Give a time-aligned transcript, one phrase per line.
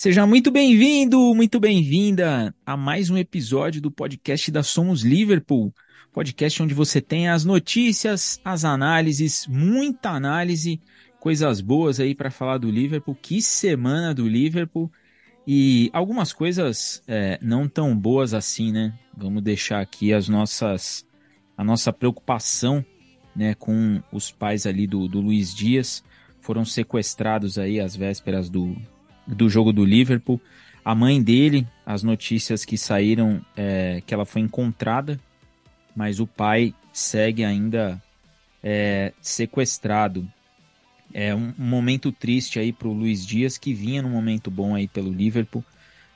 [0.00, 5.74] Seja muito bem-vindo, muito bem-vinda a mais um episódio do podcast da Somos Liverpool.
[6.10, 10.80] Podcast onde você tem as notícias, as análises, muita análise,
[11.20, 13.14] coisas boas aí para falar do Liverpool.
[13.14, 14.90] Que semana do Liverpool!
[15.46, 18.98] E algumas coisas é, não tão boas assim, né?
[19.14, 21.06] Vamos deixar aqui as nossas,
[21.54, 22.82] a nossa preocupação
[23.36, 26.02] né, com os pais ali do, do Luiz Dias.
[26.40, 28.74] Foram sequestrados aí às vésperas do,
[29.34, 30.40] do jogo do Liverpool.
[30.84, 35.20] A mãe dele, as notícias que saíram é que ela foi encontrada,
[35.94, 38.02] mas o pai segue ainda
[38.62, 40.26] é, sequestrado.
[41.12, 44.74] É um, um momento triste aí para o Luiz Dias, que vinha num momento bom
[44.74, 45.64] aí pelo Liverpool.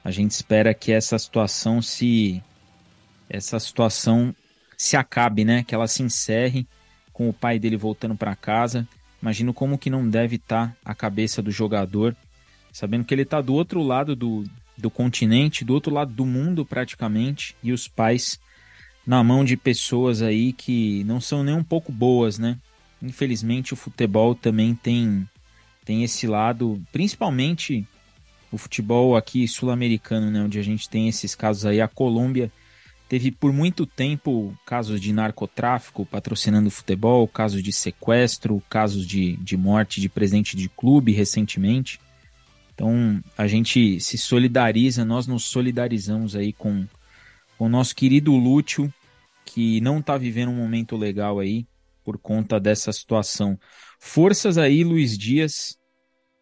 [0.05, 2.43] A gente espera que essa situação se
[3.29, 4.35] essa situação
[4.77, 5.65] se acabe, né?
[5.65, 6.67] Que ela se encerre
[7.13, 8.87] com o pai dele voltando para casa.
[9.21, 12.15] Imagino como que não deve estar tá a cabeça do jogador
[12.75, 14.45] sabendo que ele está do outro lado do,
[14.77, 18.41] do continente, do outro lado do mundo praticamente, e os pais
[19.07, 22.59] na mão de pessoas aí que não são nem um pouco boas, né?
[23.01, 25.25] Infelizmente o futebol também tem
[25.85, 27.87] tem esse lado, principalmente
[28.51, 32.51] o futebol aqui sul-americano, né, onde a gente tem esses casos aí, a Colômbia
[33.09, 39.57] teve por muito tempo casos de narcotráfico patrocinando futebol, casos de sequestro, casos de, de
[39.57, 42.01] morte de presidente de clube recentemente.
[42.75, 46.87] Então a gente se solidariza, nós nos solidarizamos aí com,
[47.57, 48.93] com o nosso querido Lúcio,
[49.45, 51.67] que não está vivendo um momento legal aí
[52.05, 53.59] por conta dessa situação.
[53.99, 55.79] Forças aí, Luiz Dias,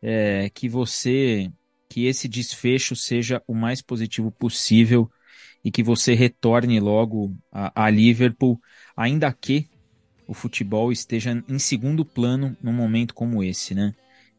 [0.03, 1.51] é, que você,
[1.89, 5.11] que esse desfecho seja o mais positivo possível
[5.65, 8.61] e que você retorne logo a, a Liverpool,
[8.97, 9.69] ainda que
[10.27, 13.95] o futebol esteja em segundo plano num momento como esse, né?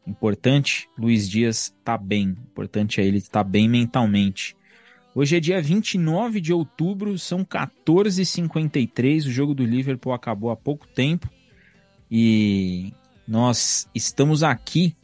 [0.06, 2.36] Importante, Luiz Dias tá bem.
[2.50, 4.56] Importante é ele estar tá bem mentalmente.
[5.14, 9.26] Hoje é dia 29 de outubro, são 14h53.
[9.26, 11.30] O jogo do Liverpool acabou há pouco tempo.
[12.10, 12.92] E
[13.26, 14.94] nós estamos aqui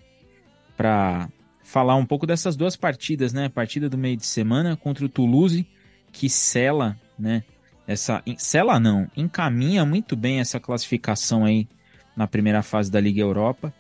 [0.77, 1.28] para
[1.62, 3.47] falar um pouco dessas duas partidas, né?
[3.47, 5.67] A partida do meio de semana contra o Toulouse,
[6.12, 7.44] que sela, né?
[7.87, 11.69] Essa sela não, encaminha muito bem essa classificação aí
[12.17, 13.72] na primeira fase da Liga Europa.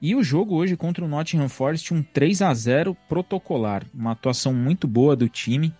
[0.00, 3.84] E o jogo hoje contra o Nottingham Forest, um 3 a 0 protocolar.
[3.94, 5.74] Uma atuação muito boa do time.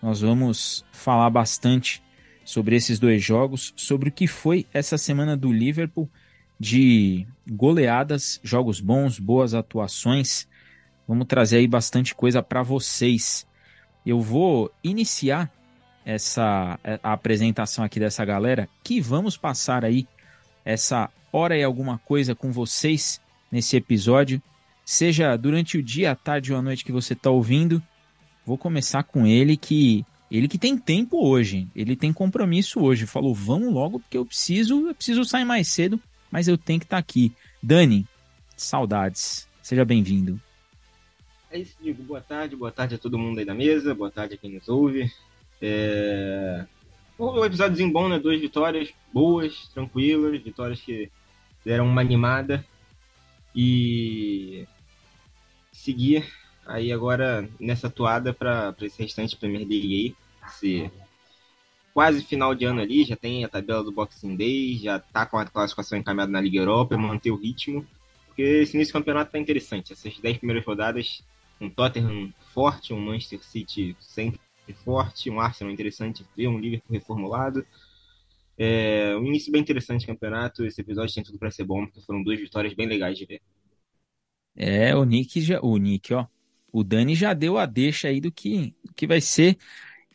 [0.00, 2.00] Nós vamos falar bastante
[2.44, 6.08] sobre esses dois jogos, sobre o que foi essa semana do Liverpool
[6.58, 10.46] de goleadas, jogos bons, boas atuações.
[11.06, 13.44] Vamos trazer aí bastante coisa para vocês.
[14.06, 15.50] Eu vou iniciar
[16.04, 20.06] essa a apresentação aqui dessa galera, que vamos passar aí
[20.64, 23.20] essa hora e alguma coisa com vocês
[23.56, 24.40] nesse episódio,
[24.84, 27.82] seja durante o dia, a tarde ou a noite que você está ouvindo.
[28.44, 33.06] Vou começar com ele que ele que tem tempo hoje, ele tem compromisso hoje.
[33.06, 35.98] Falou, vamos logo porque eu preciso, eu preciso sair mais cedo,
[36.30, 37.32] mas eu tenho que estar tá aqui.
[37.62, 38.06] Dani,
[38.56, 39.48] saudades.
[39.62, 40.38] Seja bem-vindo.
[41.50, 42.02] É isso, Diego.
[42.02, 44.68] Boa tarde, boa tarde a todo mundo aí da mesa, boa tarde a quem nos
[44.68, 45.10] ouve.
[45.62, 46.66] É...
[47.18, 48.18] Um episódiozinho bom, né?
[48.18, 51.10] Duas vitórias boas, tranquilas, vitórias que
[51.64, 52.62] deram uma animada
[53.56, 54.68] e
[55.72, 56.30] seguir
[56.66, 60.90] aí agora nessa toada para esse restante Premier League aí, esse
[61.94, 65.38] quase final de ano ali, já tem a tabela do Boxing Day, já tá com
[65.38, 67.86] a classificação encaminhada na Liga Europa, manter o ritmo,
[68.26, 71.24] porque esse início do campeonato tá interessante, essas 10 primeiras rodadas,
[71.58, 74.38] um Tottenham forte, um Manchester City sempre
[74.84, 77.64] forte, um Arsenal interessante um Liverpool reformulado,
[78.58, 80.64] é um início bem interessante do campeonato.
[80.64, 83.40] Esse episódio tem tudo para ser bom, porque foram duas vitórias bem legais de ver.
[84.56, 86.26] É, o Nick já, o Nick, ó,
[86.72, 89.58] o Dani já deu a deixa aí do que, que vai ser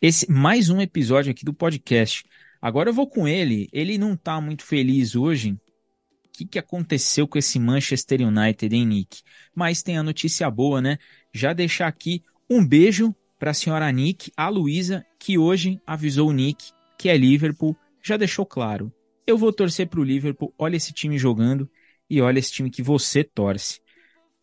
[0.02, 2.24] esse mais um episódio aqui do podcast.
[2.62, 3.70] Agora eu vou com ele.
[3.72, 5.52] Ele não tá muito feliz hoje.
[5.52, 9.22] O que, que aconteceu com esse Manchester United, hein, Nick?
[9.54, 10.98] Mas tem a notícia boa, né?
[11.32, 16.34] Já deixar aqui um beijo para a senhora Nick, a Luísa, que hoje avisou o
[16.34, 16.72] Nick
[17.02, 18.92] que é Liverpool já deixou claro.
[19.26, 21.70] Eu vou torcer para o Liverpool, olha esse time jogando
[22.10, 23.80] e olha esse time que você torce.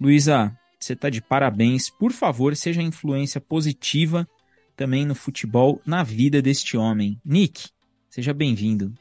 [0.00, 1.90] Luísa, você está de parabéns.
[1.90, 4.26] Por favor, seja influência positiva
[4.76, 7.20] também no futebol, na vida deste homem.
[7.24, 7.68] Nick,
[8.08, 8.94] seja bem-vindo.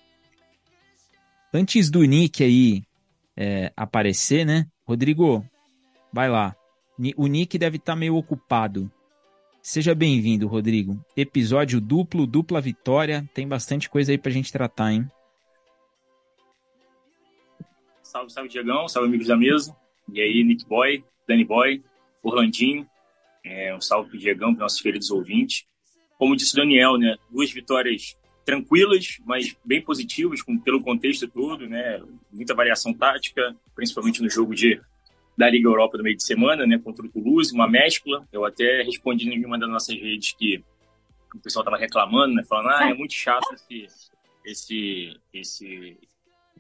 [1.54, 2.84] Antes do Nick aí
[3.36, 4.66] é, aparecer, né?
[4.86, 5.46] Rodrigo,
[6.12, 6.56] vai lá.
[7.16, 8.92] O Nick deve estar tá meio ocupado.
[9.62, 10.98] Seja bem-vindo, Rodrigo.
[11.16, 13.30] Episódio duplo, dupla vitória.
[13.34, 15.08] Tem bastante coisa aí pra gente tratar, hein?
[18.02, 18.88] Salve, salve, Diegão.
[18.88, 19.76] Salve, amigos da mesa.
[20.12, 21.84] E aí, Nick Boy, Danny Boy,
[22.24, 22.88] Orlandinho.
[23.44, 25.66] É, um salve para o Diegão, para nossos queridos ouvintes.
[26.18, 27.16] Como disse o Daniel, né?
[27.30, 32.02] Duas vitórias tranquilas, mas bem positivas, com, pelo contexto todo, né?
[32.32, 34.80] Muita variação tática, principalmente no jogo de,
[35.38, 36.80] da Liga Europa do meio de semana, né?
[36.80, 38.28] Contra o Toulouse, uma mescla.
[38.32, 40.64] Eu até respondi em uma das nossas redes que
[41.34, 42.44] o pessoal estava reclamando, né?
[42.44, 43.88] Falando, ah, é muito chato esse,
[44.44, 45.98] esse, esse,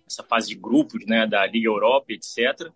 [0.06, 1.26] essa fase de grupos, né?
[1.26, 2.72] Da Liga Europa, etc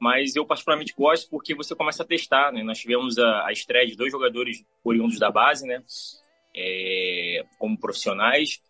[0.00, 2.62] mas eu particularmente gosto porque você começa a testar, né?
[2.62, 5.84] Nós tivemos a, a estreia de dois jogadores oriundos da base, né?
[6.56, 8.62] É, como profissionais,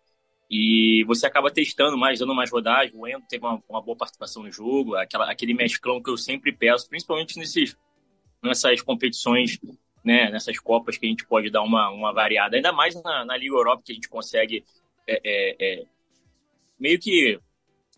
[0.53, 2.93] e você acaba testando mais, dando mais rodagem.
[2.93, 6.51] O Endo teve uma, uma, boa participação no jogo, aquela, aquele mesclão que eu sempre
[6.51, 7.77] peço, principalmente nesses,
[8.43, 9.57] nessas competições,
[10.03, 10.29] né?
[10.29, 13.55] Nessas Copas que a gente pode dar uma, uma variada, ainda mais na, na Liga
[13.55, 14.65] Europa que a gente consegue
[15.07, 15.85] é, é, é
[16.77, 17.39] meio que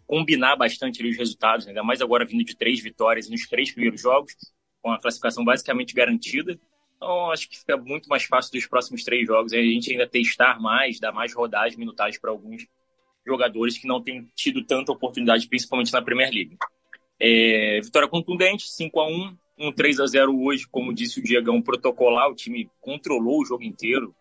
[0.05, 4.35] combinar bastante os resultados, ainda mais agora vindo de três vitórias nos três primeiros jogos,
[4.79, 6.59] com a classificação basicamente garantida.
[7.03, 10.57] Então, acho que fica muito mais fácil dos próximos três jogos a gente ainda testar
[10.61, 12.65] mais, dar mais rodagem, minutagem para alguns
[13.27, 16.57] jogadores que não têm tido tanta oportunidade, principalmente na Premier League.
[17.19, 21.61] É, vitória contundente, 5 a 1 um 3 a 0 hoje, como disse o Diegão,
[21.61, 24.15] protocolar, o time controlou o jogo inteiro.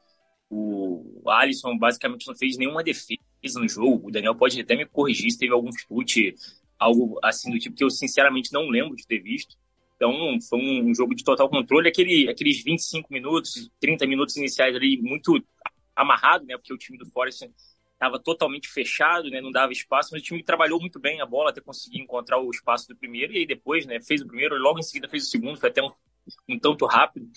[0.50, 4.08] O Alisson basicamente não fez nenhuma defesa no jogo.
[4.08, 6.34] O Daniel pode até me corrigir se teve algum chute,
[6.76, 9.56] algo assim do tipo que eu sinceramente não lembro de ter visto.
[10.02, 11.88] Então, foi um jogo de total controle.
[11.88, 15.40] Aquele, aqueles 25 minutos, 30 minutos iniciais ali, muito
[15.94, 16.56] amarrado, né?
[16.56, 17.48] Porque o time do Forest
[17.92, 19.40] estava totalmente fechado, né?
[19.40, 22.50] Não dava espaço, mas o time trabalhou muito bem a bola até conseguir encontrar o
[22.50, 23.32] espaço do primeiro.
[23.32, 24.00] E aí depois, né?
[24.02, 25.60] Fez o primeiro e logo em seguida fez o segundo.
[25.60, 25.92] Foi até um,
[26.48, 27.30] um tanto rápido.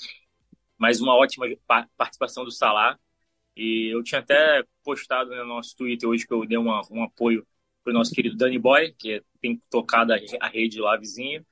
[0.75, 1.45] Mas uma ótima
[1.95, 2.97] participação do Salah.
[3.55, 7.45] E eu tinha até postado no nosso Twitter hoje que eu dei uma, um apoio
[7.83, 11.45] para o nosso querido Danny Boy, que tem tocado a rede lá vizinha,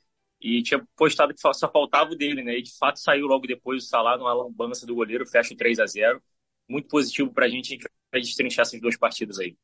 [0.43, 2.57] e tinha postado que só faltava o dele, né?
[2.57, 5.79] E de fato saiu logo depois o Salah numa lambança do goleiro, fecha o 3
[5.79, 6.21] a 0
[6.67, 9.55] Muito positivo para a gente, a gente vai destrinchar essas duas partidas aí.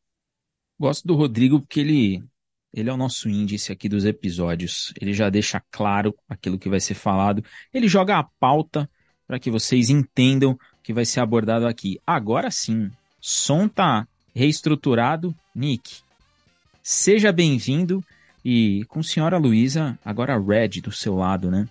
[0.80, 2.24] Gosto do Rodrigo porque ele,
[2.74, 4.94] ele é o nosso índice aqui dos episódios.
[5.02, 7.44] Ele já deixa claro aquilo que vai ser falado.
[7.74, 8.90] Ele joga a pauta
[9.28, 12.00] para que vocês entendam que vai ser abordado aqui.
[12.08, 12.90] Agora sim,
[13.20, 15.36] som tá reestruturado.
[15.54, 15.98] Nick,
[16.82, 18.02] seja bem-vindo
[18.44, 21.68] e com senhora Luísa, agora Red do seu lado, né?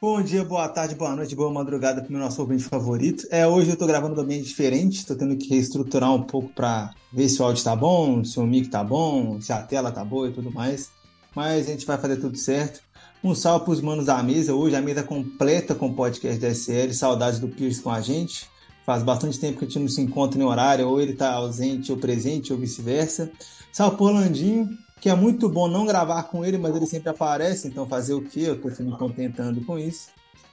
[0.00, 3.26] Bom dia, boa tarde, boa noite, boa madrugada para o nosso ouvinte favorito.
[3.30, 7.28] É, hoje eu estou gravando também diferente, estou tendo que reestruturar um pouco para ver
[7.28, 10.28] se o áudio está bom, se o mic está bom, se a tela está boa
[10.28, 10.90] e tudo mais.
[11.34, 12.82] Mas a gente vai fazer tudo certo.
[13.22, 14.54] Um salve para os manos da mesa.
[14.54, 16.92] Hoje a mesa completa com o podcast da SL.
[16.92, 18.46] Saudades do Pierce com a gente.
[18.84, 21.90] Faz bastante tempo que a gente não se encontra em horário, ou ele está ausente
[21.90, 23.32] ou presente, ou vice-versa.
[23.72, 24.68] Salve para o Orlandinho,
[25.04, 28.22] que é muito bom não gravar com ele, mas ele sempre aparece, então fazer o
[28.22, 28.40] quê?
[28.40, 30.08] Eu estou me contentando com isso.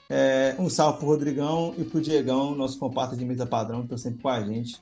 [0.10, 3.78] É, um salve para o Rodrigão e para o Diegão, nosso comparsa de mesa padrão,
[3.78, 4.78] que estão sempre com a gente.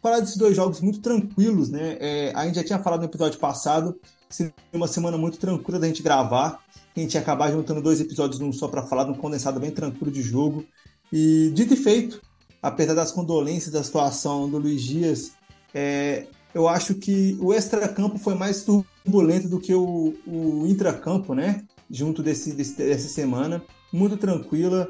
[0.00, 1.98] Falar desses dois jogos muito tranquilos, né?
[2.00, 4.00] É, a gente já tinha falado no episódio passado,
[4.30, 6.64] seria uma semana muito tranquila da gente gravar
[6.96, 9.70] a gente ia acabar juntando dois episódios num só para falar de um condensado bem
[9.70, 10.64] tranquilo de jogo.
[11.12, 12.22] E dito e feito,
[12.62, 15.32] apesar das condolências da situação do Luiz Dias,
[15.74, 21.64] é, eu acho que o extracampo foi mais turbulento do que o, o intracampo, né?
[21.90, 23.62] Junto desse, desse, dessa semana.
[23.92, 24.88] Muito tranquila.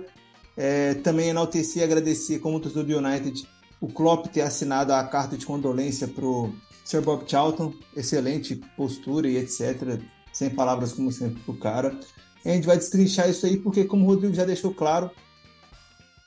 [0.57, 3.47] É, também enaltecer e agradecer, como torcedor do United,
[3.81, 6.52] o Klopp ter assinado a carta de condolência pro
[6.85, 7.73] Sir Bob Charlton.
[7.97, 10.00] Excelente postura e etc
[10.33, 11.99] sem palavras como sempre pro cara.
[12.45, 15.11] E a gente vai destrinchar isso aí porque, como o Rodrigo já deixou claro,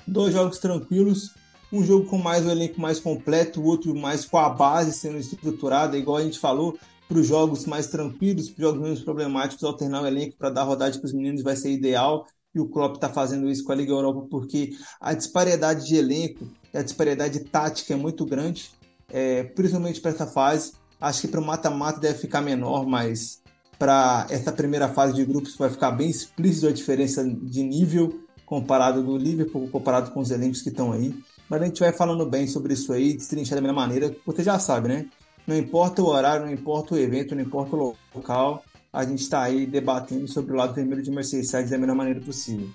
[0.05, 1.31] dois jogos tranquilos,
[1.73, 5.17] um jogo com mais um elenco mais completo, o outro mais com a base sendo
[5.17, 6.77] estruturada, igual a gente falou,
[7.09, 10.63] para os jogos mais tranquilos, para os jogos menos problemáticos, alternar o elenco para dar
[10.63, 12.27] rodagem para os meninos vai ser ideal.
[12.53, 16.47] E o Klopp está fazendo isso com a Liga Europa porque a disparidade de elenco
[16.71, 18.69] e a disparidade tática é muito grande,
[19.09, 20.73] é, principalmente para essa fase.
[21.01, 23.41] Acho que para o mata-mata deve ficar menor, mas
[23.79, 29.01] para essa primeira fase de grupos vai ficar bem explícito a diferença de nível comparado
[29.01, 31.13] do Liverpool, comparado com os elencos que estão aí.
[31.53, 34.57] Mas a gente vai falando bem sobre isso aí, destrinchar da mesma maneira, você já
[34.57, 35.05] sabe, né?
[35.45, 39.43] Não importa o horário, não importa o evento, não importa o local, a gente está
[39.43, 42.67] aí debatendo sobre o lado vermelho de Merseyside da melhor maneira possível.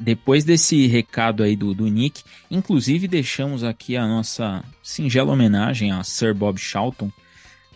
[0.00, 6.02] Depois desse recado aí do, do Nick, inclusive deixamos aqui a nossa singela homenagem a
[6.02, 7.12] Sir Bob Charlton,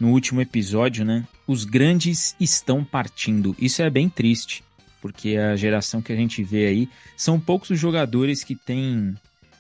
[0.01, 1.29] no último episódio, né?
[1.47, 3.55] Os grandes estão partindo.
[3.59, 4.65] Isso é bem triste,
[5.03, 9.15] porque a geração que a gente vê aí são poucos os jogadores que tem.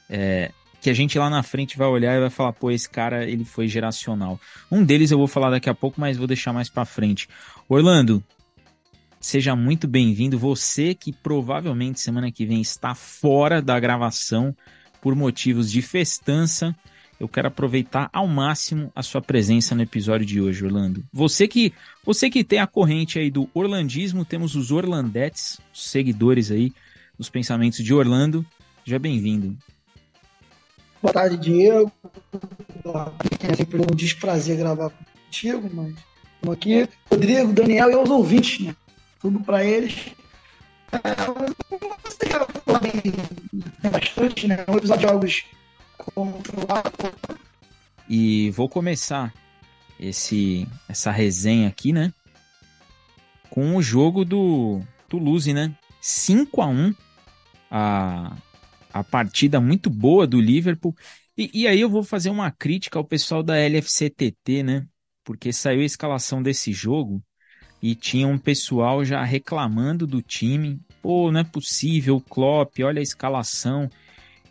[0.08, 3.28] É, que a gente lá na frente vai olhar e vai falar, pô, esse cara
[3.28, 4.40] ele foi geracional.
[4.70, 7.28] Um deles eu vou falar daqui a pouco, mas vou deixar mais para frente.
[7.68, 8.22] Orlando,
[9.18, 10.38] seja muito bem-vindo.
[10.38, 14.54] Você que provavelmente semana que vem está fora da gravação
[15.00, 16.72] por motivos de festança,
[17.18, 21.04] eu quero aproveitar ao máximo a sua presença no episódio de hoje, Orlando.
[21.12, 21.72] Você que,
[22.04, 26.72] você que tem a corrente aí do orlandismo, temos os orlandetes, seguidores aí
[27.18, 28.44] dos pensamentos de Orlando.
[28.84, 29.56] Seja bem-vindo.
[31.02, 31.92] Boa tarde, Diego.
[33.40, 35.94] É sempre um desprazer gravar contigo, mas
[36.34, 36.88] estamos aqui.
[37.10, 38.76] Rodrigo, Daniel e os ouvintes, né?
[39.20, 40.12] Tudo para eles.
[40.92, 41.46] Já falou
[43.90, 44.64] bastante, né?
[44.68, 45.44] Um episódio de jogos
[48.08, 49.32] e vou começar
[49.98, 52.12] esse essa resenha aqui, né?
[53.50, 55.74] Com o jogo do Toulouse, né?
[56.00, 56.94] 5 a 1
[57.70, 58.36] a,
[58.98, 60.94] a partida muito boa do Liverpool.
[61.36, 64.86] E, e aí eu vou fazer uma crítica ao pessoal da LFCTT, né?
[65.22, 67.22] Porque saiu a escalação desse jogo
[67.82, 70.80] e tinha um pessoal já reclamando do time.
[71.02, 73.90] Pô, não é possível, Klopp, olha a escalação.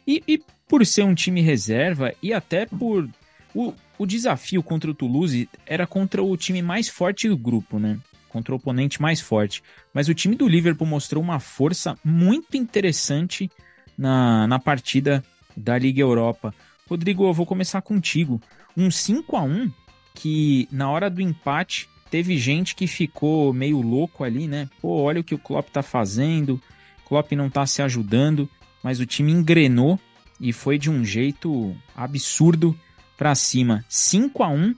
[0.06, 3.10] E, e por ser um time reserva e até por.
[3.54, 7.98] O, o desafio contra o Toulouse era contra o time mais forte do grupo, né?
[8.30, 9.64] Contra o oponente mais forte.
[9.94, 13.50] Mas o time do Liverpool mostrou uma força muito interessante
[13.98, 15.24] na, na partida
[15.56, 16.54] da Liga Europa.
[16.90, 18.42] Rodrigo, eu vou começar contigo.
[18.76, 19.72] Um 5 a 1
[20.14, 24.70] que na hora do empate teve gente que ficou meio louco ali, né?
[24.82, 26.62] Pô, olha o que o Klopp tá fazendo.
[27.06, 28.50] Klopp não tá se ajudando,
[28.84, 30.00] mas o time engrenou
[30.40, 32.78] e foi de um jeito absurdo
[33.18, 33.84] para cima.
[33.90, 34.76] 5 a 1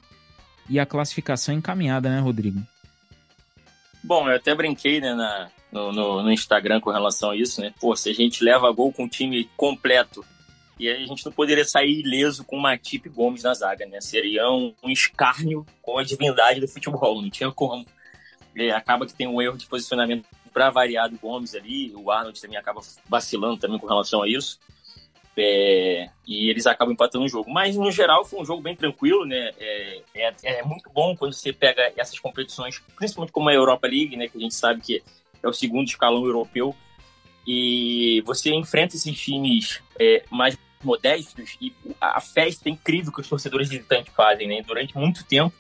[0.70, 2.62] e a classificação encaminhada, né, Rodrigo?
[4.04, 7.74] Bom, eu até brinquei né, na, no, no, no, Instagram com relação a isso, né?
[7.80, 10.26] Pô, se a gente leva gol com o time completo
[10.80, 14.00] e a gente não poderia sair ileso com Matip Gomes na zaga, né?
[14.00, 17.86] Seria um, um escárnio com a divindade do futebol, não tinha como.
[18.56, 22.42] E acaba que tem um erro de posicionamento para variar do Gomes ali, o Arnold
[22.42, 24.60] também acaba vacilando também com relação a isso.
[25.40, 27.52] É, e eles acabam empatando o jogo.
[27.52, 29.52] Mas, no geral, foi um jogo bem tranquilo, né?
[29.60, 34.18] É, é, é, muito bom quando você pega essas competições, principalmente como a Europa League,
[34.18, 34.28] né?
[34.28, 35.04] Que a gente sabe que
[35.42, 36.76] é o segundo escalão europeu.
[37.46, 43.28] E você enfrenta esses times é, mais modestos e a festa é incrível que os
[43.28, 44.62] torcedores visitantes fazem, né?
[44.62, 45.54] Durante muito tempo,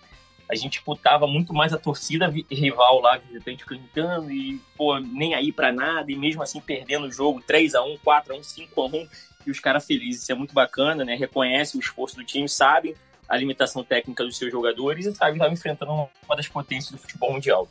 [0.50, 5.52] a gente disputava muito mais a torcida rival lá, visitante cantando e, pô, nem aí
[5.52, 8.82] para nada, e mesmo assim perdendo o jogo 3 a 1 4 a 1 5
[8.82, 9.08] a 1
[9.46, 10.24] e os caras felizes.
[10.24, 11.16] Isso é muito bacana, né?
[11.16, 12.96] Reconhece o esforço do time, sabe
[13.28, 16.98] a limitação técnica dos seus jogadores e sabe que estava enfrentando uma das potências do
[16.98, 17.68] futebol mundial.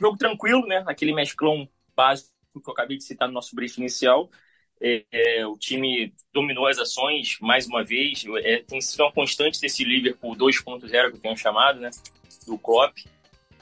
[0.00, 0.82] Jogo tranquilo, né?
[0.86, 4.30] Aquele mesclão básico que eu acabei de citar no nosso briefing inicial.
[4.80, 8.24] É, é, o time dominou as ações mais uma vez.
[8.42, 11.90] É, tem sido uma constante desse Liverpool 2.0 que eu tenho chamado, né?
[12.46, 12.96] Do Klopp.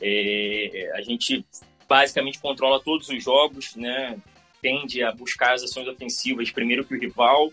[0.01, 1.45] É, a gente
[1.89, 4.17] basicamente controla todos os jogos, né?
[4.61, 7.53] tende a buscar as ações ofensivas primeiro que o rival,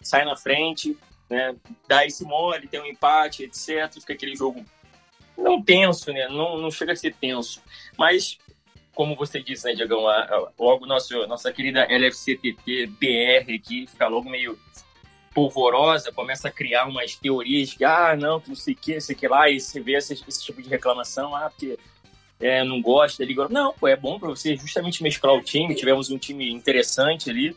[0.00, 0.96] sai na frente,
[1.30, 1.54] né,
[1.88, 3.92] dá esse mole, tem um empate, etc.
[4.00, 4.64] Fica aquele jogo
[5.36, 6.28] não tenso, né?
[6.28, 7.62] Não, não chega a ser tenso.
[7.96, 8.38] Mas,
[8.94, 10.04] como você disse, né, Diagão,
[10.58, 14.58] logo nosso, nossa querida LFCTT BR aqui fica logo meio
[15.34, 19.16] polvorosa, começa a criar umas teorias que, ah, não, que não sei o que, sei
[19.16, 21.78] que lá, e você vê esse, esse tipo de reclamação, ah, porque
[22.42, 23.48] é, não gosta, liga.
[23.48, 25.74] Não, pô, é bom para você justamente mesclar o time.
[25.74, 27.56] Tivemos um time interessante ali.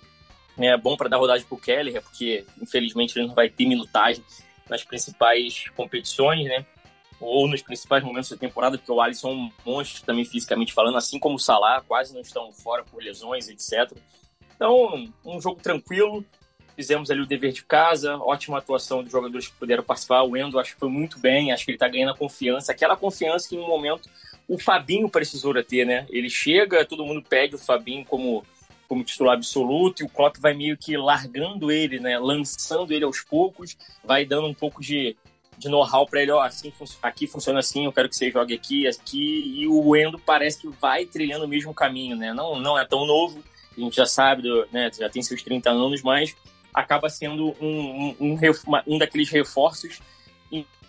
[0.56, 4.24] Né, é bom para dar rodagem pro Keller, porque infelizmente ele não vai ter minutagem
[4.70, 6.66] nas principais competições, né?
[7.20, 10.98] Ou nos principais momentos da temporada, porque o Alisson é um monstro também fisicamente falando,
[10.98, 13.98] assim como o Salah, quase não estão fora por lesões, etc.
[14.56, 16.26] Então, um jogo tranquilo.
[16.76, 20.24] Fizemos ali o dever de casa, ótima atuação dos jogadores que puderam participar.
[20.24, 22.98] O Endo acho que foi muito bem, acho que ele está ganhando a confiança, aquela
[22.98, 24.10] confiança que em um momento
[24.48, 26.06] o Fabinho precisou ter, né?
[26.10, 28.44] Ele chega, todo mundo pede o Fabinho como,
[28.90, 32.20] como titular absoluto, e o Klopp vai meio que largando ele, né?
[32.20, 35.16] Lançando ele aos poucos, vai dando um pouco de,
[35.58, 36.72] de know-how para ele, ó, assim,
[37.02, 40.68] aqui funciona assim, eu quero que você jogue aqui, aqui, e o Endo parece que
[40.68, 42.34] vai trilhando o mesmo caminho, né?
[42.34, 43.44] Não, não é tão novo,
[43.76, 44.90] a gente já sabe, né?
[44.98, 46.36] Já tem seus 30 anos, mas
[46.74, 48.38] acaba sendo um, um, um,
[48.88, 50.02] um daqueles reforços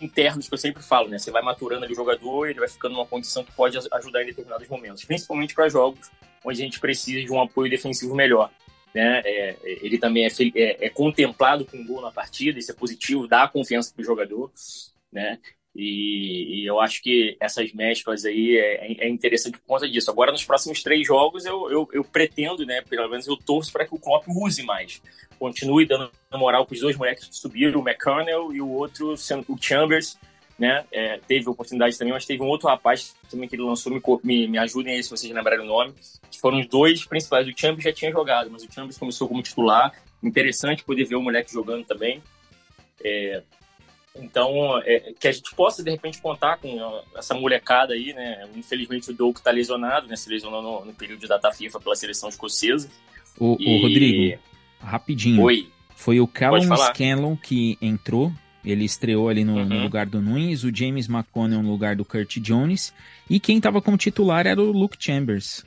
[0.01, 1.17] internos que eu sempre falo, né?
[1.17, 4.27] Você vai maturando ali o jogador, ele vai ficando numa condição que pode ajudar em
[4.27, 6.11] determinados momentos, principalmente para jogos
[6.43, 8.49] onde a gente precisa de um apoio defensivo melhor.
[8.93, 9.21] Né?
[9.25, 13.27] É, ele também é, é, é, contemplado com um gol na partida, isso é positivo,
[13.27, 14.51] dá confiança para o jogador.
[15.11, 15.39] Né?
[15.75, 20.09] E, e, eu acho que essas mesclas aí é, é, interessante por conta disso.
[20.09, 22.81] Agora, nos próximos três jogos, eu, eu, eu pretendo, né?
[22.81, 24.99] Pelo menos eu torço para que o Klopp use mais
[25.37, 29.57] continue dando moral para os dois moleques que subiram, o McConnell e o outro, o
[29.61, 30.17] Chambers,
[30.57, 30.85] né?
[30.91, 34.47] É, teve oportunidade também, mas teve um outro rapaz também que ele lançou, me, me,
[34.47, 35.93] me ajudem aí se vocês lembrarem o nome,
[36.31, 37.47] que foram os dois principais.
[37.47, 39.91] O Champions já tinha jogado, mas o Champions começou como titular.
[40.23, 42.21] Interessante poder ver o moleque jogando também.
[43.03, 43.43] É,
[44.15, 48.47] então, é, que a gente possa, de repente, contar com essa molecada aí, né?
[48.55, 50.15] Infelizmente, o Doug tá lesionado, né?
[50.15, 52.89] Se lesionou no, no período de data FIFA pela seleção escocesa.
[53.39, 53.77] O, e...
[53.77, 54.39] o Rodrigo,
[54.79, 55.43] rapidinho.
[55.43, 55.69] Oi.
[55.95, 58.31] Foi o Callum Scanlon que entrou.
[58.69, 59.65] Ele estreou ali no, uhum.
[59.65, 62.93] no, lugar do Nunes, o James McConnell no lugar do Kurt Jones.
[63.29, 65.65] E quem estava como titular era o Luke Chambers.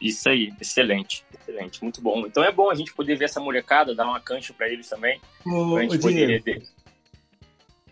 [0.00, 2.26] Isso aí, excelente, excelente, muito bom.
[2.26, 5.20] Então é bom a gente poder ver essa molecada, dar uma cancha para eles também.
[5.44, 6.42] Ô, pra gente poder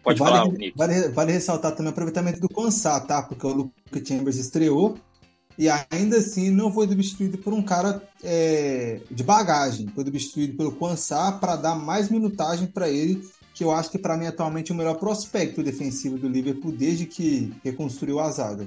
[0.05, 0.77] Pode vale, falar, Nick.
[0.77, 3.23] Vale, vale ressaltar também o aproveitamento do Kansá, tá?
[3.23, 4.99] Porque o Luke Chambers estreou
[5.57, 9.89] e ainda assim não foi substituído por um cara é, de bagagem.
[9.95, 13.23] Foi substituído pelo Kansá para dar mais minutagem para ele,
[13.55, 17.07] que eu acho que para mim atualmente é o melhor prospecto defensivo do Liverpool desde
[17.07, 18.67] que reconstruiu a zaga.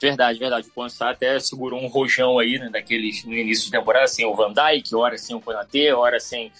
[0.00, 0.68] Verdade, verdade.
[0.68, 4.34] O Kansá até segurou um rojão aí, né, daqueles no início de temporada, sem o
[4.34, 6.50] Van Dijk, hora sem o Konaté, hora sem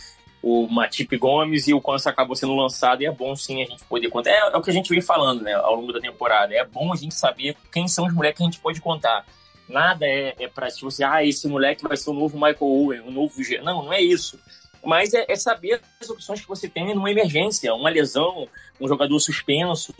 [0.43, 3.83] o Matip Gomes e o Quança acabou sendo lançado e é bom sim a gente
[3.85, 4.31] poder contar.
[4.31, 6.55] É, é, o que a gente vem falando, né, ao longo da temporada.
[6.55, 9.27] É bom a gente saber quem são os moleques que a gente pode contar.
[9.67, 13.01] Nada é, é pra tipo assim, ah, esse moleque vai ser o novo Michael Owen,
[13.01, 13.35] o novo.
[13.63, 14.39] Não, não é isso.
[14.85, 18.49] Mas é, é saber as opções que você tem numa emergência, uma lesão,
[18.81, 19.93] um jogador suspenso,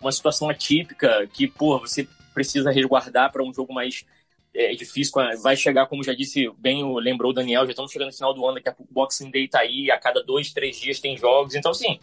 [0.00, 4.04] uma situação atípica que, pô, você precisa resguardar para um jogo mais
[4.54, 8.14] é difícil, vai chegar, como já disse bem, lembrou o Daniel, já estamos chegando no
[8.14, 10.98] final do ano, daqui a o Boxing Day tá aí, a cada dois, três dias
[10.98, 12.00] tem jogos, então assim,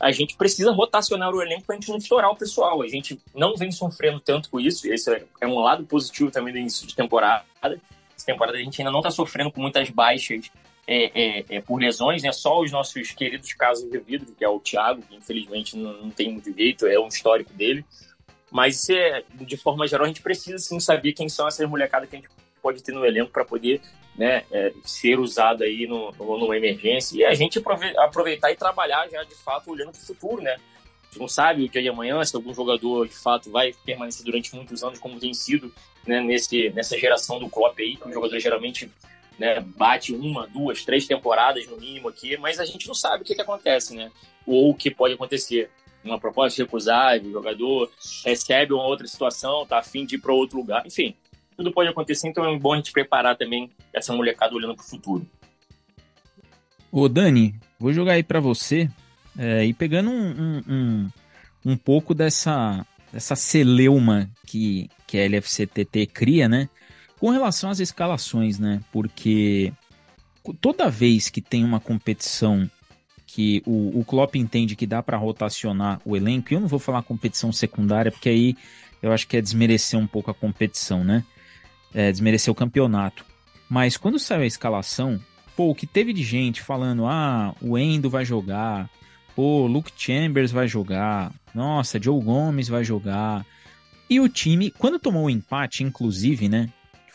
[0.00, 3.20] a gente precisa rotacionar o elenco para a gente não estourar o pessoal, a gente
[3.34, 5.10] não vem sofrendo tanto com isso, esse
[5.40, 9.00] é um lado positivo também do início de temporada, essa temporada a gente ainda não
[9.00, 10.50] está sofrendo com muitas baixas
[10.86, 12.32] é, é, é, por lesões, né?
[12.32, 16.10] Só os nossos queridos casos de vidro, que é o Thiago, que infelizmente não, não
[16.10, 17.84] tem muito jeito, é um histórico dele.
[18.50, 22.16] Mas, é, de forma geral, a gente precisa sim saber quem são essas molecadas que
[22.16, 22.28] a gente
[22.60, 23.80] pode ter no elenco para poder
[24.14, 27.62] né, é, ser usado aí no, no, numa emergência e a gente
[27.96, 30.52] aproveitar e trabalhar já de fato olhando para o futuro, né?
[30.52, 34.24] A gente não sabe o dia de amanhã se algum jogador de fato vai permanecer
[34.24, 35.72] durante muitos anos como tem sido
[36.06, 38.90] né, nesse, nessa geração do Klopp aí, que o jogador geralmente
[39.38, 43.24] né, bate uma, duas, três temporadas no mínimo aqui, mas a gente não sabe o
[43.24, 44.10] que, que acontece, né?
[44.46, 45.70] Ou o que pode acontecer
[46.04, 47.90] uma proposta recusável, o jogador
[48.24, 51.14] recebe uma outra situação, tá afim de ir para outro lugar, enfim,
[51.56, 54.88] tudo pode acontecer, então é bom a gente preparar também essa molecada olhando para o
[54.88, 55.26] futuro.
[56.90, 58.90] Ô Dani, vou jogar aí para você
[59.38, 61.10] é, e pegando um, um, um,
[61.72, 66.68] um, pouco dessa, dessa celeuma que, que a LFCTT cria, né?
[67.22, 68.80] Com relação às escalações, né?
[68.90, 69.72] Porque
[70.60, 72.68] toda vez que tem uma competição
[73.28, 76.80] que o, o Klopp entende que dá para rotacionar o elenco, e eu não vou
[76.80, 78.56] falar competição secundária, porque aí
[79.00, 81.24] eu acho que é desmerecer um pouco a competição, né?
[81.94, 83.24] É, desmerecer o campeonato.
[83.70, 85.20] Mas quando saiu a escalação,
[85.54, 88.90] pô, o que teve de gente falando, ah, o Endo vai jogar,
[89.36, 93.46] pô, Luke Chambers vai jogar, nossa, Joe Gomes vai jogar.
[94.10, 96.68] E o time, quando tomou o empate, inclusive, né?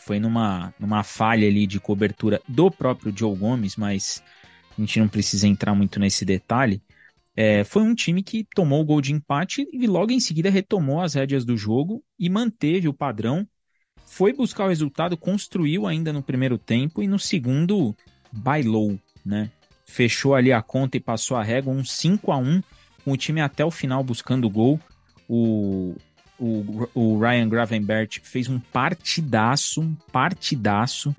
[0.08, 4.22] Foi numa, numa falha ali de cobertura do próprio Joe Gomes, mas
[4.70, 6.80] a gente não precisa entrar muito nesse detalhe,
[7.36, 11.02] é, foi um time que tomou o gol de empate e logo em seguida retomou
[11.02, 13.46] as rédeas do jogo e manteve o padrão,
[14.06, 17.94] foi buscar o resultado, construiu ainda no primeiro tempo e no segundo
[18.32, 19.50] bailou, né?
[19.84, 22.62] Fechou ali a conta e passou a régua, um 5 a 1
[23.04, 24.80] com o time até o final buscando o gol.
[25.28, 25.94] O,
[26.38, 31.14] o, o Ryan Gravenbert fez um partidaço, um partidaço.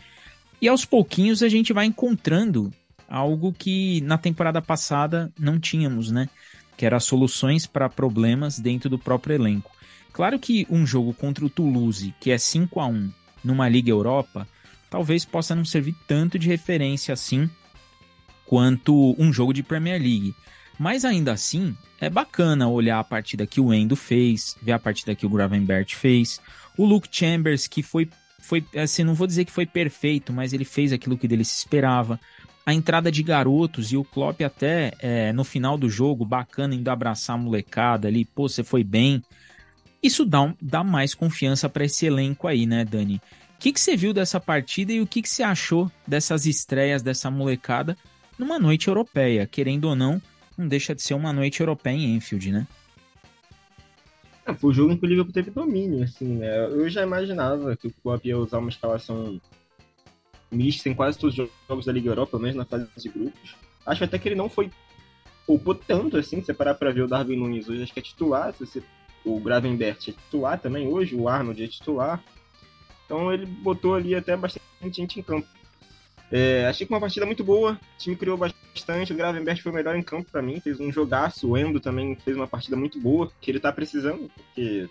[0.62, 2.72] E aos pouquinhos a gente vai encontrando
[3.08, 6.30] algo que na temporada passada não tínhamos, né?
[6.78, 9.72] Que era soluções para problemas dentro do próprio elenco.
[10.14, 13.12] Claro que um jogo contra o Toulouse, que é 5 a 1
[13.44, 14.48] numa Liga Europa,
[14.90, 17.50] talvez possa não servir tanto de referência assim
[18.46, 20.34] quanto um jogo de Premier League.
[20.80, 25.14] Mas ainda assim, é bacana olhar a partida que o Endo fez, ver a partida
[25.14, 26.42] que o Gravenbert fez,
[26.78, 30.64] o Luke Chambers, que foi, foi assim, não vou dizer que foi perfeito, mas ele
[30.64, 32.18] fez aquilo que dele se esperava
[32.70, 36.90] a entrada de garotos e o Klopp até é, no final do jogo, bacana indo
[36.90, 39.24] abraçar a molecada ali, pô, você foi bem.
[40.04, 43.16] Isso dá, dá mais confiança para esse elenco aí, né, Dani?
[43.56, 47.02] O que, que você viu dessa partida e o que, que você achou dessas estreias
[47.02, 47.98] dessa molecada
[48.38, 49.48] numa noite europeia?
[49.48, 50.22] Querendo ou não,
[50.60, 52.68] não deixa de ser uma noite europeia em Enfield, né?
[54.46, 56.66] É, foi o jogo em que o Liverpool teve domínio, assim, né?
[56.66, 59.40] Eu já imaginava que o Klopp ia usar uma escalação
[60.52, 63.56] mista em quase todos os jogos da Liga Europa, pelo menos na fase de grupos.
[63.86, 64.70] Acho até que ele não foi
[65.48, 68.54] poupou tanto assim, se parar pra ver o Darwin Nunes hoje, acho que é titular,
[68.54, 68.84] se você,
[69.26, 72.24] o Gravenbert é titular também hoje, o Arnold é titular.
[73.04, 75.48] Então ele botou ali até bastante gente em campo.
[76.32, 78.59] É, achei que uma partida muito boa, o time criou bastante,
[79.12, 82.16] o Gravenberg foi o melhor em campo para mim, fez um jogaço, o Endo também
[82.16, 84.88] fez uma partida muito boa, que ele tá precisando, porque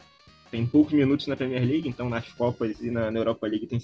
[0.50, 3.80] tem poucos minutos na Premier League, então nas Copas e na, na Europa League tem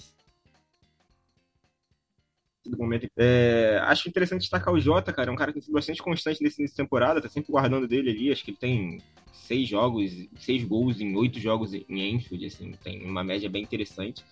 [2.69, 3.07] do momento.
[3.15, 5.29] É, acho interessante destacar o Jota, cara.
[5.29, 7.87] É um cara que tem sido bastante constante nesse início de temporada, tá sempre guardando
[7.87, 8.31] dele ali.
[8.31, 13.05] Acho que ele tem seis jogos, seis gols em oito jogos em Enfield, assim, tem
[13.05, 14.23] uma média bem interessante.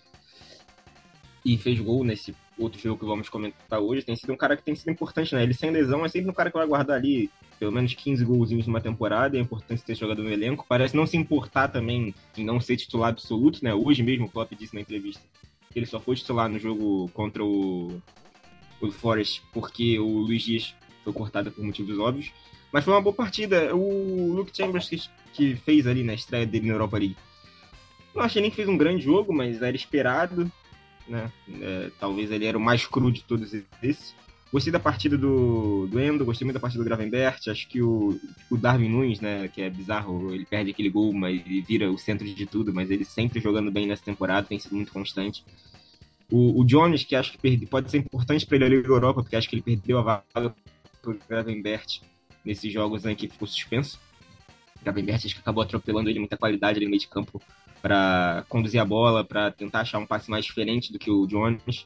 [1.44, 4.02] E fez gol nesse outro jogo que vamos comentar hoje.
[4.04, 5.42] Tem sido um cara que tem sido importante, né?
[5.42, 8.66] Ele sem lesão é sempre um cara que vai guardar ali pelo menos 15 golzinhos
[8.66, 9.36] numa temporada.
[9.36, 10.64] É importante ter jogador no elenco.
[10.68, 13.74] Parece não se importar também em não ser titular absoluto, né?
[13.74, 15.22] Hoje mesmo o Klopp disse na entrevista
[15.70, 18.00] que ele só foi titular no jogo contra o
[18.80, 22.32] o Forest porque o Luiz Dias foi cortado por motivos óbvios.
[22.72, 23.74] Mas foi uma boa partida.
[23.74, 25.00] O Luke Chambers que,
[25.32, 27.16] que fez ali na estreia dele na Europa League.
[28.14, 30.50] Não achei nem que fez um grande jogo, mas era esperado.
[31.08, 31.30] Né?
[31.60, 34.14] É, talvez ele era o mais cru de todos esses.
[34.52, 37.40] Gostei da partida do, do Endo, gostei muito da partida do Gravenbert.
[37.48, 41.44] Acho que o, o Darwin Nunes, né, que é bizarro, ele perde aquele gol, mas
[41.44, 42.72] ele vira o centro de tudo.
[42.72, 45.44] Mas ele sempre jogando bem nessa temporada, tem sido muito constante.
[46.30, 49.22] O, o Jones, que acho que perde, pode ser importante para ele ali na Europa,
[49.22, 50.54] porque acho que ele perdeu a vaga
[51.02, 52.00] para o Gravenbert
[52.44, 53.98] nesses jogos em que ficou suspenso.
[54.80, 57.42] O Gravenbert acho que acabou atropelando ele, muita qualidade ali no meio de campo
[57.84, 61.84] para conduzir a bola, para tentar achar um passe mais diferente do que o Jones.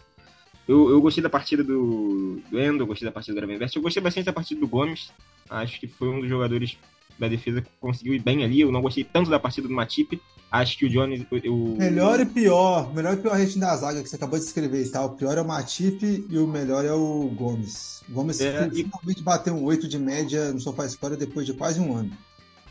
[0.68, 3.82] Eu, eu gostei da partida do, do Endo, eu gostei da partida do Gravenbert, eu
[3.82, 5.10] gostei bastante da partida do Gomes.
[5.50, 6.78] Acho que foi um dos jogadores
[7.18, 8.60] da defesa que conseguiu ir bem ali.
[8.60, 10.20] Eu não gostei tanto da partida do Matip,
[10.52, 11.26] Acho que o Jones.
[11.46, 11.76] O...
[11.76, 12.94] Melhor e pior.
[12.94, 15.04] Melhor e pior rating da zaga que você acabou de escrever, tá?
[15.04, 18.02] O pior é o Matip e o melhor é o Gomes.
[18.08, 19.22] O Gomes é, finalmente e...
[19.22, 22.12] bateu um 8 de média no Sofá Escola depois de quase um ano.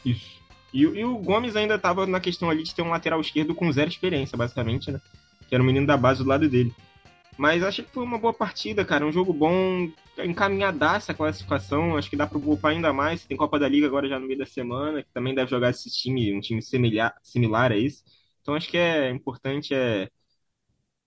[0.04, 0.37] Isso.
[0.74, 3.72] E, e o Gomes ainda estava na questão ali de ter um lateral esquerdo com
[3.72, 5.00] zero experiência, basicamente, né?
[5.48, 6.74] Que era o menino da base do lado dele.
[7.38, 9.06] Mas acho que foi uma boa partida, cara.
[9.06, 11.96] Um jogo bom, encaminhadaça a classificação.
[11.96, 13.24] Acho que dá para poupar ainda mais.
[13.26, 15.90] Tem Copa da Liga agora já no meio da semana, que também deve jogar esse
[15.90, 18.04] time, um time similar, similar a esse.
[18.42, 20.10] Então acho que é importante é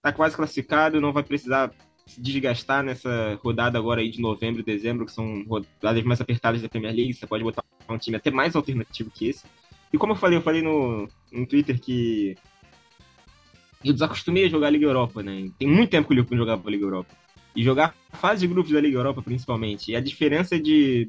[0.01, 1.71] tá quase classificado, não vai precisar
[2.07, 6.63] se desgastar nessa rodada agora aí de novembro e dezembro, que são rodadas mais apertadas
[6.63, 7.15] da Premier League.
[7.15, 9.45] Você pode botar um time até mais alternativo que esse.
[9.93, 12.37] E como eu falei, eu falei no, no Twitter que
[13.85, 15.51] eu desacostumei a jogar a Liga Europa, né?
[15.59, 17.15] Tem muito tempo que o Liverpool jogava a Liga Europa.
[17.57, 19.91] E jogar a fase de grupos da Liga Europa, principalmente.
[19.91, 21.09] E a diferença de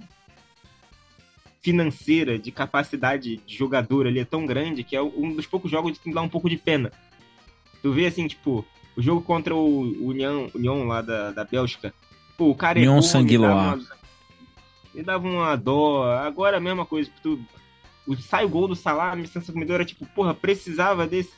[1.62, 5.98] financeira, de capacidade de jogador ali é tão grande que é um dos poucos jogos
[6.00, 6.92] que dá um pouco de pena.
[7.84, 8.66] Tu vê assim, tipo,
[8.96, 11.94] o jogo contra o União, União lá da, da Bélgica.
[12.38, 13.80] Pô, o cara União Sanguiloa.
[14.94, 16.12] Me dava uma dó.
[16.14, 17.10] Agora a mesma coisa.
[17.22, 17.40] Tu,
[18.08, 21.32] o, sai o gol do Salah, a deu era tipo, porra, precisava desse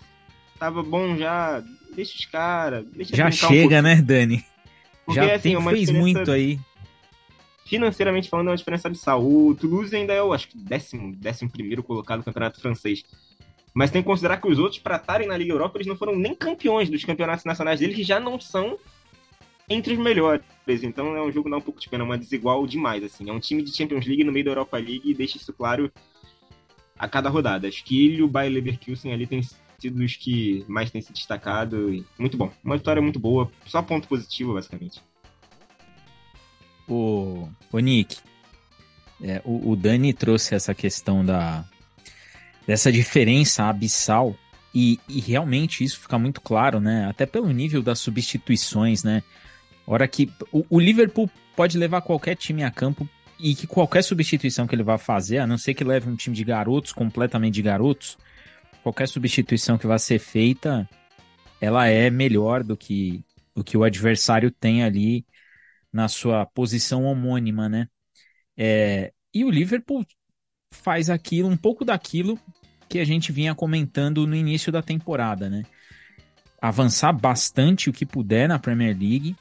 [0.58, 1.64] tava bom já.
[1.94, 2.86] Deixa os caras.
[2.98, 4.44] Já chega, um né, Dani?
[5.06, 6.60] Porque, já assim, tem, é fez muito aí.
[7.66, 9.18] Financeiramente falando, é uma diferença absurda.
[9.18, 13.04] O Toulouse ainda é o, acho que, décimo, décimo primeiro colocado no campeonato francês.
[13.74, 16.16] Mas tem que considerar que os outros, para estarem na Liga Europa, eles não foram
[16.16, 18.78] nem campeões dos campeonatos nacionais deles, que já não são
[19.70, 20.44] entre os melhores.
[20.68, 23.04] Então é um jogo que dá um pouco de pena, uma desigual demais.
[23.04, 23.30] assim.
[23.30, 25.92] É um time de Champions League no meio da Europa League e deixa isso claro
[26.98, 27.68] a cada rodada.
[27.68, 29.42] Acho que ele e o Bayer Leverkusen ali tem
[29.80, 32.06] sido os que mais têm se destacado.
[32.18, 32.52] Muito bom.
[32.64, 35.02] Uma vitória muito boa, só ponto positivo, basicamente.
[36.88, 38.18] O, o Nick,
[39.22, 41.66] é, o, o Dani trouxe essa questão da
[42.66, 44.36] dessa diferença abissal
[44.74, 47.06] e, e, realmente isso fica muito claro, né?
[47.08, 49.22] Até pelo nível das substituições, né?
[49.86, 53.08] Hora que o, o, Liverpool pode levar qualquer time a campo
[53.40, 56.36] e que qualquer substituição que ele vá fazer, a não ser que leve um time
[56.36, 58.18] de garotos, completamente de garotos,
[58.82, 60.88] qualquer substituição que vai ser feita,
[61.60, 63.24] ela é melhor do que
[63.56, 65.26] o que o adversário tem ali
[65.92, 67.88] na sua posição homônima, né?
[68.58, 70.06] É, e o Liverpool
[70.72, 72.40] faz aquilo, um pouco daquilo
[72.90, 75.64] que a gente vinha comentando no início da temporada, né?
[76.62, 79.36] Avançar bastante o que puder na Premier League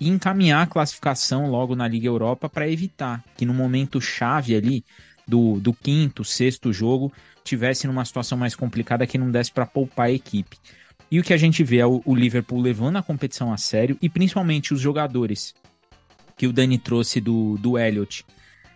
[0.00, 4.84] e encaminhar a classificação logo na Liga Europa para evitar que no momento chave ali
[5.28, 7.12] do, do quinto, sexto jogo
[7.44, 10.56] tivesse numa situação mais complicada que não desse para poupar a equipe.
[11.10, 13.98] E o que a gente vê é o, o Liverpool levando a competição a sério
[14.00, 15.54] e principalmente os jogadores
[16.36, 18.24] que o Dani trouxe do, do Elliot,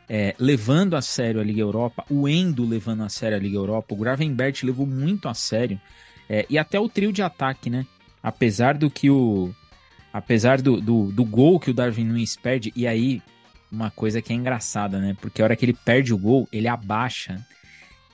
[0.09, 3.95] é, levando a sério a Liga Europa, o Endo levando a sério a Liga Europa,
[3.95, 5.81] o Gravenbert levou muito a sério,
[6.29, 7.87] é, e até o trio de ataque, né?
[8.23, 9.55] Apesar do que o.
[10.15, 13.21] Apesar do, do, do gol que o Darwin Nunes perde, e aí
[13.69, 15.17] uma coisa que é engraçada, né?
[15.21, 17.45] Porque a hora que ele perde o gol, ele abaixa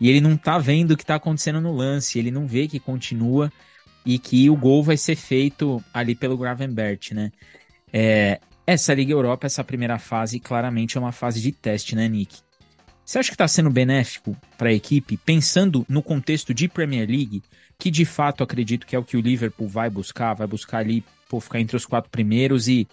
[0.01, 2.81] e ele não tá vendo o que tá acontecendo no lance, ele não vê que
[2.81, 3.53] continua
[4.07, 7.31] e que o gol vai ser feito ali pelo Gravenbert, né?
[7.93, 12.39] É, essa Liga Europa, essa primeira fase, claramente é uma fase de teste, né, Nick?
[13.05, 17.43] Você acha que está sendo benéfico para a equipe, pensando no contexto de Premier League,
[17.79, 21.05] que de fato acredito que é o que o Liverpool vai buscar, vai buscar ali
[21.31, 22.89] por ficar entre os quatro primeiros e,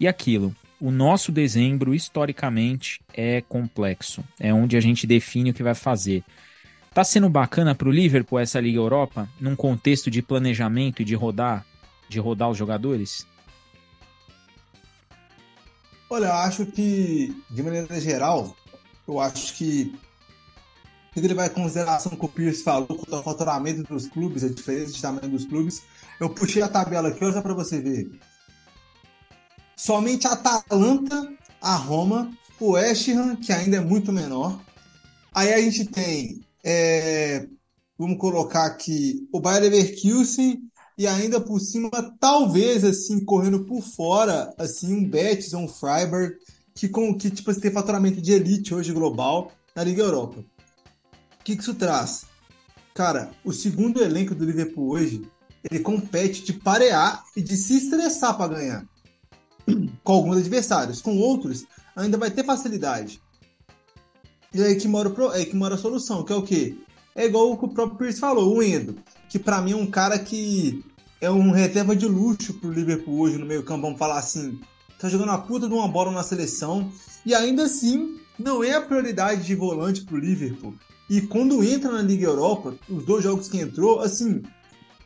[0.00, 0.52] e aquilo.
[0.80, 4.24] O nosso dezembro, historicamente, é complexo.
[4.38, 6.24] É onde a gente define o que vai fazer.
[6.92, 11.14] Tá sendo bacana para o Liverpool essa Liga Europa, num contexto de planejamento e de
[11.14, 11.64] rodar,
[12.08, 13.24] de rodar os jogadores?
[16.10, 18.56] Olha, eu acho que, de maneira geral,
[19.06, 19.94] eu acho que
[21.14, 24.92] ele vai em consideração com o Pierce falou, com o faturamento dos clubes, a diferença
[24.92, 25.82] de tamanho dos clubes,
[26.20, 28.10] eu puxei a tabela aqui, olha para você ver.
[29.76, 34.60] Somente a Atalanta, a Roma, o West Ham, que ainda é muito menor.
[35.34, 37.46] Aí a gente tem é,
[37.98, 40.62] vamos colocar aqui o Bayer Leverkusen
[40.98, 46.34] e ainda por cima, talvez assim, correndo por fora, assim, um Betis ou um Freiburg,
[46.74, 50.40] que, com, que tipo, tem faturamento de elite hoje global na Liga Europa.
[50.40, 52.26] O que, que isso traz?
[52.94, 55.22] Cara, o segundo elenco do Liverpool hoje,
[55.70, 58.86] ele compete de parear e de se estressar para ganhar
[60.04, 61.00] com alguns adversários.
[61.00, 63.20] Com outros, ainda vai ter facilidade.
[64.54, 66.76] E aí que mora, é aí que mora a solução, que é o quê?
[67.14, 68.96] É igual o que o próprio Pierce falou, o Endo,
[69.28, 70.84] que para mim é um cara que
[71.20, 74.60] é um reserva de luxo pro Liverpool hoje no meio campo, vamos falar assim.
[74.98, 76.90] Tá jogando a puta de uma bola na seleção
[77.24, 80.74] e ainda assim não é a prioridade de volante pro Liverpool.
[81.08, 84.42] E quando entra na Liga Europa, os dois jogos que entrou, assim,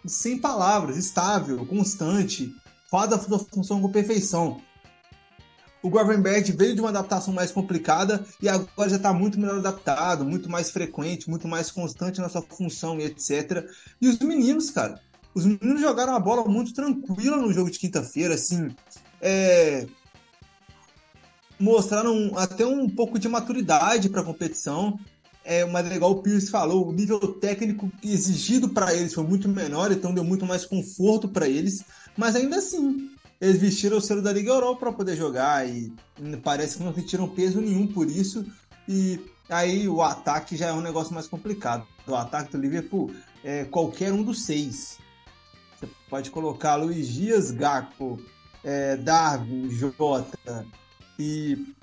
[0.07, 2.55] sem palavras, estável, constante,
[2.91, 4.61] faz a função com perfeição.
[5.83, 10.25] O Gravenberg veio de uma adaptação mais complicada e agora já está muito melhor adaptado,
[10.25, 13.67] muito mais frequente, muito mais constante na sua função e etc.
[14.01, 15.01] E os meninos, cara,
[15.35, 18.75] os meninos jogaram a bola muito tranquila no jogo de quinta-feira, assim,
[19.23, 19.87] é...
[21.59, 24.99] mostraram até um pouco de maturidade para a competição.
[25.45, 29.91] É, mas igual o Pierce falou, o nível técnico exigido para eles foi muito menor,
[29.91, 31.85] então deu muito mais conforto para eles.
[32.17, 35.93] Mas ainda assim, eles vestiram o selo da Liga Europa para poder jogar e
[36.43, 38.45] parece que não sentiram peso nenhum por isso.
[38.87, 41.87] E aí o ataque já é um negócio mais complicado.
[42.07, 43.11] O ataque do Liverpool
[43.43, 44.99] é qualquer um dos seis.
[45.79, 48.21] Você pode colocar Luiz Dias, Gakpo,
[48.63, 50.67] é, Darwin, Jota
[51.19, 51.75] e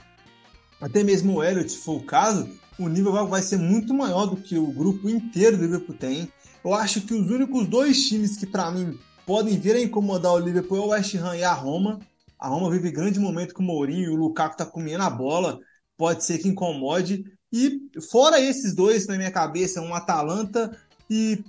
[0.80, 2.48] até mesmo o Elliot, se for o caso,
[2.80, 6.32] o nível vai ser muito maior do que o grupo inteiro do Liverpool tem.
[6.64, 10.40] Eu acho que os únicos dois times que para mim podem vir a incomodar o
[10.40, 12.00] Liverpool é o West Ham e a Roma.
[12.40, 15.60] A Roma vive grande momento com o Mourinho e o Lukaku tá comendo a bola.
[15.98, 17.26] Pode ser que incomode.
[17.52, 20.78] E fora esses dois, na minha cabeça, um Atalanta
[21.10, 21.44] e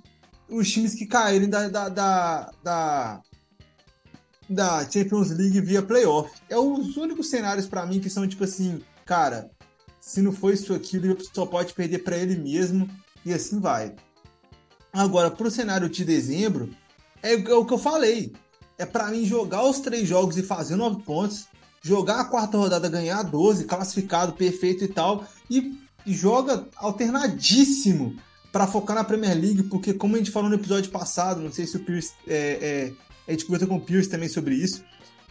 [0.49, 3.21] os times que caírem da, da, da, da,
[4.49, 6.31] da Champions League via playoff.
[6.49, 9.51] É os únicos cenários para mim que são tipo assim, cara,
[10.09, 12.89] se não for isso aqui, o Liverpool só pode perder para ele mesmo
[13.27, 13.95] e assim vai.
[14.91, 16.71] Agora, para o cenário de dezembro,
[17.23, 18.33] é, é o que eu falei.
[18.79, 21.45] É para mim jogar os três jogos e fazer nove pontos,
[21.83, 28.17] jogar a quarta rodada, ganhar 12, classificado, perfeito e tal, e, e joga alternadíssimo
[28.51, 31.67] para focar na Premier League, porque como a gente falou no episódio passado, não sei
[31.67, 32.93] se o Pierce é, é,
[33.29, 34.83] a gente conversou com o Pierce também sobre isso.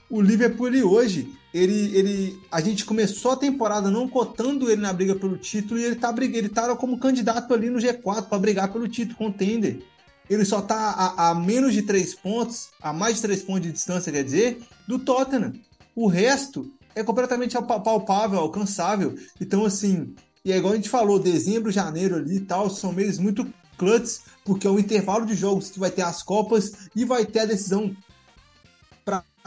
[0.09, 4.93] O Liverpool ele, hoje, ele, ele, a gente começou a temporada não cotando ele na
[4.93, 8.71] briga pelo título e ele tá ele tá como candidato ali no G4 para brigar
[8.71, 9.81] pelo título, contender
[10.29, 13.71] ele só está a, a, menos de três pontos, a mais de três pontos de
[13.71, 15.53] distância, quer dizer, do Tottenham.
[15.95, 19.15] O resto é completamente palpável, alcançável.
[19.39, 23.19] Então, assim, e é igual a gente falou, dezembro, janeiro ali e tal, são meses
[23.19, 27.25] muito clutch, porque é o intervalo de jogos que vai ter as Copas e vai
[27.25, 27.95] ter a decisão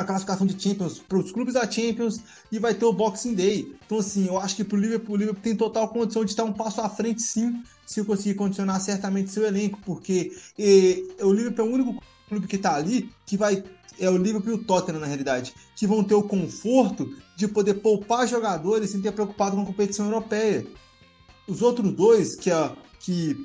[0.01, 3.75] a classificação de Champions, para os clubes da Champions e vai ter o Boxing Day.
[3.85, 6.45] Então, assim, eu acho que para o Liverpool, o Liverpool tem total condição de estar
[6.45, 11.67] um passo à frente, sim, se conseguir condicionar certamente seu elenco, porque e, o Liverpool
[11.67, 13.63] é o único clube que está ali que vai.
[13.99, 17.75] É o Liverpool e o Tottenham, na realidade, que vão ter o conforto de poder
[17.75, 20.67] poupar jogadores sem ter preocupado com a competição europeia.
[21.47, 23.37] Os outros dois que é, que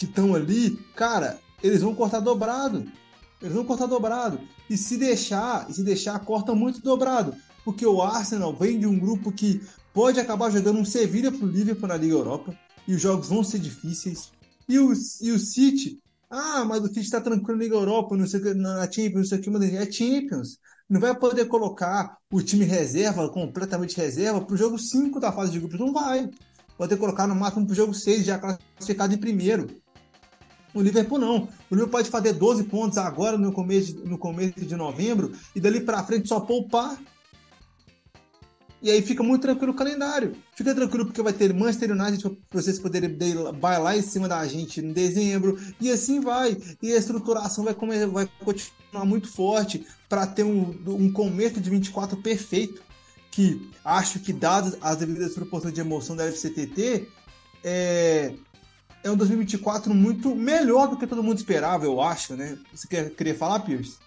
[0.00, 2.86] estão ali, cara, eles vão cortar dobrado.
[3.42, 4.40] Eles vão cortar dobrado.
[4.70, 7.34] E se deixar, se deixar, corta muito dobrado.
[7.64, 9.60] Porque o Arsenal vem de um grupo que
[9.92, 12.56] pode acabar jogando um Sevilha pro Liverpool na Liga Europa.
[12.86, 14.32] E os jogos vão ser difíceis.
[14.68, 16.00] E o, e o City,
[16.30, 19.38] Ah, mas o City está tranquilo na Liga Europa, não sei na Champions, não sei
[19.38, 20.58] o que, mas é Champions.
[20.88, 25.52] Não vai poder colocar o time reserva, completamente reserva, para o jogo 5 da fase
[25.52, 25.78] de grupos.
[25.80, 26.28] Não vai.
[26.76, 29.81] Pode colocar no máximo para o jogo 6, já classificado em primeiro.
[30.74, 31.48] O Liverpool não.
[31.70, 35.80] O Liverpool pode fazer 12 pontos agora no começo, no começo de novembro e dali
[35.80, 36.98] para frente só poupar.
[38.82, 40.34] E aí fica muito tranquilo o calendário.
[40.56, 43.16] Fica tranquilo porque vai ter Manchester United para vocês poderem
[43.60, 45.56] bailar em cima da gente em dezembro.
[45.80, 46.56] E assim vai.
[46.82, 51.70] E a estruturação vai, comer, vai continuar muito forte para ter um, um começo de
[51.70, 52.82] 24 perfeito.
[53.30, 57.08] Que acho que, dadas as devidas proporções de emoção da FCTT,
[57.62, 58.34] é,
[59.02, 62.58] é um 2024 muito melhor do que todo mundo esperava, eu acho, né?
[62.72, 63.98] Você quer, queria falar, Pierce?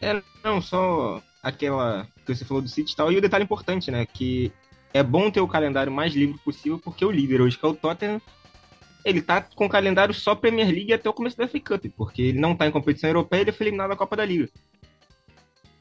[0.00, 3.10] É, não, só aquela que você falou do City e tal.
[3.10, 4.04] E o detalhe importante, né?
[4.06, 4.52] Que
[4.92, 7.74] é bom ter o calendário mais livre possível, porque o líder hoje, que é o
[7.74, 8.20] Tottenham,
[9.04, 12.22] ele tá com o calendário só Premier League até o começo da FA Cup, porque
[12.22, 14.48] ele não tá em competição europeia, ele foi eliminado da Copa da Liga.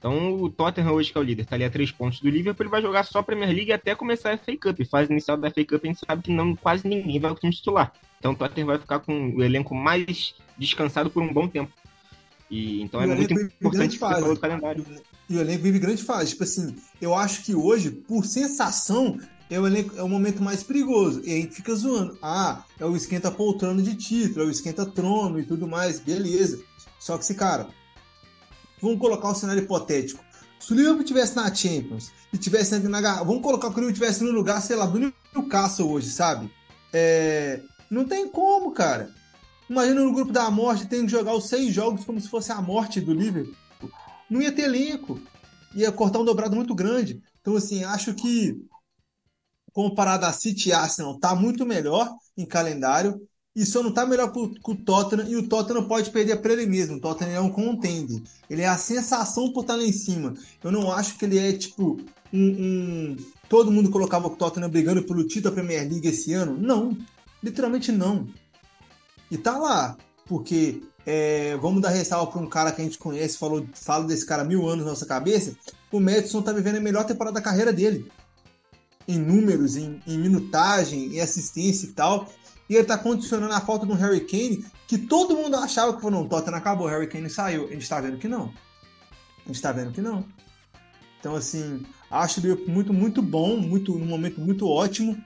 [0.03, 2.65] Então o Tottenham hoje, que é o líder, tá ali a três pontos do Liverpool,
[2.65, 4.85] ele vai jogar só Premier League até começar a FA Cup.
[4.85, 7.39] Fase inicial da FA Cup a gente sabe que não, quase ninguém vai com o
[7.39, 7.93] time titular.
[8.19, 11.71] Então o Tottenham vai ficar com o elenco mais descansado por um bom tempo.
[12.51, 14.85] E, então é muito importante que você falou do calendário.
[15.29, 16.31] E o elenco vive grande fase.
[16.31, 19.17] Tipo assim, eu acho que hoje, por sensação,
[19.49, 21.21] é o, elenco, é o momento mais perigoso.
[21.23, 22.17] E a gente fica zoando.
[22.21, 26.01] Ah, é o esquenta poltrona de título, é o esquenta trono e tudo mais.
[26.01, 26.61] Beleza.
[26.99, 27.69] Só que se, cara,
[28.83, 30.23] Vamos colocar um cenário hipotético.
[30.59, 33.93] Se o Liverpool tivesse na Champions e tivesse na, na vamos colocar que o Liverpool
[33.93, 36.51] tivesse no lugar, sei lá, do Newcastle hoje, sabe?
[36.91, 39.09] É, não tem como, cara.
[39.69, 42.61] Imagina no grupo da morte tem que jogar os seis jogos como se fosse a
[42.61, 43.55] morte do Liverpool.
[44.29, 45.19] Não ia ter elenco.
[45.73, 47.21] Ia cortar um dobrado muito grande.
[47.41, 48.57] Então, assim, acho que
[49.73, 53.19] comparado a City e Arsenal, tá muito melhor em calendário
[53.55, 54.39] e só não está melhor que
[54.71, 56.95] o Tottenham, e o Tottenham pode perder para ele mesmo.
[56.95, 58.21] O Tottenham é um contender.
[58.49, 60.33] Ele é a sensação por estar lá em cima.
[60.63, 61.99] Eu não acho que ele é tipo
[62.31, 62.41] um.
[62.41, 63.17] um...
[63.47, 66.57] Todo mundo colocava o Tottenham brigando pelo título da Premier League esse ano.
[66.57, 66.97] Não.
[67.43, 68.27] Literalmente não.
[69.29, 69.97] E tá lá.
[70.25, 74.25] Porque é, vamos dar ressalva para um cara que a gente conhece, falou, fala desse
[74.25, 75.55] cara mil anos na nossa cabeça.
[75.91, 78.09] O Madison tá vivendo a melhor temporada da carreira dele.
[79.07, 82.27] Em números, em, em minutagem, em assistência e tal.
[82.73, 86.27] E ele tá condicionando a falta do Harry Kane, que todo mundo achava que não,
[86.27, 87.67] Tottenham acabou, Harry Kane saiu.
[87.67, 88.51] A gente tá vendo que não.
[89.45, 90.25] A gente tá vendo que não.
[91.19, 95.23] Então, assim, acho ele muito, muito bom, muito, num momento muito ótimo.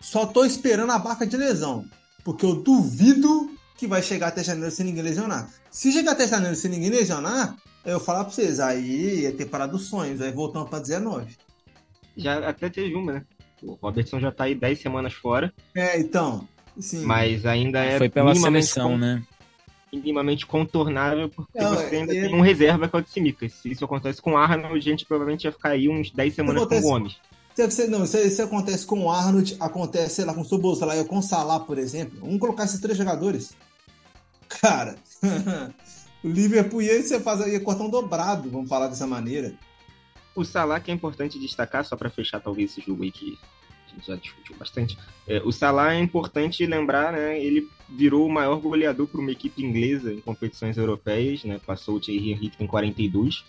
[0.00, 1.84] Só tô esperando a barca de lesão.
[2.24, 5.48] Porque eu duvido que vai chegar até janeiro sem ninguém lesionar.
[5.70, 9.86] Se chegar até janeiro sem ninguém lesionar, eu falar pra vocês, aí é temporada dos
[9.86, 11.36] sonhos, aí voltando pra 19.
[12.16, 13.24] Já até teve uma, né?
[13.62, 15.52] O Robertson já tá aí 10 semanas fora.
[15.74, 16.46] É, então.
[16.78, 17.04] Sim.
[17.04, 17.98] Mas ainda é.
[17.98, 18.98] Foi pela seleção, con...
[18.98, 19.22] né?
[19.92, 22.22] Minimamente contornável, porque Não, você ainda é...
[22.22, 23.52] tem um reserva que é o de Simicas.
[23.54, 26.62] Se isso acontece com o Arnold, a gente provavelmente ia ficar aí uns 10 semanas
[26.62, 26.82] acontece...
[26.82, 27.16] com o Gomes.
[27.88, 31.18] Não, isso, isso acontece com o Arnold, acontece, sei lá, com o Soboslai ou com
[31.18, 32.18] o Salah, por exemplo.
[32.20, 33.54] Vamos colocar esses três jogadores.
[34.46, 34.96] Cara,
[36.22, 39.54] o Liverpool ia, você faz, ia cortar um dobrado, vamos falar dessa maneira.
[40.36, 43.38] O Salah, que é importante destacar, só para fechar talvez esse jogo aí que
[43.86, 44.98] a gente já discutiu bastante.
[45.26, 47.42] É, o Salah é importante lembrar, né?
[47.42, 51.58] Ele virou o maior goleador para uma equipe inglesa em competições europeias, né?
[51.64, 53.44] Passou o Thierry Henry em 42.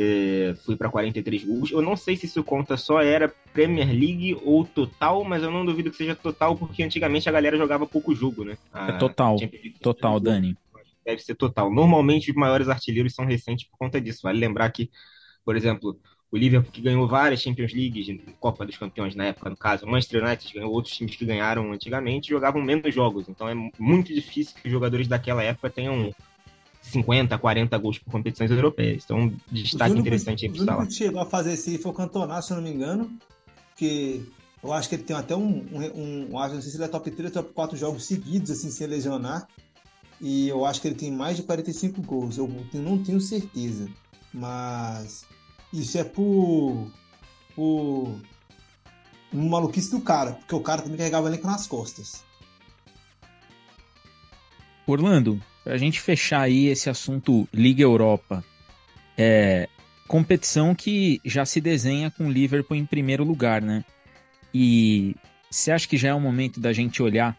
[0.00, 1.70] É, fui para 43 gols.
[1.72, 5.66] Eu não sei se isso conta só era Premier League ou total, mas eu não
[5.66, 8.56] duvido que seja total, porque antigamente a galera jogava pouco jogo, né?
[8.72, 9.36] A é total,
[9.80, 10.56] total, Dani.
[11.04, 11.72] Deve ser total.
[11.72, 14.20] Normalmente os maiores artilheiros são recentes por conta disso.
[14.22, 14.90] Vale lembrar que,
[15.44, 15.98] por exemplo,
[16.30, 19.90] o Liverpool que ganhou várias Champions Leagues, Copa dos Campeões na época, no caso, o
[19.90, 23.28] Manchester United ganhou outros times que ganharam antigamente jogavam menos jogos.
[23.28, 26.14] Então é muito difícil que os jogadores daquela época tenham
[26.82, 29.04] 50, 40 gols por competições europeias.
[29.04, 30.84] Então, destaque único, interessante aí pro Salah.
[30.84, 33.10] O que chegou a fazer esse foi o Cantona, se eu não me engano,
[33.76, 34.26] que
[34.62, 37.10] eu acho que ele tem até um, um, um não sei se ele é top
[37.10, 39.48] 3 ou top 4 jogos seguidos, assim, sem lesionar.
[40.20, 42.38] E eu acho que ele tem mais de 45 gols.
[42.38, 43.88] Eu não tenho certeza.
[44.32, 45.24] Mas
[45.72, 46.90] isso é por.
[47.54, 48.20] por.
[49.32, 52.24] maluquice do cara, porque o cara também carregava o elenco nas costas.
[54.86, 58.42] Orlando, pra gente fechar aí esse assunto Liga Europa,
[59.16, 59.68] é
[60.06, 63.84] competição que já se desenha com o Liverpool em primeiro lugar, né?
[64.54, 65.14] E
[65.50, 67.38] você acha que já é o momento da gente olhar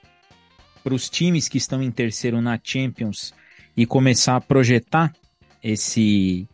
[0.84, 3.34] para os times que estão em terceiro na Champions
[3.76, 5.12] e começar a projetar
[5.64, 6.48] esse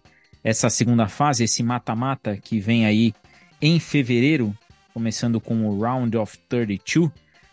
[0.46, 3.16] essa segunda fase, esse mata-mata que vem aí
[3.60, 4.56] em fevereiro,
[4.94, 7.10] começando com o Round of 32,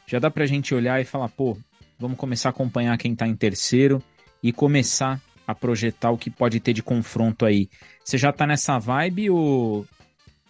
[0.06, 1.56] já dá pra gente olhar e falar, pô,
[1.98, 4.02] vamos começar a acompanhar quem está em terceiro
[4.42, 7.70] e começar a projetar o que pode ter de confronto aí.
[8.04, 9.86] Você já está nessa vibe ou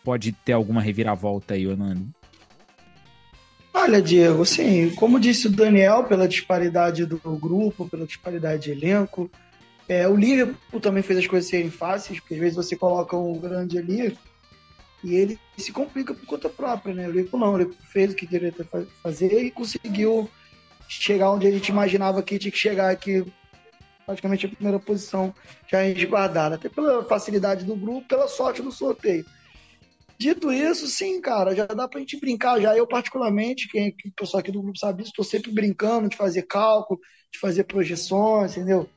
[0.03, 2.13] pode ter alguma reviravolta aí, Orlando?
[3.73, 9.31] Olha, Diego, sim, como disse o Daniel, pela disparidade do grupo, pela disparidade de elenco,
[9.93, 13.39] é, o Liverpool também fez as coisas serem fáceis, porque às vezes você coloca um
[13.39, 14.17] grande ali
[15.05, 17.07] e ele se complica por conta própria, né?
[17.07, 18.55] O Liverpool não, o Liverpool fez o que queria
[19.03, 20.31] fazer e conseguiu
[20.89, 23.25] chegar onde a gente imaginava que tinha que chegar aqui,
[24.07, 25.35] praticamente a primeira posição
[25.71, 29.27] já resguardada, até pela facilidade do grupo, pela sorte do sorteio.
[30.19, 32.77] Dito isso, sim, cara, já dá pra gente brincar já.
[32.77, 36.43] Eu, particularmente, quem, o pessoal aqui do grupo sabe isso, estou sempre brincando de fazer
[36.43, 38.89] cálculo, de fazer projeções, entendeu?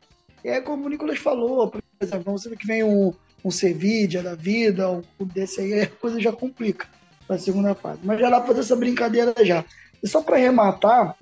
[0.46, 3.12] E é como o Nicolas falou, por exemplo, vê que vem um,
[3.44, 6.88] um Cevidia da vida, um desse aí, a coisa já complica
[7.26, 8.02] para a segunda fase.
[8.04, 9.66] Mas já dá pra fazer essa brincadeira já.
[10.04, 11.18] E só para arrematar,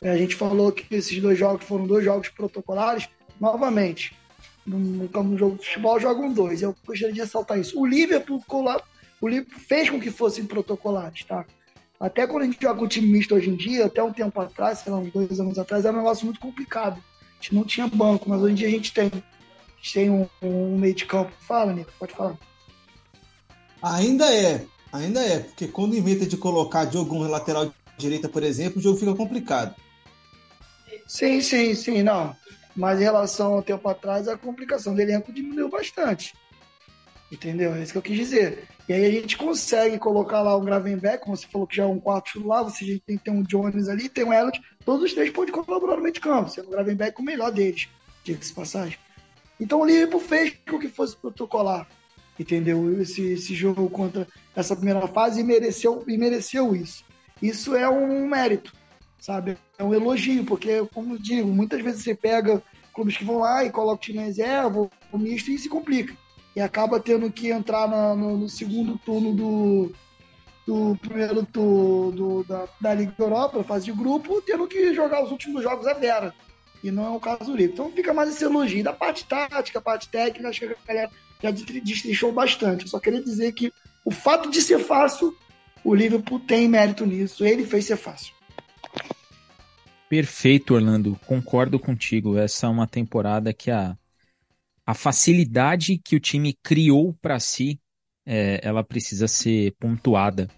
[0.00, 3.08] é, a gente falou que esses dois jogos foram dois jogos protocolares.
[3.40, 4.16] Novamente,
[4.64, 6.62] no, no jogo de futebol jogam dois.
[6.62, 7.80] Eu gostaria de ressaltar isso.
[7.80, 8.40] O Liverpool
[9.20, 11.44] o Liverpool fez com que fossem protocolares, tá?
[11.98, 14.78] Até quando a gente joga o time misto hoje em dia, até um tempo atrás,
[14.78, 17.02] sei lá, uns dois anos atrás, era um negócio muito complicado.
[17.42, 19.06] Gente não tinha banco, mas hoje em dia a gente tem.
[19.06, 21.32] A gente tem um, um meio de campo.
[21.40, 22.38] Fala, Nico, pode falar.
[23.82, 28.78] Ainda é, ainda é, porque quando inventa de colocar Diogo na lateral direita, por exemplo,
[28.78, 29.74] o jogo fica complicado.
[31.08, 32.34] Sim, sim, sim, não.
[32.76, 36.34] Mas em relação ao tempo atrás, a complicação do elenco diminuiu bastante.
[37.32, 37.74] Entendeu?
[37.74, 38.68] É isso que eu quis dizer.
[38.86, 41.86] E aí a gente consegue colocar lá o Gravenbeck, como você falou que já é
[41.86, 45.14] um quarto lá, você tem que ter um Jones ali, tem um Elliot, todos os
[45.14, 47.88] três podem colaborar no meio de campo, sendo o Gravenbeck o melhor deles,
[48.22, 48.98] diga-se passagem.
[49.58, 51.88] Então o Liverpool fez com que fosse protocolar,
[52.38, 53.00] entendeu?
[53.00, 57.02] Esse, esse jogo contra essa primeira fase e mereceu, e mereceu isso.
[57.40, 58.74] Isso é um mérito,
[59.18, 59.56] sabe?
[59.78, 62.62] É um elogio, porque, como eu digo, muitas vezes você pega
[62.92, 66.14] clubes que vão lá e colocam o time em reserva, o misto, e se complica
[66.54, 69.92] e acaba tendo que entrar na, no, no, segundo turno do,
[70.66, 75.30] do primeiro turno do, da, da Liga Europa, fase de grupo, tendo que jogar os
[75.30, 76.34] últimos jogos a Vera.
[76.84, 77.86] E não é o caso do Liverpool.
[77.86, 78.82] Então fica mais esse elogio.
[78.82, 81.10] Da parte tática, parte técnica, acho que a galera
[81.42, 82.84] já destrinchou bastante.
[82.84, 83.72] Eu só queria dizer que
[84.04, 85.36] o fato de ser fácil,
[85.84, 87.44] o Liverpool tem mérito nisso.
[87.44, 88.34] Ele fez ser fácil.
[90.08, 91.18] Perfeito, Orlando.
[91.24, 92.36] Concordo contigo.
[92.36, 93.96] Essa é uma temporada que a
[94.86, 97.78] a facilidade que o time criou para si,
[98.26, 100.48] é, ela precisa ser pontuada.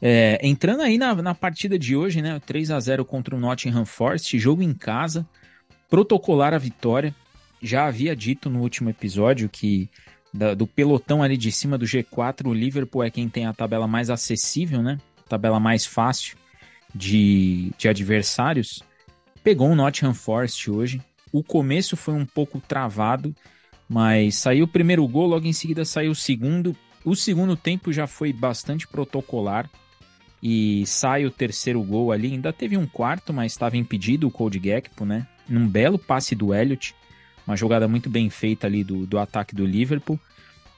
[0.00, 3.84] É, entrando aí na, na, partida de hoje, né, 3 a 0 contra o Nottingham
[3.84, 5.26] Forest, jogo em casa,
[5.88, 7.14] protocolar a vitória.
[7.60, 9.90] Já havia dito no último episódio que
[10.32, 13.88] da, do pelotão ali de cima do G4, o Liverpool é quem tem a tabela
[13.88, 14.98] mais acessível, né?
[15.28, 16.36] tabela mais fácil
[16.94, 18.82] de, de adversários.
[19.44, 23.34] Pegou o Nottingham Forest hoje, o começo foi um pouco travado,
[23.88, 26.76] mas saiu o primeiro gol, logo em seguida saiu o segundo.
[27.04, 29.70] O segundo tempo já foi bastante protocolar
[30.42, 32.32] e sai o terceiro gol ali.
[32.32, 35.26] Ainda teve um quarto, mas estava impedido o Cold Gakpo, né?
[35.48, 36.94] Num belo passe do Elliot,
[37.46, 40.20] uma jogada muito bem feita ali do, do ataque do Liverpool.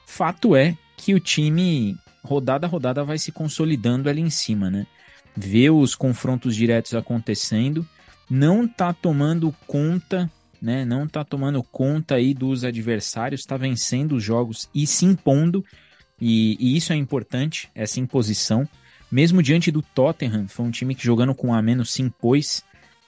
[0.05, 4.87] Fato é que o time, rodada a rodada, vai se consolidando ali em cima, né?
[5.35, 7.85] Vê os confrontos diretos acontecendo,
[8.29, 10.29] não tá tomando conta
[10.61, 10.85] né?
[10.85, 15.65] Não tá tomando conta aí dos adversários, está vencendo os jogos e se impondo.
[16.19, 18.67] E, e, isso é importante, essa imposição.
[19.11, 22.63] Mesmo diante do Tottenham, foi um time que jogando com a menos se impôs,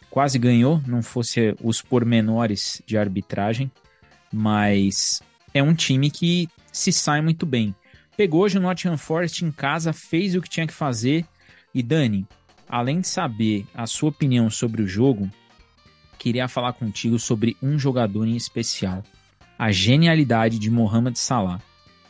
[0.09, 3.71] quase ganhou, não fosse os pormenores de arbitragem,
[4.31, 5.21] mas
[5.53, 7.73] é um time que se sai muito bem.
[8.17, 11.25] Pegou hoje o Nottingham Forest em casa, fez o que tinha que fazer.
[11.73, 12.27] E Dani,
[12.67, 15.29] além de saber a sua opinião sobre o jogo,
[16.23, 19.03] queria falar contigo sobre um jogador em especial,
[19.59, 21.59] a genialidade de Mohamed Salah.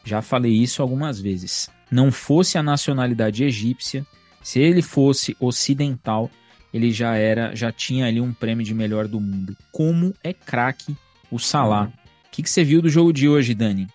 [0.06, 1.68] Já falei isso algumas vezes.
[1.90, 4.06] Não fosse a nacionalidade egípcia,
[4.44, 6.30] se ele fosse ocidental,
[6.72, 9.58] ele já era, já tinha ali um prêmio de melhor do mundo.
[9.72, 10.96] Como é craque
[11.32, 11.92] o Salah.
[12.28, 13.88] O que, que você viu do jogo de hoje, Dani?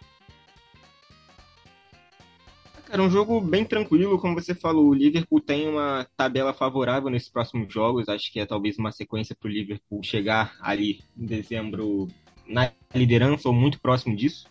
[2.91, 4.89] Era um jogo bem tranquilo, como você falou.
[4.89, 8.09] O Liverpool tem uma tabela favorável nesses próximos jogos.
[8.09, 12.09] Acho que é talvez uma sequência para o Liverpool chegar ali em dezembro
[12.47, 14.49] na liderança ou muito próximo disso.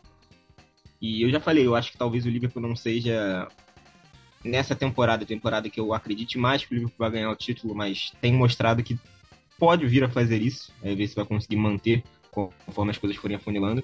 [1.02, 3.48] E eu já falei, eu acho que talvez o Liverpool não seja
[4.44, 8.12] nessa temporada, temporada que eu acredite mais que o Liverpool vai ganhar o título, mas
[8.22, 9.00] tem mostrado que
[9.58, 13.38] pode vir a fazer isso, é ver se vai conseguir manter conforme as coisas forem
[13.38, 13.84] afunilando.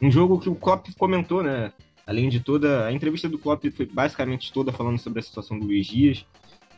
[0.00, 1.72] Um jogo que o Klopp comentou, né?
[2.06, 2.86] Além de toda.
[2.86, 6.24] A entrevista do Klopp foi basicamente toda falando sobre a situação do Luiz Dias.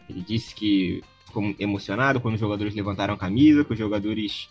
[0.08, 4.48] Ele disse que ficou emocionado quando os jogadores levantaram a camisa, que os jogadores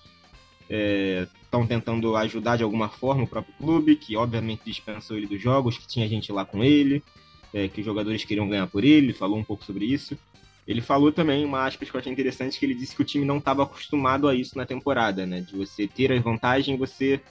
[0.69, 5.41] estão é, tentando ajudar de alguma forma o próprio clube, que obviamente dispensou ele dos
[5.41, 7.03] jogos, que tinha gente lá com ele,
[7.53, 10.17] é, que os jogadores queriam ganhar por ele, falou um pouco sobre isso.
[10.67, 13.23] Ele falou também uma aspas que eu achei interessante, que ele disse que o time
[13.23, 15.41] não estava acostumado a isso na temporada, né?
[15.41, 17.21] De você ter a vantagem e você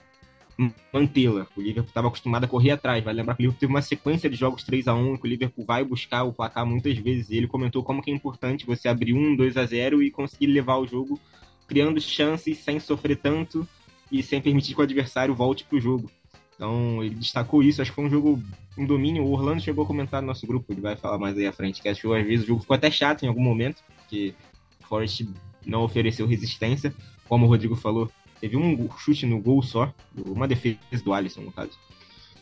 [0.92, 1.46] mantê-la.
[1.56, 3.02] O Liverpool estava acostumado a correr atrás.
[3.02, 5.28] Vai lembrar que o Liverpool teve uma sequência de jogos 3 a 1 que o
[5.28, 7.30] Liverpool vai buscar o placar muitas vezes.
[7.30, 10.46] E ele comentou como que é importante você abrir 1, 2 a 0 e conseguir
[10.46, 11.20] levar o jogo
[11.66, 13.66] criando chances sem sofrer tanto
[14.10, 16.10] e sem permitir que o adversário volte para o jogo.
[16.54, 18.40] Então ele destacou isso, acho que foi um jogo,
[18.78, 19.24] um domínio.
[19.24, 21.82] O Orlando chegou a comentar no nosso grupo, ele vai falar mais aí à frente,
[21.82, 24.34] que achou às vezes o jogo ficou até chato em algum momento, porque
[24.82, 25.28] o Forest
[25.66, 26.94] não ofereceu resistência,
[27.28, 28.10] como o Rodrigo falou,
[28.44, 31.70] teve um chute no gol só, uma defesa do Alisson, no caso.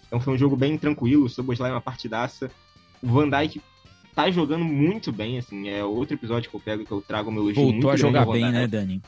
[0.04, 2.50] Então foi um jogo bem tranquilo, o Soboslai é uma partidaça.
[3.00, 3.62] O Van Dijk
[4.12, 7.44] tá jogando muito bem, assim, é outro episódio que eu pego que eu trago meu
[7.44, 9.00] elogio Voltou muito a jogar bem, né, Dani?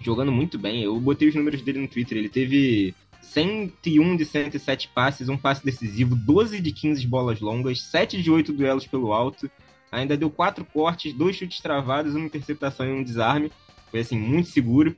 [0.00, 0.80] Jogando muito bem.
[0.84, 5.64] Eu botei os números dele no Twitter, ele teve 101 de 107 passes, um passe
[5.64, 9.50] decisivo, 12 de 15 bolas longas, 7 de 8 duelos pelo alto,
[9.90, 13.50] ainda deu 4 cortes, 2 chutes travados, uma interceptação e um desarme.
[13.90, 14.94] Foi assim, muito seguro.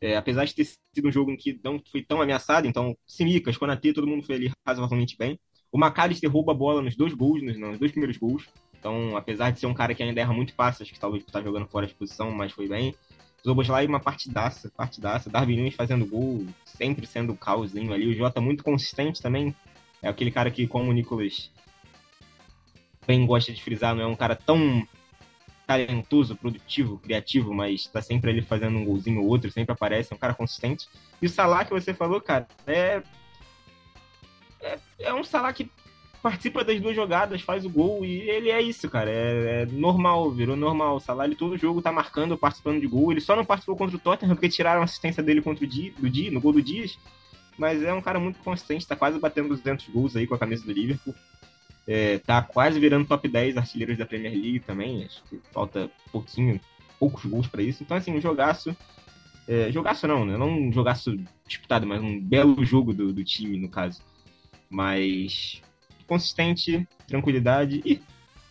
[0.00, 3.56] É, apesar de ter sido um jogo em que não foi tão ameaçado, então Simicas,
[3.56, 5.38] Konatê, todo mundo foi ali razoavelmente bem.
[5.72, 8.46] O McAllister rouba a bola nos dois gols, nos, nos dois primeiros gols.
[8.78, 11.42] Então, apesar de ser um cara que ainda erra muito passes, acho que talvez tá
[11.42, 12.94] jogando fora de posição, mas foi bem.
[13.44, 15.30] Zoboslai uma partidaça, partidaça.
[15.30, 18.06] Darwin Nunes fazendo gol, sempre sendo o ali.
[18.08, 19.54] O Jota muito consistente também.
[20.02, 21.50] É aquele cara que, como o Nicolas
[23.06, 24.86] bem gosta de frisar, não é um cara tão
[25.66, 30.16] talentoso, produtivo, criativo, mas tá sempre ali fazendo um golzinho ou outro, sempre aparece, é
[30.16, 30.88] um cara consistente.
[31.20, 33.02] E o Salah que você falou, cara, é.
[34.60, 35.70] É, é um Salah que
[36.22, 39.10] participa das duas jogadas, faz o gol e ele é isso, cara.
[39.10, 40.96] É, é normal, virou normal.
[40.96, 43.12] O Salah, ele todo jogo tá marcando, participando de gol.
[43.12, 45.90] Ele só não participou contra o Tottenham porque tiraram a assistência dele contra o Di,
[45.90, 46.98] do Di, no gol do Dias.
[47.58, 50.64] Mas é um cara muito consistente, tá quase batendo 200 gols aí com a camisa
[50.64, 51.14] do Liverpool.
[51.86, 55.04] É, tá quase virando top 10 artilheiros da Premier League também.
[55.04, 56.60] Acho que falta pouquinho,
[56.98, 57.82] poucos gols para isso.
[57.82, 58.76] Então, assim, um jogaço.
[59.46, 60.36] É, jogaço não, né?
[60.36, 61.16] Não um jogaço
[61.46, 64.02] disputado, mas um belo jogo do, do time, no caso.
[64.68, 65.62] Mas
[66.06, 67.80] consistente, tranquilidade.
[67.84, 68.00] e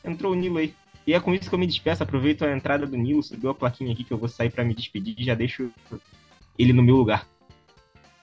[0.04, 0.74] entrou o Nilo aí.
[1.06, 2.04] E é com isso que eu me despeço.
[2.04, 4.74] Aproveito a entrada do Nilo, subiu a plaquinha aqui que eu vou sair para me
[4.74, 5.72] despedir e já deixo
[6.58, 7.28] ele no meu lugar.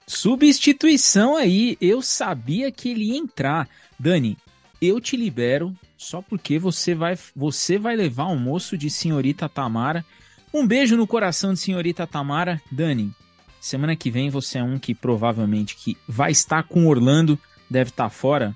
[0.05, 3.69] Substituição aí, eu sabia que ele ia entrar.
[3.97, 4.37] Dani,
[4.85, 10.05] eu te libero só porque você vai, você vai levar almoço de senhorita Tamara.
[10.53, 12.61] Um beijo no coração de senhorita Tamara.
[12.71, 13.11] Dani,
[13.61, 18.09] semana que vem você é um que provavelmente que vai estar com Orlando, deve estar
[18.09, 18.55] fora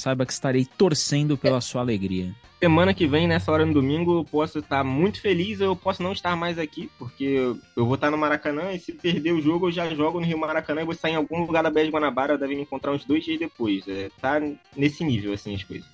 [0.00, 1.60] saiba que estarei torcendo pela é.
[1.60, 2.34] sua alegria.
[2.58, 6.12] Semana que vem, nessa hora no domingo, eu posso estar muito feliz eu posso não
[6.12, 9.72] estar mais aqui, porque eu vou estar no Maracanã e se perder o jogo, eu
[9.72, 12.36] já jogo no Rio Maracanã e vou sair em algum lugar da Bé de Guanabara,
[12.36, 13.88] deve me encontrar uns dois dias depois.
[13.88, 14.40] É, tá
[14.76, 15.88] nesse nível, assim, as coisas.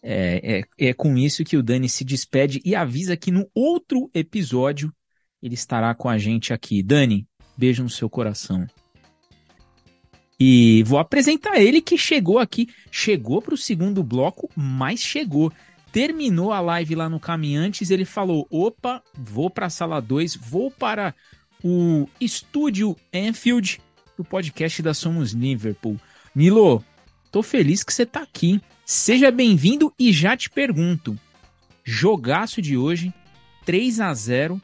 [0.00, 4.10] É, é, é com isso que o Dani se despede e avisa que no outro
[4.14, 4.92] episódio
[5.42, 6.82] ele estará com a gente aqui.
[6.82, 8.66] Dani, beijo no seu coração.
[10.38, 15.52] E vou apresentar ele que chegou aqui, chegou para o segundo bloco, mas chegou.
[15.92, 20.70] Terminou a live lá no Caminhantes, ele falou: opa, vou para a sala 2, vou
[20.70, 21.14] para
[21.62, 23.80] o estúdio Enfield
[24.16, 25.98] do podcast da Somos Liverpool.
[26.34, 26.84] Nilo,
[27.30, 28.60] tô feliz que você tá aqui.
[28.84, 31.16] Seja bem-vindo e já te pergunto:
[31.84, 33.14] jogaço de hoje,
[33.64, 34.60] 3 a 0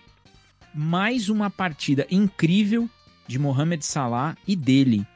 [0.74, 2.88] mais uma partida incrível
[3.26, 5.06] de Mohamed Salah e dele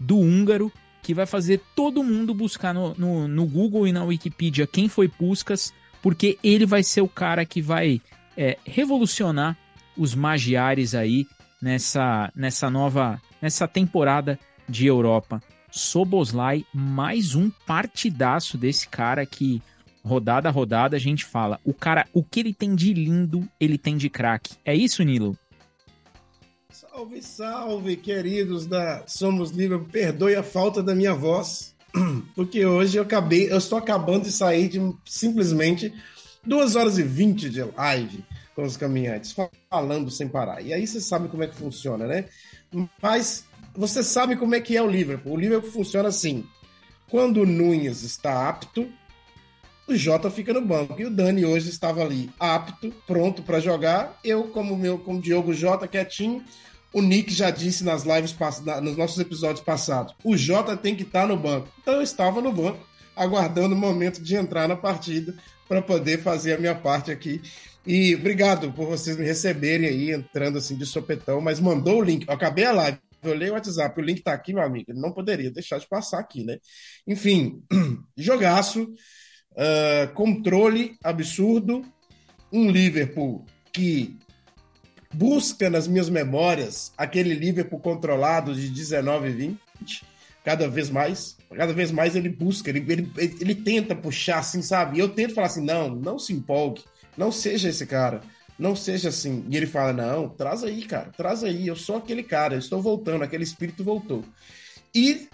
[0.00, 0.72] do húngaro
[1.02, 5.08] que vai fazer todo mundo buscar no, no, no Google e na Wikipedia quem foi
[5.08, 5.72] Puskas,
[6.02, 8.00] porque ele vai ser o cara que vai
[8.36, 9.56] é, revolucionar
[9.96, 11.26] os magiares aí
[11.60, 14.38] nessa, nessa nova nessa temporada
[14.68, 15.42] de Europa.
[15.70, 19.62] Soboslai, mais um partidaço desse cara que
[20.04, 23.78] rodada a rodada a gente fala, o cara, o que ele tem de lindo, ele
[23.78, 24.56] tem de craque.
[24.64, 25.36] É isso, Nilo?
[26.72, 29.80] Salve, salve, queridos da Somos Livre.
[29.90, 31.74] Perdoe a falta da minha voz,
[32.36, 35.92] porque hoje eu acabei, eu estou acabando de sair de simplesmente
[36.46, 39.34] 2 horas e 20 de live com os caminhantes,
[39.68, 40.62] falando sem parar.
[40.62, 42.26] E aí você sabe como é que funciona, né?
[43.02, 43.44] Mas
[43.74, 45.32] você sabe como é que é o Liverpool.
[45.32, 46.46] O Liverpool funciona assim:
[47.10, 48.88] quando o Nunes está apto,
[49.90, 51.00] o Jota fica no banco.
[51.00, 54.18] E o Dani hoje estava ali apto, pronto para jogar.
[54.24, 56.44] Eu, como meu, como Diogo Jota, quietinho,
[56.92, 58.34] o Nick já disse nas lives,
[58.82, 61.68] nos nossos episódios passados, o Jota tem que estar tá no banco.
[61.80, 62.84] Então eu estava no banco,
[63.14, 65.34] aguardando o momento de entrar na partida
[65.68, 67.40] para poder fazer a minha parte aqui.
[67.86, 72.26] E obrigado por vocês me receberem aí, entrando assim de sopetão, mas mandou o link.
[72.26, 74.92] Eu acabei a live, eu olhei o WhatsApp, o link tá aqui, meu amigo.
[74.94, 76.58] Não poderia deixar de passar aqui, né?
[77.06, 77.62] Enfim,
[78.16, 78.92] jogaço,
[79.52, 81.84] uh, controle absurdo,
[82.52, 84.18] um Liverpool que
[85.12, 90.04] busca nas minhas memórias aquele Liverpool controlado de 19 e 20,
[90.44, 91.36] cada vez mais.
[91.54, 94.96] Cada vez mais ele busca, ele, ele, ele tenta puxar, assim, sabe?
[94.96, 96.84] E eu tento falar assim: não, não se empolgue,
[97.16, 98.20] não seja esse cara,
[98.58, 99.44] não seja assim.
[99.48, 102.80] E ele fala: não, traz aí, cara, traz aí, eu sou aquele cara, eu estou
[102.80, 104.24] voltando, aquele espírito voltou.
[104.94, 105.28] E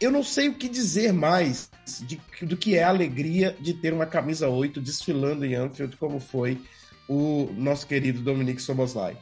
[0.00, 1.70] eu não sei o que dizer mais
[2.02, 6.20] de, do que é a alegria de ter uma camisa 8 desfilando em Anfield, como
[6.20, 6.60] foi
[7.08, 9.16] o nosso querido Dominique Soboslai.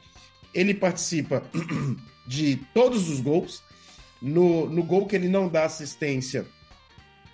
[0.52, 1.42] Ele participa
[2.26, 3.62] de todos os gols.
[4.20, 6.46] No, no gol que ele não dá assistência,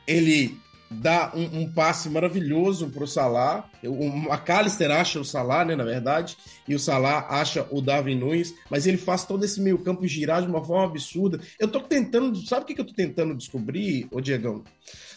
[0.07, 0.61] ele
[1.01, 3.69] dá um, um passe maravilhoso para o Salah.
[3.83, 6.37] O McAllister acha o Salah, né, na verdade,
[6.67, 10.43] e o Salah acha o Darwin Nunes, mas ele faz todo esse meio campo girar
[10.43, 11.41] de uma forma absurda.
[11.59, 14.65] Eu tô tentando, sabe o que, eu tô tentando descobrir, ô Diegão?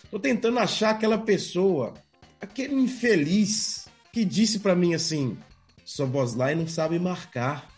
[0.09, 1.93] Tô tentando achar aquela pessoa,
[2.39, 5.38] aquele infeliz que disse para mim assim:
[5.84, 7.69] Soboslai não sabe marcar.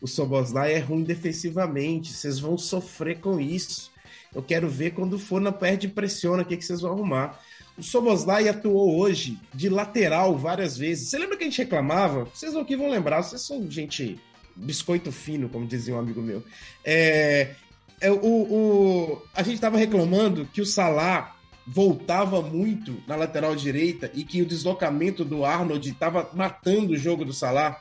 [0.00, 2.12] O Soboslai é ruim defensivamente.
[2.12, 3.89] Vocês vão sofrer com isso.
[4.34, 7.40] Eu quero ver quando for na perde pressiona o que, que vocês vão arrumar.
[7.76, 11.08] O Soboslai atuou hoje de lateral várias vezes.
[11.08, 12.24] Você lembra que a gente reclamava?
[12.24, 14.20] Vocês aqui vão lembrar, vocês são gente
[14.54, 16.44] biscoito fino, como dizia um amigo meu.
[16.84, 17.54] É,
[18.00, 21.34] é o, o, a gente estava reclamando que o Salah
[21.66, 27.24] voltava muito na lateral direita e que o deslocamento do Arnold estava matando o jogo
[27.24, 27.80] do Salah,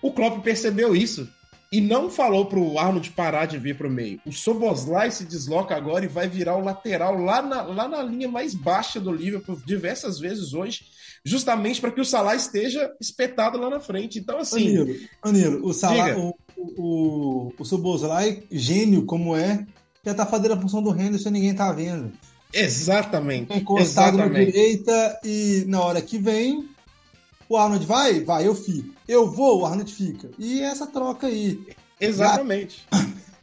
[0.00, 1.28] o Klopp percebeu isso
[1.70, 4.20] e não falou para o Arnold parar de vir para o meio.
[4.24, 8.28] O Soboslai se desloca agora e vai virar o lateral lá na, lá na linha
[8.28, 10.84] mais baixa do Liverpool diversas vezes hoje,
[11.24, 14.18] justamente para que o Salah esteja espetado lá na frente.
[14.18, 14.78] Então, assim.
[14.78, 19.66] Anilo, Anilo o Salah, o, o, o Soboslai, gênio como é,
[20.04, 22.12] já tá fazendo a função do Henderson e ninguém tá vendo.
[22.52, 23.52] Exatamente.
[23.52, 24.38] Encostado Exatamente.
[24.38, 26.68] na direita e na hora que vem,
[27.48, 28.20] o Arnold vai?
[28.20, 28.94] Vai, eu fico.
[29.06, 30.30] Eu vou, o Arnold fica.
[30.38, 31.60] E essa troca aí.
[32.00, 32.86] Exatamente.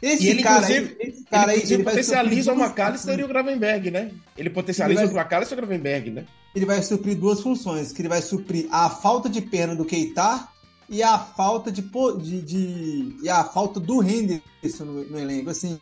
[0.02, 3.90] Esse, ele, cara, aí, esse cara ele, aí, ele potencializa o McAllister e o Gravenberg,
[3.90, 4.12] né?
[4.38, 6.26] Ele potencializa ele vai, o McAllister e o Gravenberg, né?
[6.54, 10.46] Ele vai suprir duas funções, que ele vai suprir a falta de perna do Keita
[10.90, 11.82] e a falta de,
[12.22, 15.50] de, de e a falta do Henderson no, no elenco.
[15.50, 15.80] Assim,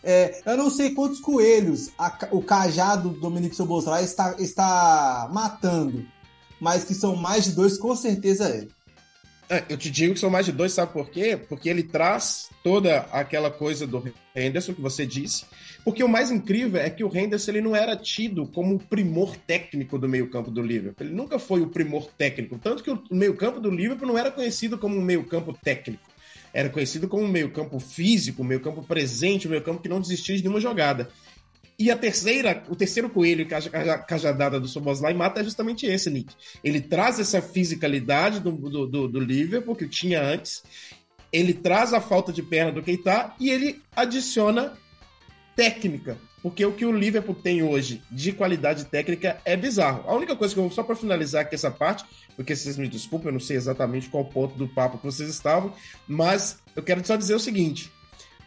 [0.00, 6.06] é, eu não sei quantos coelhos a, o cajado do Dominique Soboslai está, está matando,
[6.60, 9.56] mas que são mais de dois, com certeza é.
[9.56, 9.64] é.
[9.68, 11.36] Eu te digo que são mais de dois, sabe por quê?
[11.36, 14.02] Porque ele traz toda aquela coisa do
[14.34, 15.44] Henderson que você disse.
[15.84, 19.36] Porque o mais incrível é que o Henderson ele não era tido como o primor
[19.36, 21.06] técnico do meio-campo do Liverpool.
[21.06, 22.58] Ele nunca foi o primor técnico.
[22.58, 26.14] Tanto que o meio-campo do Liverpool não era conhecido como um meio-campo técnico
[26.54, 30.42] era conhecido como um meio-campo físico, um meio-campo presente, um meio-campo que não desistia de
[30.42, 31.10] nenhuma jogada.
[31.78, 33.46] E a terceira, o terceiro coelho
[34.06, 36.32] cajadada do Soboslai mata é justamente esse, Nick.
[36.62, 40.62] Ele traz essa fisicalidade do, do, do, do Liverpool que tinha antes,
[41.32, 44.74] ele traz a falta de perna do Keita e ele adiciona
[45.56, 46.16] técnica.
[46.44, 50.04] Porque o que o Liverpool tem hoje de qualidade técnica é bizarro.
[50.06, 52.04] A única coisa que eu só para finalizar aqui essa parte,
[52.36, 55.72] porque vocês me desculpem, eu não sei exatamente qual ponto do papo que vocês estavam,
[56.06, 57.90] mas eu quero só dizer o seguinte: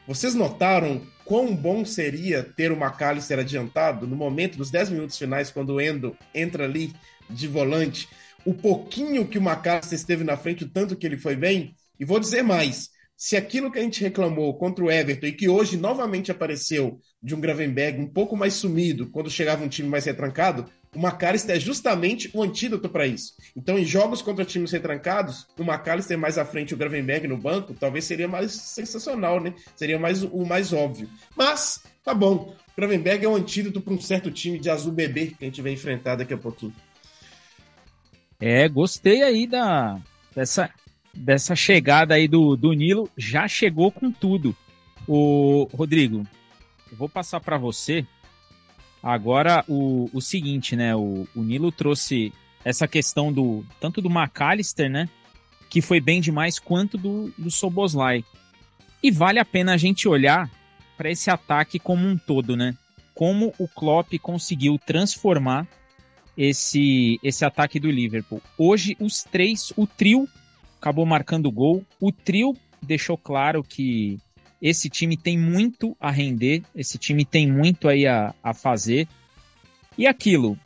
[0.08, 5.52] vocês notaram quão bom seria ter o McAllister adiantado no momento dos 10 minutos finais,
[5.52, 6.94] quando o Endo entra ali
[7.30, 8.08] de volante?
[8.46, 12.06] O pouquinho que o McAllister esteve na frente, o tanto que ele foi bem, e
[12.06, 15.76] vou dizer mais: se aquilo que a gente reclamou contra o Everton e que hoje
[15.76, 20.72] novamente apareceu de um Gravenberg um pouco mais sumido quando chegava um time mais retrancado,
[20.96, 23.34] o McAllister é justamente o antídoto para isso.
[23.56, 27.74] Então, em jogos contra times retrancados, o McAllister mais à frente o Gravenberg no banco,
[27.74, 29.54] talvez seria mais sensacional, né?
[29.76, 31.10] Seria mais o mais óbvio.
[31.36, 32.56] Mas, tá bom.
[32.72, 35.62] O Gravenberg é um antídoto para um certo time de azul bebê que a gente
[35.62, 36.74] vai enfrentar daqui a pouquinho.
[38.40, 40.00] É, gostei aí da
[40.36, 40.70] dessa
[41.14, 44.56] dessa chegada aí do, do Nilo, já chegou com tudo.
[45.08, 46.28] O Rodrigo,
[46.92, 48.06] eu vou passar para você
[49.02, 50.96] agora o, o seguinte, né?
[50.96, 52.34] O, o Nilo trouxe
[52.64, 55.10] essa questão do tanto do McAllister, né?
[55.70, 58.24] Que foi bem demais, quanto do, do Soboslai.
[59.02, 60.50] E vale a pena a gente olhar
[60.98, 62.76] para esse ataque como um todo, né?
[63.14, 65.68] Como o Klopp conseguiu transformar
[66.38, 68.42] esse, esse ataque do Liverpool.
[68.58, 70.28] Hoje, os três, o trio
[70.80, 71.84] acabou marcando gol.
[72.00, 74.20] O trio deixou claro que
[74.62, 79.08] esse time tem muito a render, esse time tem muito aí a, a fazer.
[79.98, 80.58] E aquilo,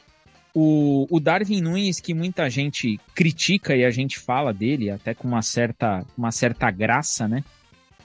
[0.54, 5.26] O, o Darwin Nunes, que muita gente critica e a gente fala dele, até com
[5.26, 7.42] uma certa, uma certa graça, né?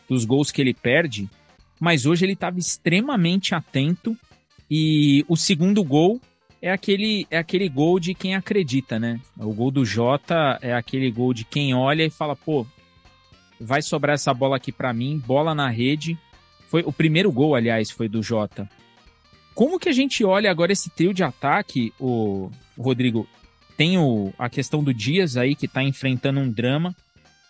[0.09, 1.29] Dos gols que ele perde,
[1.81, 4.17] mas hoje ele estava extremamente atento
[4.71, 6.21] e o segundo gol
[6.63, 9.21] é aquele, é aquele gol de quem acredita, né?
[9.37, 12.65] O gol do Jota é aquele gol de quem olha e fala, pô,
[13.61, 16.19] vai sobrar essa bola aqui para mim, bola na rede.
[16.69, 18.69] Foi o primeiro gol, aliás, foi do Jota.
[19.55, 23.27] Como que a gente olha agora esse trio de ataque, o, Rodrigo?
[23.77, 26.95] Tem o, a questão do Dias aí, que tá enfrentando um drama,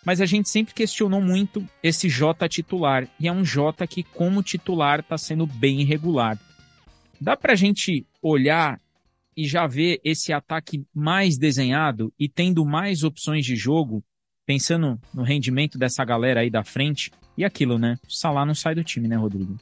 [0.05, 4.41] mas a gente sempre questionou muito esse Jota titular, e é um Jota que, como
[4.41, 6.39] titular, tá sendo bem irregular.
[7.19, 8.79] Dá pra gente olhar
[9.35, 14.03] e já ver esse ataque mais desenhado e tendo mais opções de jogo,
[14.47, 17.99] pensando no rendimento dessa galera aí da frente, e aquilo, né?
[18.07, 19.59] O Salah não sai do time, né, Rodrigo?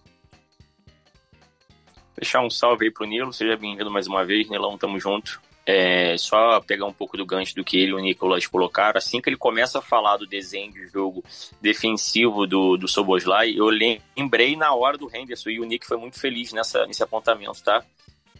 [2.16, 5.42] Deixar um salve aí pro Nilo, seja bem-vindo mais uma vez, Nilão, tamo junto.
[5.66, 9.20] É, só pegar um pouco do gancho do que ele e o Nicolas colocaram, assim
[9.20, 11.24] que ele começa a falar do desenho de jogo
[11.60, 16.20] defensivo do, do Soboslai, eu lembrei na hora do Henderson e o Nick foi muito
[16.20, 17.84] feliz nessa, nesse apontamento, tá?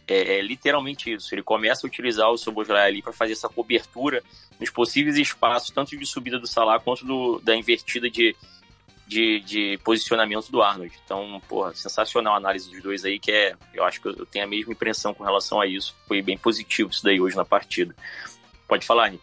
[0.08, 1.34] É, é literalmente isso.
[1.34, 4.22] Ele começa a utilizar o Soboslai ali para fazer essa cobertura
[4.60, 8.34] nos possíveis espaços, tanto de subida do Salah quanto do, da invertida de,
[9.06, 10.92] de, de posicionamento do Arnold.
[11.04, 14.44] Então, porra, sensacional a análise dos dois aí, que é, eu acho que eu tenho
[14.44, 15.94] a mesma impressão com relação a isso.
[16.06, 17.94] Foi bem positivo isso daí hoje na partida.
[18.68, 19.22] Pode falar, Nick.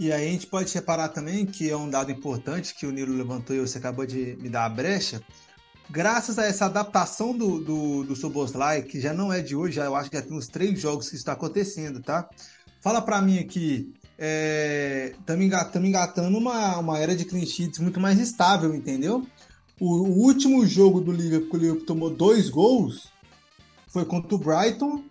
[0.00, 3.16] E aí a gente pode reparar também que é um dado importante que o Nilo
[3.16, 5.20] levantou e você acabou de me dar a brecha.
[5.90, 9.96] Graças a essa adaptação do, do, do Soboslai, que já não é de hoje, eu
[9.96, 12.28] acho que já tem uns três jogos que está acontecendo, tá?
[12.82, 13.94] Fala para mim aqui,
[15.18, 19.26] estamos é, engatando, engatando uma, uma era de clean sheets muito mais estável, entendeu?
[19.80, 23.10] O, o, último jogo do Liverpool que o Liverpool tomou dois gols
[23.86, 25.02] foi contra o Brighton,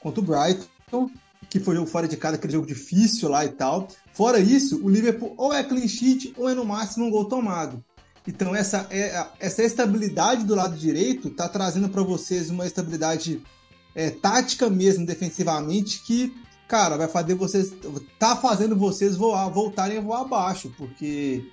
[0.00, 1.10] contra o Brighton,
[1.50, 3.86] que foi jogo fora de casa, aquele jogo difícil lá e tal.
[4.14, 7.84] Fora isso, o Liverpool ou é clean sheet ou é no máximo um gol tomado.
[8.26, 13.42] Então essa, é, essa estabilidade do lado direito está trazendo para vocês uma estabilidade
[13.94, 16.34] é, tática mesmo defensivamente que
[16.66, 17.72] cara, vai fazer vocês.
[18.18, 21.44] tá fazendo vocês voar, voltarem a voar abaixo, porque.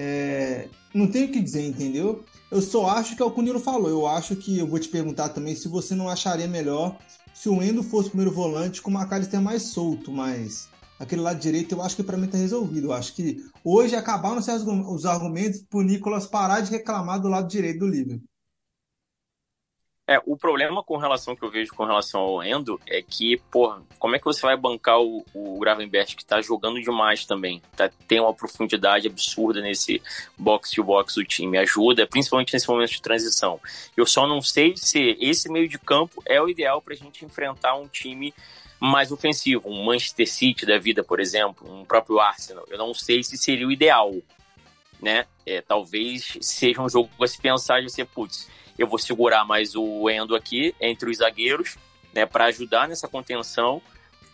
[0.00, 2.24] É, não tem o que dizer, entendeu?
[2.52, 3.90] Eu só acho que é o que o Nilo falou.
[3.90, 6.96] Eu acho que eu vou te perguntar também se você não acharia melhor
[7.34, 10.68] se o Endo fosse primeiro volante com o McAllister mais solto, mas
[10.98, 12.88] aquele lado direito eu acho que para mim tá resolvido.
[12.88, 17.80] Eu acho que hoje acabaram os argumentos pro Nicolas parar de reclamar do lado direito
[17.80, 18.28] do Liverpool.
[20.10, 23.82] É, o problema com relação que eu vejo com relação ao Endo é que, porra,
[23.98, 27.60] como é que você vai bancar o, o Gravenberch que tá jogando demais também?
[27.76, 30.00] Tá, tem uma profundidade absurda nesse
[30.38, 31.58] box-to-box do time.
[31.58, 33.60] Ajuda, principalmente nesse momento de transição.
[33.94, 37.76] Eu só não sei se esse meio de campo é o ideal pra gente enfrentar
[37.76, 38.32] um time
[38.80, 42.64] mais ofensivo, um Manchester City da vida, por exemplo, um próprio Arsenal.
[42.68, 44.14] Eu não sei se seria o ideal,
[45.00, 45.26] né?
[45.44, 48.48] É, talvez seja um jogo para se pensar de ser, putz,
[48.78, 51.76] eu vou segurar mais o Endo aqui entre os zagueiros,
[52.14, 53.82] né, para ajudar nessa contenção.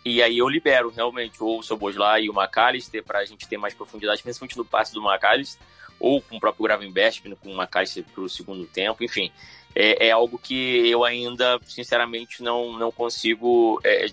[0.04, 3.56] E aí eu libero realmente ou o Soboslai e o McAllister para a gente ter
[3.56, 5.66] mais profundidade, principalmente no passe do McAllister,
[5.98, 9.32] ou com o próprio Gravenberch, com o McAllister para o segundo tempo, enfim.
[9.74, 14.06] É, é, algo que eu ainda, sinceramente, não, não consigo é,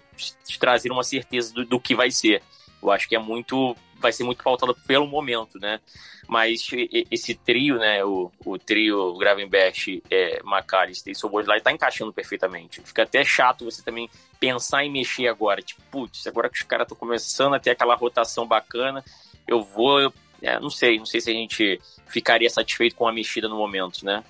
[0.59, 2.41] trazer uma certeza do, do que vai ser.
[2.82, 5.80] Eu acho que é muito vai ser muito pautado pelo momento, né?
[6.28, 6.68] Mas
[7.12, 12.82] esse trio, né, o, o trio Gravenberch, é, McAllister e Soboslai está encaixando perfeitamente.
[12.82, 14.09] Fica até chato você também
[14.39, 15.62] pensar em mexer agora.
[15.62, 19.03] Tipo, putz, agora que os caras estão começando a ter aquela rotação bacana,
[19.47, 19.99] eu vou...
[19.99, 23.57] Eu, é, não sei, não sei se a gente ficaria satisfeito com a mexida no
[23.57, 24.24] momento, né?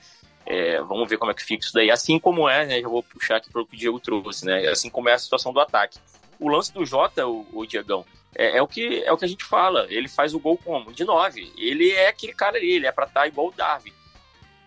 [0.45, 1.91] É, vamos ver como é que fica isso daí.
[1.91, 2.81] Assim como é, né?
[2.81, 4.67] Já vou puxar aqui para o que o Diego trouxe, né?
[4.67, 5.99] Assim como é a situação do ataque.
[6.39, 9.27] O lance do Jota, o, o Diegão, é, é, o que, é o que a
[9.27, 9.85] gente fala.
[9.89, 10.91] Ele faz o gol como?
[10.91, 11.51] De nove.
[11.57, 13.93] Ele é aquele cara ali, ele é pra estar tá igual o Darwin.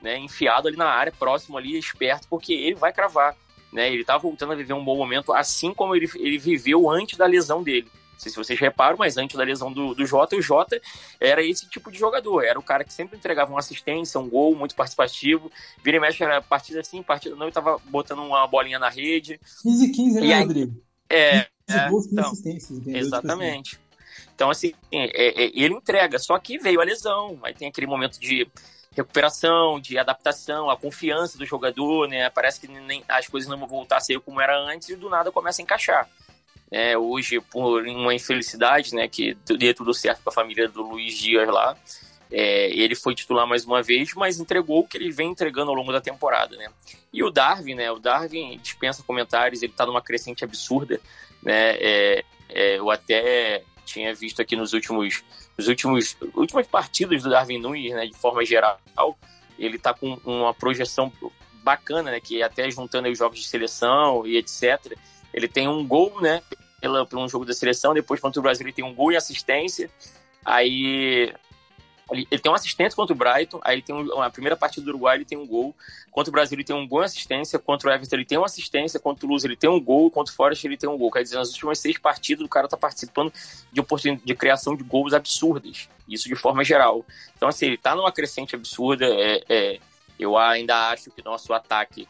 [0.00, 3.34] Né, enfiado ali na área, próximo ali, esperto, porque ele vai cravar.
[3.72, 7.16] Né, ele tá voltando a viver um bom momento, assim como ele, ele viveu antes
[7.16, 7.90] da lesão dele.
[8.14, 10.80] Não sei se vocês reparam, mas antes da lesão do, do Jota, o Jota
[11.20, 12.42] era esse tipo de jogador.
[12.42, 15.50] Era o cara que sempre entregava uma assistência, um gol, muito participativo.
[15.82, 19.38] Vira e mexe, era partida assim, partida não, e tava botando uma bolinha na rede.
[19.62, 20.82] 15 15, né, Rodrigo?
[21.10, 22.32] É, é, então,
[22.86, 23.78] exatamente.
[24.34, 28.18] Então, assim, é, é, ele entrega, só que veio a lesão, aí tem aquele momento
[28.18, 28.46] de
[28.94, 32.30] recuperação, de adaptação, a confiança do jogador, né?
[32.30, 35.10] Parece que nem, as coisas não vão voltar a ser como era antes e do
[35.10, 36.08] nada começa a encaixar.
[36.76, 41.16] É, hoje, por uma infelicidade, né, que deu tudo certo para a família do Luiz
[41.16, 41.76] Dias lá,
[42.36, 45.76] É, ele foi titular mais uma vez, mas entregou o que ele vem entregando ao
[45.76, 46.68] longo da temporada, né?
[47.12, 47.92] E o Darwin, né?
[47.92, 51.00] O Darwin dispensa comentários, ele tá numa crescente absurda,
[51.40, 51.76] né?
[51.78, 55.22] É, é, eu até tinha visto aqui nos últimos,
[55.56, 58.06] nos últimos últimas partidas do Darwin Nunes, né?
[58.06, 58.80] De forma geral,
[59.56, 61.12] ele tá com uma projeção
[61.62, 62.20] bacana, né?
[62.20, 64.98] Que até juntando os jogos de seleção e etc.
[65.32, 66.42] Ele tem um gol, né?
[66.84, 69.90] Pela, um jogo da seleção, depois contra o Brasil ele tem um gol e assistência.
[70.44, 71.32] Aí
[72.10, 74.90] ele, ele tem uma assistência contra o Brighton, aí tem um, a primeira partida do
[74.90, 75.74] Uruguai ele tem um gol,
[76.10, 78.46] contra o Brasil ele tem um gol e assistência, contra o Everton ele tem uma
[78.46, 81.10] assistência, contra o Luz ele tem um gol, contra o Forest ele tem um gol.
[81.10, 83.32] Quer dizer, nas últimas seis partidas o cara tá participando
[83.72, 87.04] de oportunidade de criação de gols absurdas, isso de forma geral.
[87.34, 89.78] Então assim, ele tá numa crescente absurda, é, é
[90.18, 92.06] eu ainda acho que nosso ataque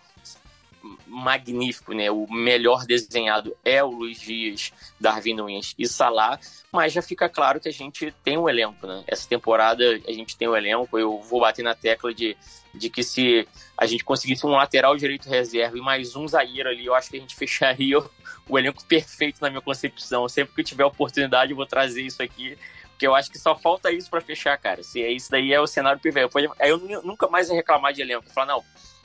[1.06, 2.10] magnífico, né?
[2.10, 6.38] O melhor desenhado é o Luiz Dias, Darwin Nunes e Salah,
[6.72, 9.04] mas já fica claro que a gente tem um elenco, né?
[9.06, 12.36] Essa temporada a gente tem um elenco, eu vou bater na tecla de,
[12.74, 16.86] de que se a gente conseguisse um lateral direito reserva e mais um zagueiro ali,
[16.86, 18.10] eu acho que a gente fecharia o,
[18.48, 20.28] o elenco perfeito na minha concepção.
[20.28, 22.58] Sempre que eu tiver oportunidade eu vou trazer isso aqui,
[22.90, 24.82] porque eu acho que só falta isso para fechar, cara.
[24.82, 26.54] Se é isso daí é o cenário perfeito.
[26.58, 28.32] Aí eu nunca mais ia reclamar de elenco.
[28.32, 28.64] Falar, não,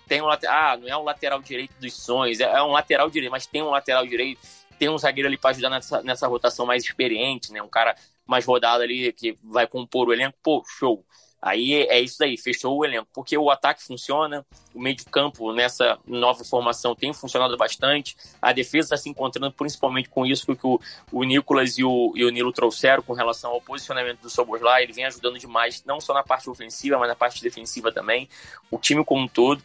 [0.09, 0.27] tem um.
[0.29, 3.69] Ah, não é um lateral direito dos sonhos, é um lateral direito, mas tem um
[3.69, 4.41] lateral direito,
[4.79, 7.61] tem um zagueiro ali para ajudar nessa, nessa rotação mais experiente, né?
[7.61, 7.95] Um cara
[8.25, 11.05] mais rodado ali que vai compor o elenco, pô, show.
[11.41, 13.07] Aí é isso aí, fechou o elenco.
[13.13, 18.51] Porque o ataque funciona, o meio de campo nessa nova formação tem funcionado bastante, a
[18.51, 20.79] defesa está se encontrando principalmente com isso que o,
[21.11, 24.83] o Nicolas e o, e o Nilo trouxeram com relação ao posicionamento do Soboslai.
[24.83, 28.27] Ele vem ajudando demais, não só na parte ofensiva, mas na parte defensiva também.
[28.69, 29.63] O time como um todo.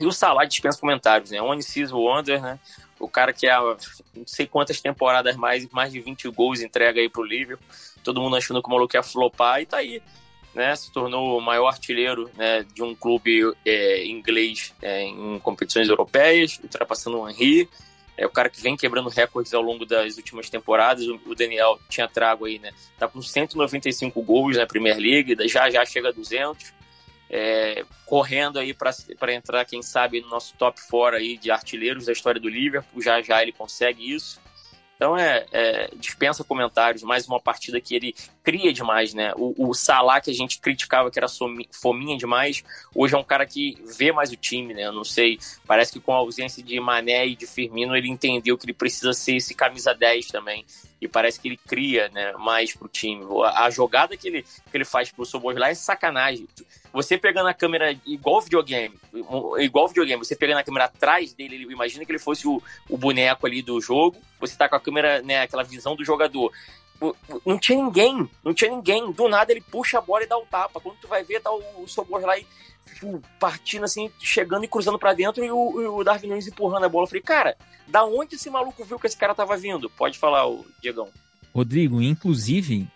[0.00, 1.42] E o Salah dispensa comentários, né?
[1.42, 2.58] One Season Wonder, né?
[3.00, 7.08] O cara que há não sei quantas temporadas mais, mais de 20 gols entrega aí
[7.08, 7.66] pro Liverpool.
[8.02, 10.02] Todo mundo achando que o maluco ia flopar e tá aí.
[10.54, 15.88] Né, se tornou o maior artilheiro né, de um clube é, inglês é, em competições
[15.88, 17.68] europeias, ultrapassando o Henry.
[18.16, 21.06] É o cara que vem quebrando recordes ao longo das últimas temporadas.
[21.06, 22.72] O Daniel tinha trago aí, né?
[22.98, 26.72] Tá com 195 gols na Premier League, já já chega a 200
[27.30, 32.12] é, correndo aí para entrar, quem sabe, no nosso top 4 aí de artilheiros da
[32.12, 33.02] história do Liverpool.
[33.02, 34.40] Já já ele consegue isso.
[34.96, 38.14] Então é, é, dispensa comentários, mais uma partida que ele
[38.48, 39.34] cria demais, né?
[39.36, 41.26] O, o Salah que a gente criticava que era
[41.70, 44.86] fominha demais, hoje é um cara que vê mais o time, né?
[44.86, 48.56] Eu não sei, parece que com a ausência de Mané e de Firmino ele entendeu
[48.56, 50.64] que ele precisa ser esse camisa 10 também
[51.00, 53.24] e parece que ele cria, né, mais pro time.
[53.54, 56.48] A jogada que ele, que ele faz pro Soboslai é sacanagem.
[56.92, 58.94] Você pegando a câmera igual videogame,
[59.58, 63.46] igual videogame, você pegando a câmera atrás dele, imagina que ele fosse o, o boneco
[63.46, 66.52] ali do jogo, você tá com a câmera, né, aquela visão do jogador.
[67.46, 69.12] Não tinha ninguém, não tinha ninguém.
[69.12, 70.80] Do nada ele puxa a bola e dá o tapa.
[70.80, 72.46] Quando tu vai ver, tá o, o Sobor lá e
[73.38, 77.04] partindo assim, chegando e cruzando para dentro e o, o Darwin Nunes empurrando a bola.
[77.04, 79.88] Eu falei, cara, da onde esse maluco viu que esse cara tava vindo?
[79.90, 81.08] Pode falar, o Diegão.
[81.54, 82.88] Rodrigo, inclusive,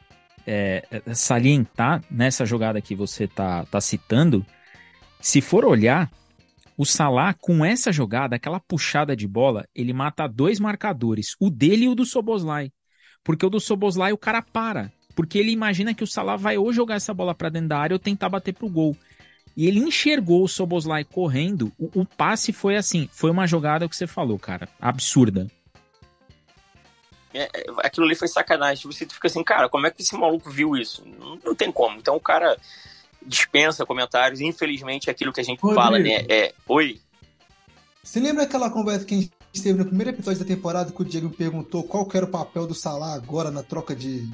[0.47, 4.45] é, é, salientar nessa jogada que você tá, tá citando,
[5.21, 6.11] se for olhar,
[6.77, 11.85] o Salah, com essa jogada, aquela puxada de bola, ele mata dois marcadores, o dele
[11.85, 12.73] e o do Soboslai.
[13.25, 14.93] Porque o do Soboslai o cara para.
[15.14, 17.95] Porque ele imagina que o Salah vai ou jogar essa bola para dentro da área
[17.95, 18.97] ou tentar bater pro gol.
[19.57, 21.73] E ele enxergou o Soboslai correndo.
[21.79, 25.47] O, o passe foi assim, foi uma jogada que você falou, cara, absurda.
[27.35, 28.91] É, é, aquilo ali foi sacanagem.
[28.91, 31.05] Você fica assim, cara, como é que esse maluco viu isso?
[31.07, 31.99] Não, não tem como.
[31.99, 32.57] Então o cara
[33.25, 34.41] dispensa comentários.
[34.41, 36.25] Infelizmente, é aquilo que a gente Rodrigo, fala, né?
[36.29, 37.01] É, oi.
[38.03, 39.31] Você lembra aquela conversa que a gente
[39.61, 42.67] teve no primeiro episódio da temporada que o Diego me perguntou qual era o papel
[42.67, 44.27] do Salah agora na troca de,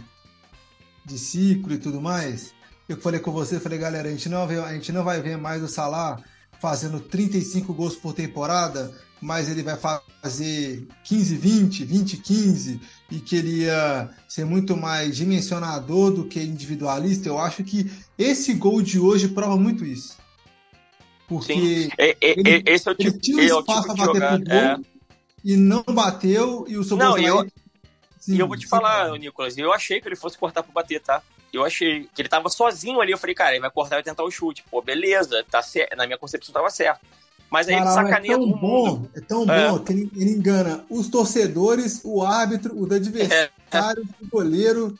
[1.04, 2.54] de ciclo e tudo mais?
[2.88, 5.36] Eu falei com você, falei, galera, a gente não, vê, a gente não vai ver
[5.36, 6.22] mais o Salah
[6.60, 13.36] fazendo 35 gols por temporada, mas ele vai fazer 15, 20, 20, 15, e que
[13.36, 18.98] ele ia ser muito mais dimensionador do que individualista, eu acho que esse gol de
[18.98, 20.16] hoje prova muito isso.
[21.26, 24.44] Porque é, é, ele, esse é o tipo, ele tinha um espaço é bater pro
[24.44, 24.78] gol é.
[25.44, 27.22] E não bateu, e o Soboslai...
[27.22, 27.50] Não, eu,
[28.18, 31.00] sim, e eu vou te falar, Nicolas, eu achei que ele fosse cortar para bater,
[31.00, 31.22] tá?
[31.52, 34.22] Eu achei que ele tava sozinho ali, eu falei, cara, ele vai cortar e tentar
[34.22, 34.62] o chute.
[34.70, 35.96] Pô, beleza, tá certo.
[35.96, 37.00] Na minha concepção tava certo.
[37.50, 39.10] Mas aí Caramba, ele sacaneia é tão todo bom, mundo.
[39.14, 39.68] É tão é.
[39.68, 44.24] bom que ele, ele, engana os torcedores, o árbitro, o adversário, é.
[44.24, 44.98] o goleiro.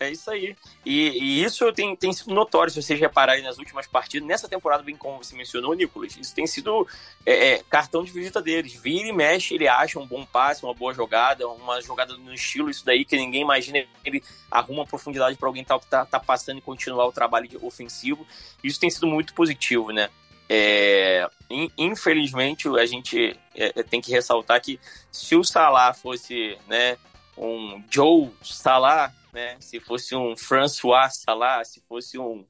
[0.00, 0.56] É isso aí.
[0.84, 4.26] E, e, isso tem, tem sido notório, se vocês repararem nas últimas partidas.
[4.26, 6.88] Nessa temporada, bem como você mencionou, Nicolas, isso tem sido
[7.26, 8.72] é, é, cartão de visita deles.
[8.72, 12.70] Vira e mexe, ele acha um bom passe, uma boa jogada, uma jogada no estilo,
[12.70, 13.84] isso daí que ninguém imagina.
[14.02, 18.26] Ele arruma profundidade para alguém tá, tá, tá, passando e continuar o trabalho ofensivo.
[18.64, 20.08] Isso tem sido muito positivo, né?
[20.48, 21.28] É,
[21.76, 24.80] infelizmente, a gente é, é, tem que ressaltar que
[25.12, 26.96] se o Salah fosse né,
[27.36, 29.56] um Joe Salah, né?
[29.60, 32.44] Se fosse um François Salah, se fosse um.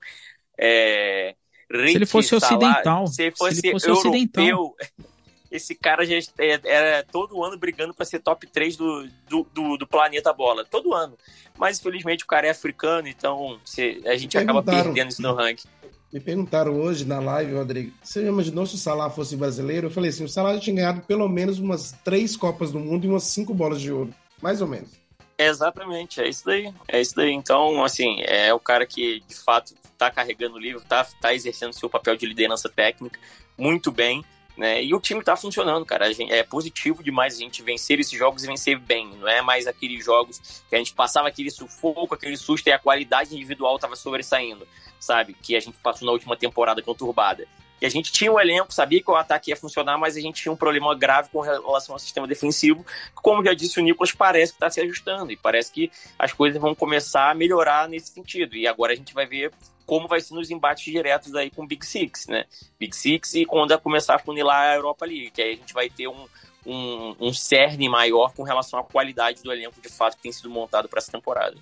[0.58, 1.34] É,
[1.70, 3.06] se ele fosse Salah, ocidental.
[3.06, 4.76] Se, fosse se ele fosse europeu, ocidental.
[5.50, 9.76] Esse cara já é, era todo ano brigando para ser top 3 do, do, do,
[9.78, 10.64] do, planeta bola.
[10.64, 11.18] Todo ano.
[11.58, 15.68] Mas infelizmente o cara é africano, então se, a gente acaba perdendo isso no ranking.
[16.12, 19.88] Me perguntaram hoje na live, Rodrigo, você imaginou se o Salah fosse brasileiro?
[19.88, 23.04] Eu falei assim, o Salah já tinha ganhado pelo menos umas três Copas do Mundo
[23.04, 24.14] e umas cinco bolas de ouro.
[24.40, 24.99] Mais ou menos.
[25.42, 26.72] Exatamente, é isso daí.
[26.86, 27.32] É isso daí.
[27.32, 31.72] Então, assim, é o cara que de fato está carregando o livro, está tá exercendo
[31.72, 33.18] seu papel de liderança técnica
[33.56, 34.24] muito bem.
[34.56, 34.84] Né?
[34.84, 36.12] E o time está funcionando, cara.
[36.12, 39.08] Gente, é positivo demais a gente vencer esses jogos e vencer bem.
[39.16, 42.78] Não é mais aqueles jogos que a gente passava aquele sufoco, aquele susto e a
[42.78, 44.68] qualidade individual estava sobressaindo,
[44.98, 45.34] sabe?
[45.40, 47.48] Que a gente passou na última temporada conturbada.
[47.80, 50.42] E a gente tinha um elenco, sabia que o ataque ia funcionar, mas a gente
[50.42, 54.52] tinha um problema grave com relação ao sistema defensivo, como já disse o Nicolas, parece
[54.52, 58.56] que está se ajustando e parece que as coisas vão começar a melhorar nesse sentido.
[58.56, 59.52] E agora a gente vai ver
[59.86, 62.44] como vai ser nos embates diretos aí com o Big Six, né?
[62.78, 65.90] Big Six e quando começar a funilar a Europa League, que aí a gente vai
[65.90, 66.26] ter um,
[66.64, 70.50] um, um cerne maior com relação à qualidade do elenco de fato que tem sido
[70.50, 71.56] montado para essa temporada.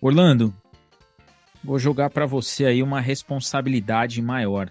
[0.00, 0.52] Orlando,
[1.62, 4.70] vou jogar para você aí uma responsabilidade maior.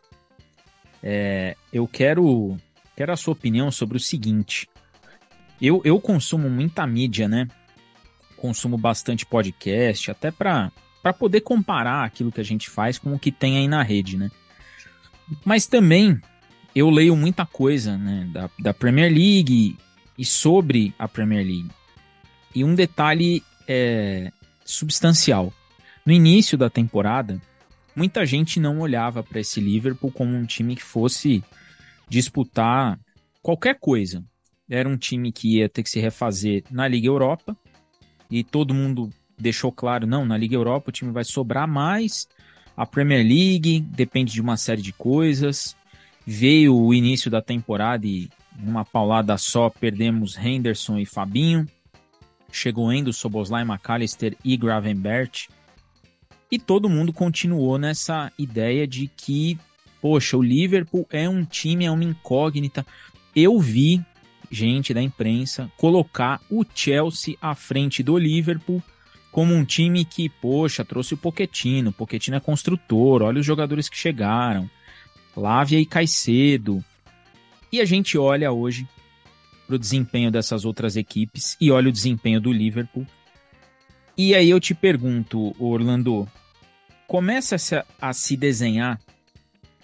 [1.01, 2.57] É, eu quero,
[2.95, 4.67] quero a sua opinião sobre o seguinte.
[5.61, 7.47] Eu, eu consumo muita mídia, né?
[8.37, 10.71] Consumo bastante podcast, até para
[11.17, 14.31] poder comparar aquilo que a gente faz com o que tem aí na rede, né?
[15.45, 16.19] Mas também
[16.75, 19.77] eu leio muita coisa né, da, da Premier League
[20.17, 21.69] e sobre a Premier League.
[22.53, 24.31] E um detalhe é,
[24.65, 25.53] substancial.
[26.05, 27.39] No início da temporada,
[27.95, 31.43] muita gente não olhava para esse Liverpool como um time que fosse
[32.09, 32.99] disputar
[33.41, 34.23] qualquer coisa.
[34.69, 37.55] Era um time que ia ter que se refazer na Liga Europa
[38.29, 42.27] e todo mundo deixou claro, não, na Liga Europa o time vai sobrar mais.
[42.75, 45.75] A Premier League depende de uma série de coisas.
[46.25, 51.67] Veio o início da temporada e numa paulada só perdemos Henderson e Fabinho.
[52.51, 55.47] Chegou Endo, Soboslai, McAllister e Gravenbert
[56.51, 59.57] e todo mundo continuou nessa ideia de que,
[60.01, 62.85] poxa, o Liverpool é um time, é uma incógnita.
[63.33, 64.03] Eu vi
[64.51, 68.83] gente da imprensa colocar o Chelsea à frente do Liverpool
[69.31, 73.97] como um time que, poxa, trouxe o Poquetino, Poquetino é construtor, olha os jogadores que
[73.97, 74.69] chegaram,
[75.35, 76.83] Lávia e Caicedo.
[77.71, 78.85] E a gente olha hoje
[79.65, 83.07] para o desempenho dessas outras equipes e olha o desempenho do Liverpool.
[84.17, 86.27] E aí eu te pergunto, Orlando,
[87.11, 87.57] começa
[87.99, 88.97] a, se desenhar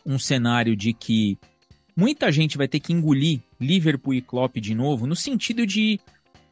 [0.06, 1.38] um cenário de que
[1.94, 6.00] muita gente vai ter que engolir Liverpool e Klopp de novo, no sentido de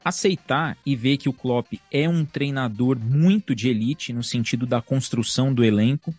[0.03, 4.81] aceitar e ver que o Klopp é um treinador muito de elite no sentido da
[4.81, 6.13] construção do elenco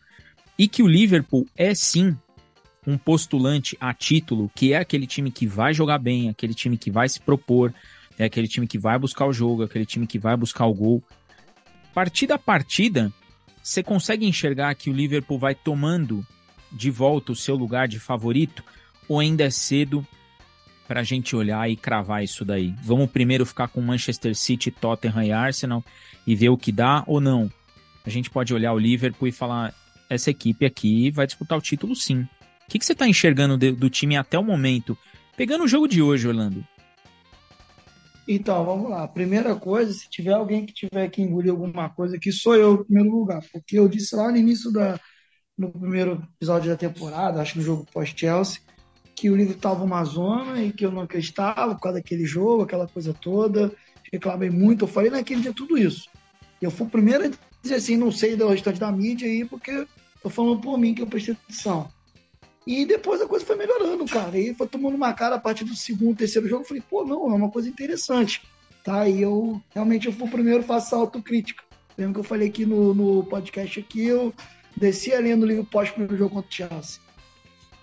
[0.58, 2.16] e que o Liverpool é sim
[2.86, 6.90] um postulante a título, que é aquele time que vai jogar bem, aquele time que
[6.90, 7.74] vai se propor,
[8.18, 11.04] é aquele time que vai buscar o jogo, aquele time que vai buscar o gol.
[11.92, 13.12] Partida a partida,
[13.66, 16.24] você consegue enxergar que o Liverpool vai tomando
[16.70, 18.62] de volta o seu lugar de favorito?
[19.08, 20.06] Ou ainda é cedo
[20.86, 22.72] para a gente olhar e cravar isso daí?
[22.84, 25.84] Vamos primeiro ficar com Manchester City, Tottenham e Arsenal
[26.24, 27.50] e ver o que dá ou não?
[28.04, 29.74] A gente pode olhar o Liverpool e falar:
[30.08, 32.20] essa equipe aqui vai disputar o título sim.
[32.20, 32.28] O
[32.68, 34.96] que, que você está enxergando do, do time até o momento?
[35.36, 36.64] Pegando o jogo de hoje, Orlando.
[38.28, 39.06] Então, vamos lá.
[39.06, 42.84] Primeira coisa, se tiver alguém que tiver que engolir alguma coisa, que sou eu em
[42.84, 43.42] primeiro lugar.
[43.52, 44.98] Porque eu disse lá no início da.
[45.56, 48.60] No primeiro episódio da temporada, acho que no jogo pós-Chelsea,
[49.14, 52.64] que o livro estava uma zona e que eu não acreditava por causa daquele jogo,
[52.64, 53.72] aquela coisa toda.
[54.12, 54.84] Reclamei muito.
[54.84, 56.10] Eu falei naquele dia tudo isso.
[56.60, 57.30] Eu fui o primeiro a
[57.62, 59.86] dizer assim, não sei do restante da mídia aí, porque
[60.22, 61.88] tô falando por mim que eu prestei atenção.
[62.66, 64.36] E depois a coisa foi melhorando, cara.
[64.36, 66.62] E foi tomando uma cara a partir do segundo, terceiro jogo.
[66.62, 68.42] Eu falei, pô, não, é uma coisa interessante.
[68.82, 69.08] Tá?
[69.08, 71.62] E eu realmente eu fui o primeiro faço autocrítica.
[71.96, 74.34] Lembra que eu falei aqui no, no podcast aqui, eu
[74.76, 77.00] desci ali no livro pós primeiro jogo contra o Chelsea.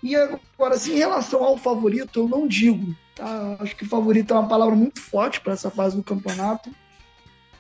[0.04, 2.94] E agora, assim, em relação ao favorito, eu não digo.
[3.16, 3.58] Tá?
[3.60, 6.70] Acho que favorito é uma palavra muito forte para essa fase do campeonato.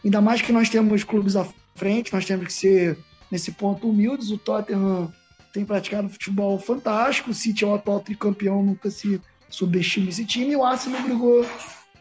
[0.03, 1.35] Ainda mais que nós temos clubes
[1.73, 2.97] frente, nós temos que ser,
[3.31, 4.29] nesse ponto, humildes.
[4.29, 5.11] O Tottenham
[5.53, 10.51] tem praticado futebol fantástico, o City é o atual tricampeão, nunca se subestima esse time,
[10.51, 11.45] e o Arsenal brigou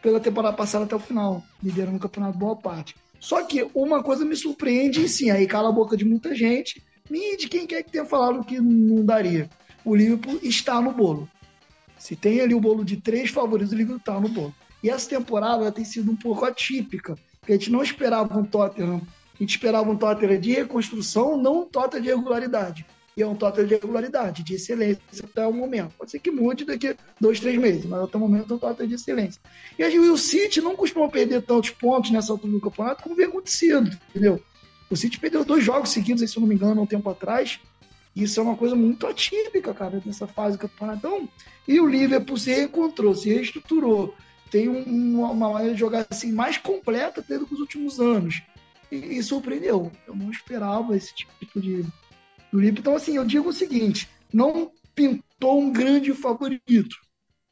[0.01, 2.95] pela temporada passada até o final, liderando o campeonato boa parte.
[3.19, 7.37] Só que uma coisa me surpreende, sim, aí cala a boca de muita gente, e
[7.37, 9.47] de quem quer que tenha falado que não daria.
[9.85, 11.29] O Liverpool está no bolo.
[11.95, 14.53] Se tem ali o bolo de três favoritos, o Liverpool está no bolo.
[14.81, 19.01] E essa temporada tem sido um pouco atípica, porque a gente não esperava um Tottenham,
[19.35, 22.85] a gente esperava um Tottenham de reconstrução, não um Tottenham de regularidade.
[23.15, 25.93] E é um Tottenham de regularidade, de excelência até o momento.
[25.97, 28.89] Pode ser que mude daqui dois, três meses, mas até o momento é um Tottenham
[28.89, 29.41] de excelência.
[29.77, 33.27] E a o City não costuma perder tantos pontos nessa altura do campeonato como vem
[33.27, 34.41] acontecido, entendeu?
[34.89, 37.59] O City perdeu dois jogos seguidos, se eu não me engano, há um tempo atrás.
[38.15, 40.99] Isso é uma coisa muito atípica, cara, nessa fase do campeonato.
[40.99, 41.29] Então,
[41.67, 44.13] e o Liverpool se reencontrou, se reestruturou,
[44.51, 48.43] tem um, uma maneira de jogar assim mais completa do que os últimos anos.
[48.91, 49.91] E, e, surpreendeu.
[50.05, 51.83] Eu não esperava esse tipo de
[52.53, 52.81] do Liverpool.
[52.81, 56.95] Então, assim, eu digo o seguinte: não pintou um grande favorito,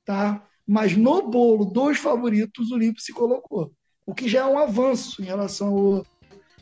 [0.06, 0.45] tá?
[0.66, 3.74] Mas no bolo dos favoritos, o Liverpool se colocou.
[4.06, 6.04] O que já é um avanço em relação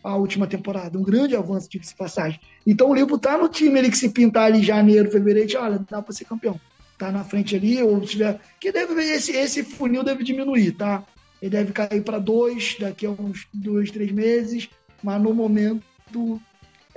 [0.04, 2.40] ao, à última temporada, um grande avanço, de passagem.
[2.66, 5.86] Então o Liverpool tá no time ali que se pintar ali em janeiro, fevereiro, olha,
[5.90, 6.60] dá para ser campeão
[7.00, 8.42] tá na frente ali, ou tiver.
[8.60, 11.06] Que deve esse, esse funil deve diminuir, tá?
[11.42, 14.70] Ele deve cair para dois daqui a uns dois, três meses,
[15.02, 16.42] mas no momento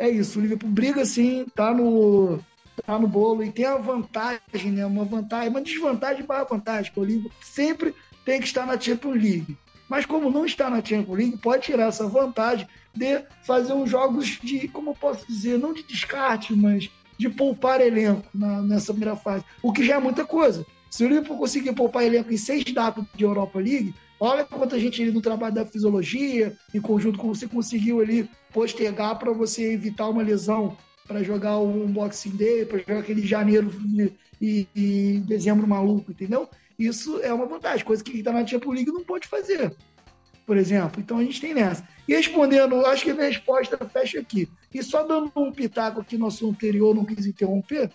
[0.03, 0.39] é isso.
[0.39, 2.41] O Liverpool briga sim, tá no,
[2.85, 4.85] tá no bolo e tem a vantagem, né?
[4.85, 7.95] Uma vantagem, uma desvantagem para vantagem, que o Liverpool sempre
[8.25, 9.57] tem que estar na Champions League.
[9.89, 14.41] Mas como não está na Champions League, pode tirar essa vantagem de fazer uns jogos
[14.43, 19.15] de, como eu posso dizer, não de descarte, mas de poupar elenco na, nessa primeira
[19.15, 20.67] fase, o que já é muita coisa.
[20.91, 25.01] Se o Liverpool conseguir poupar elenco em seis datas de Europa League, olha quanta gente
[25.01, 30.09] ali no trabalho da fisiologia, em conjunto com você conseguiu ali postergar para você evitar
[30.09, 30.77] uma lesão,
[31.07, 33.71] para jogar um Boxing Day, para jogar aquele janeiro
[34.41, 36.49] e, e, dezembro maluco, entendeu?
[36.79, 39.75] Isso é uma vantagem, coisa que está na Champions League não pode fazer
[40.47, 41.01] por exemplo.
[41.01, 41.87] Então a gente tem nessa.
[42.07, 44.49] E respondendo, acho que a minha resposta fecha aqui.
[44.73, 47.91] E só dando um pitaco aqui no assunto anterior, não quis interromper,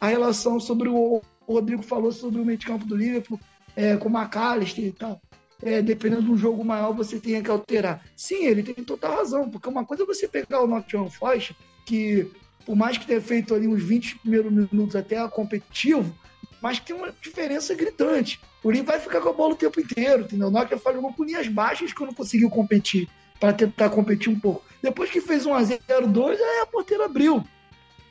[0.00, 3.38] a relação sobre o, o Rodrigo falou sobre o meio de campo do Liverpool
[3.76, 5.20] é, com o McAllister e tal.
[5.62, 8.04] É, dependendo de um jogo maior, você tem que alterar.
[8.16, 11.56] Sim, ele tem total razão, porque uma coisa é você pegar o Nottingham Forest,
[11.86, 12.28] que
[12.66, 16.12] por mais que tenha feito ali uns 20 primeiros minutos até competitivo,
[16.60, 18.40] mas tem uma diferença gritante.
[18.62, 20.48] O Lee vai ficar com a bola o tempo inteiro, entendeu?
[20.48, 23.08] O Nokia falhou com linhas baixas quando conseguiu competir,
[23.40, 24.64] para tentar competir um pouco.
[24.80, 27.44] Depois que fez 1x0, 2 aí a porteira abriu.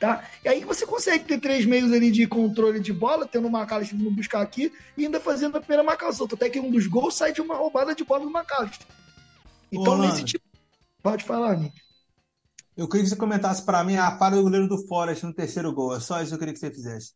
[0.02, 0.28] Tá?
[0.44, 3.96] E aí você consegue ter três meios ali de controle de bola, tendo uma McAllister
[3.96, 6.26] vindo buscar aqui e ainda fazendo a primeira marcação.
[6.26, 8.84] Até que um dos gols sai de uma roubada de bola do McAllister.
[9.70, 10.44] Então, Ô, nesse tipo.
[11.00, 11.80] Pode falar, Nick.
[12.76, 15.72] Eu queria que você comentasse para mim a para do goleiro do Forest no terceiro
[15.72, 15.94] gol.
[15.94, 17.12] É só isso que eu queria que você fizesse.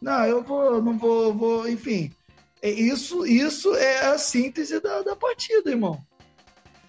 [0.00, 2.10] Não, eu vou, não vou, vou enfim.
[2.62, 6.02] É isso, isso é a síntese da, da partida, irmão.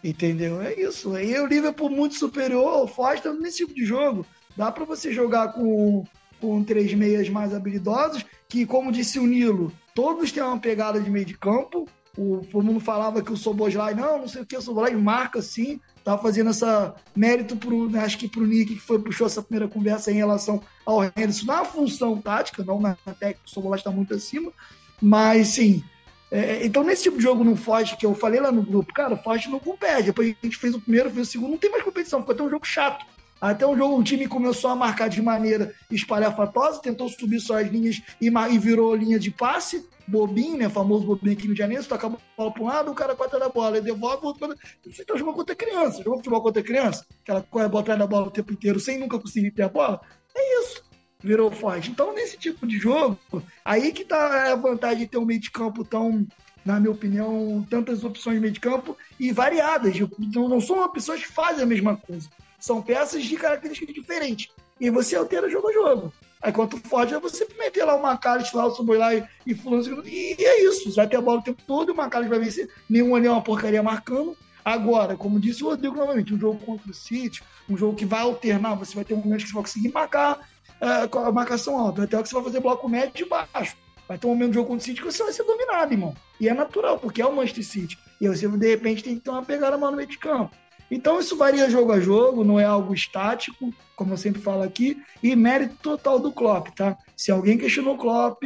[0.08, 0.62] Entendeu?
[0.62, 1.14] É isso.
[1.14, 4.26] Aí o Liverpool muito superior ao Foster nesse tipo de jogo.
[4.56, 6.06] Dá para você jogar com,
[6.40, 11.10] com três meias mais habilidosos, que, como disse o Nilo, todos têm uma pegada de
[11.10, 11.90] meio de campo.
[12.18, 15.42] O, todo mundo falava que o Soboslai, não, não sei o que, o Soboslai marca
[15.42, 15.78] sim.
[16.06, 19.68] Tava fazendo essa mérito pro, né, acho que pro Nick, que foi, puxou essa primeira
[19.68, 23.92] conversa em relação ao Henderson na função tática, não na, na técnica, o Soboslai está
[23.92, 24.54] muito acima.
[25.02, 25.84] Mas, sim,
[26.30, 29.16] é, então, nesse tipo de jogo no Foz, que eu falei lá no grupo, cara,
[29.16, 30.04] Foz não compete.
[30.04, 32.44] Depois a gente fez o primeiro, fez o segundo, não tem mais competição, ficou até
[32.44, 33.06] um jogo chato.
[33.40, 37.68] Até um jogo, o time começou a marcar de maneira espalhafatosa, tentou subir só as
[37.68, 40.70] linhas e, e virou linha de passe bobinho, né?
[40.70, 43.50] Famoso bobinho aqui no Janeiro, toca a bola para um lado, o cara corta da
[43.50, 44.56] bola, ele devolve, o outro.
[44.86, 48.08] Você tá jogando contra criança, jogou futebol contra criança, que ela corre bola atrás da
[48.08, 50.02] bola o tempo inteiro sem nunca conseguir ter a bola.
[50.36, 50.87] É isso.
[51.28, 51.92] Virou forte.
[51.92, 53.20] Então, nesse tipo de jogo,
[53.66, 56.26] aí que tá a vantagem de ter um meio de campo tão,
[56.64, 59.94] na minha opinião, tantas opções de meio de campo e variadas.
[60.20, 62.30] Então, não são pessoas que fazem a mesma coisa.
[62.58, 64.50] São peças de características diferentes.
[64.80, 66.14] E você altera jogo a jogo.
[66.42, 69.10] Aí quando forte é você meter lá o Macalist lá, o lá
[69.46, 70.08] e, fulano.
[70.08, 70.96] E, é isso.
[70.96, 72.70] Vai ter a bola o tempo todo o Macalist vai vencer.
[72.90, 74.38] Nenhum ali é uma porcaria marcando.
[74.64, 78.20] Agora, como disse o Rodrigo novamente, um jogo contra o City, um jogo que vai
[78.20, 80.46] alternar, você vai ter um momento que você vai conseguir marcar
[80.82, 83.76] é, com a marcação alta, até que você vai fazer bloco médio de baixo.
[84.08, 86.16] Vai ter um momento do jogo contra o City que você vai ser dominado, irmão.
[86.40, 87.98] E é natural, porque é o Manchester City.
[88.22, 90.56] E você, de repente, tem que ter uma pegada mais no meio de campo.
[90.90, 94.98] Então isso varia jogo a jogo, não é algo estático, como eu sempre falo aqui,
[95.22, 96.98] e mérito total do Klopp, tá?
[97.16, 98.44] Se alguém questionou o Klopp,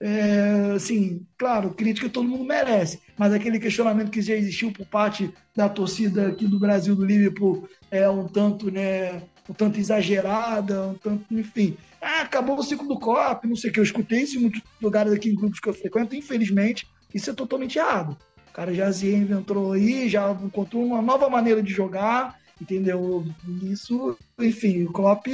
[0.00, 5.32] é, assim, claro, crítica todo mundo merece, mas aquele questionamento que já existiu por parte
[5.54, 10.94] da torcida aqui do Brasil, do Liverpool, é um tanto, né, um tanto exagerada, um
[10.94, 11.76] tanto, enfim.
[12.00, 13.80] Ah, acabou o ciclo do COP, não sei o que.
[13.80, 17.34] Eu escutei isso em muitos lugares aqui em grupos que eu frequento, infelizmente, isso é
[17.34, 18.16] totalmente errado.
[18.50, 23.26] O cara já se reinventou aí, já encontrou uma nova maneira de jogar, entendeu?
[23.62, 25.26] Isso, enfim, o Klopp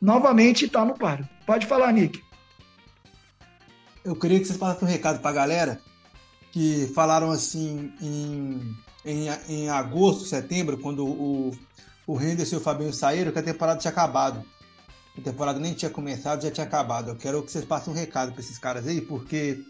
[0.00, 1.28] novamente está no páreo.
[1.44, 2.22] Pode falar, Nick.
[4.04, 5.80] Eu queria que vocês passassem um recado para a galera
[6.52, 8.74] que falaram assim em,
[9.04, 11.52] em, em agosto, setembro, quando o,
[12.06, 14.44] o Henderson e o Fabinho saíram, que a temporada tinha acabado.
[15.18, 17.10] A temporada nem tinha começado, já tinha acabado.
[17.10, 19.62] Eu quero que vocês passem um recado para esses caras aí, porque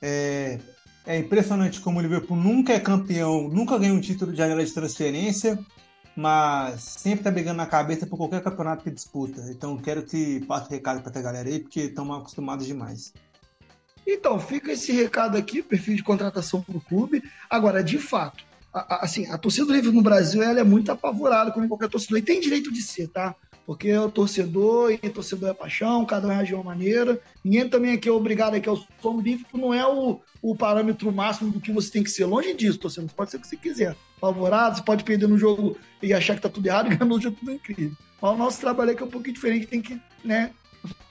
[0.00, 0.58] é,
[1.04, 4.72] é impressionante como o Liverpool nunca é campeão, nunca ganhou um título de janela de
[4.72, 5.58] transferência,
[6.16, 9.42] mas sempre tá brigando na cabeça por qualquer campeonato que disputa.
[9.50, 13.12] Então quero que passe o recado para essa galera aí, porque estão mal acostumados demais.
[14.06, 17.24] Então, fica esse recado aqui, perfil de contratação para o clube.
[17.50, 18.44] Agora, de fato,
[18.76, 22.18] a, assim, a torcida do Liverpool no Brasil ela é muito apavorada como qualquer torcedor,
[22.18, 23.34] e tem direito de ser, tá?
[23.64, 27.20] Porque é o torcedor, e torcedor é paixão, cada um reage de uma maneira.
[27.42, 31.50] Ninguém também aqui é obrigado aqui ao som Liverpool, não é o, o parâmetro máximo
[31.50, 32.26] do que você tem que ser.
[32.26, 33.10] Longe disso, torcedor.
[33.16, 33.96] Pode ser o que você quiser.
[34.20, 37.36] Favorado, você pode perder no jogo e achar que tá tudo errado, e no jogo
[37.40, 37.96] tudo incrível.
[38.22, 40.52] Mas o nosso trabalho aqui é um pouquinho diferente, tem que, né,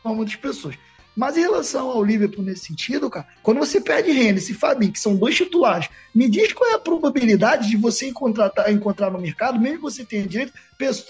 [0.02, 0.76] formar muitas pessoas.
[1.16, 5.00] Mas em relação ao Liverpool nesse sentido, cara, quando você perde Henderson e Fabinho, que
[5.00, 9.60] são dois titulares, me diz qual é a probabilidade de você encontrar, encontrar no mercado,
[9.60, 10.54] mesmo que você tenha direito,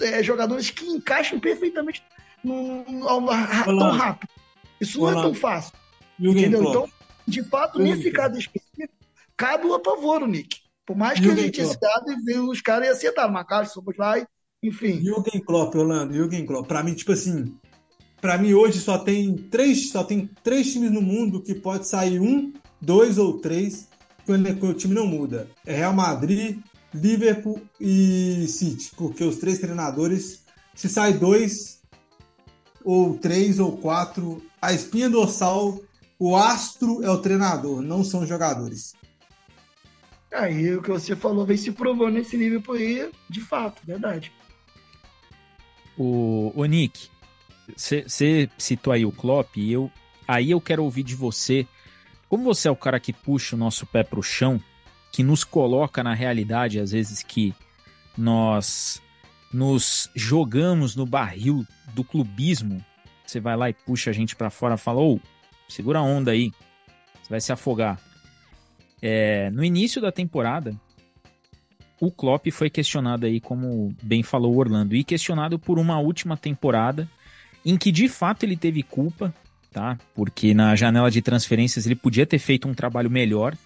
[0.00, 2.02] é, jogadores que encaixem perfeitamente
[2.44, 4.30] no, no, no, tão rápido.
[4.80, 5.72] Isso não é tão fácil.
[6.18, 6.62] Entendeu?
[6.62, 6.88] Então,
[7.26, 8.94] de fato, nesse caso específico,
[9.36, 10.58] cabe o apavoro, Nick.
[10.86, 14.24] Por mais que a gente excitado e ver os caras e acertaram, Macalho, Soboslai,
[14.62, 15.00] enfim.
[15.02, 16.68] Jürgen Klopp, Orlando, Jürgen Klopp.
[16.68, 17.56] Pra mim, tipo assim,
[18.20, 22.20] para mim hoje só tem três, só tem três times no mundo que pode sair
[22.20, 23.88] um, dois ou três
[24.24, 25.48] quando o time não muda.
[25.64, 26.58] É Real Madrid,
[26.92, 30.42] Liverpool e City, porque os três treinadores,
[30.74, 31.80] se sai dois
[32.84, 35.80] ou três ou quatro, a espinha dorsal,
[36.18, 38.94] o astro é o treinador, não são os jogadores.
[40.32, 44.32] Aí o que você falou vem se provando nesse Liverpool aí, de fato, verdade.
[45.96, 47.08] O, o Nick,
[47.74, 49.90] você citou aí o Klopp e eu,
[50.26, 51.66] aí eu quero ouvir de você,
[52.28, 54.60] como você é o cara que puxa o nosso pé para o chão,
[55.12, 57.54] que nos coloca na realidade, às vezes que
[58.16, 59.00] nós
[59.52, 62.84] nos jogamos no barril do clubismo,
[63.24, 65.20] você vai lá e puxa a gente para fora e fala, ô,
[65.68, 66.52] segura a onda aí,
[67.22, 68.00] você vai se afogar.
[69.00, 70.74] É, no início da temporada,
[72.00, 76.36] o Klopp foi questionado aí, como bem falou o Orlando, e questionado por uma última
[76.36, 77.08] temporada
[77.66, 79.34] em que de fato ele teve culpa,
[79.72, 79.98] tá?
[80.14, 83.56] Porque na janela de transferências ele podia ter feito um trabalho melhor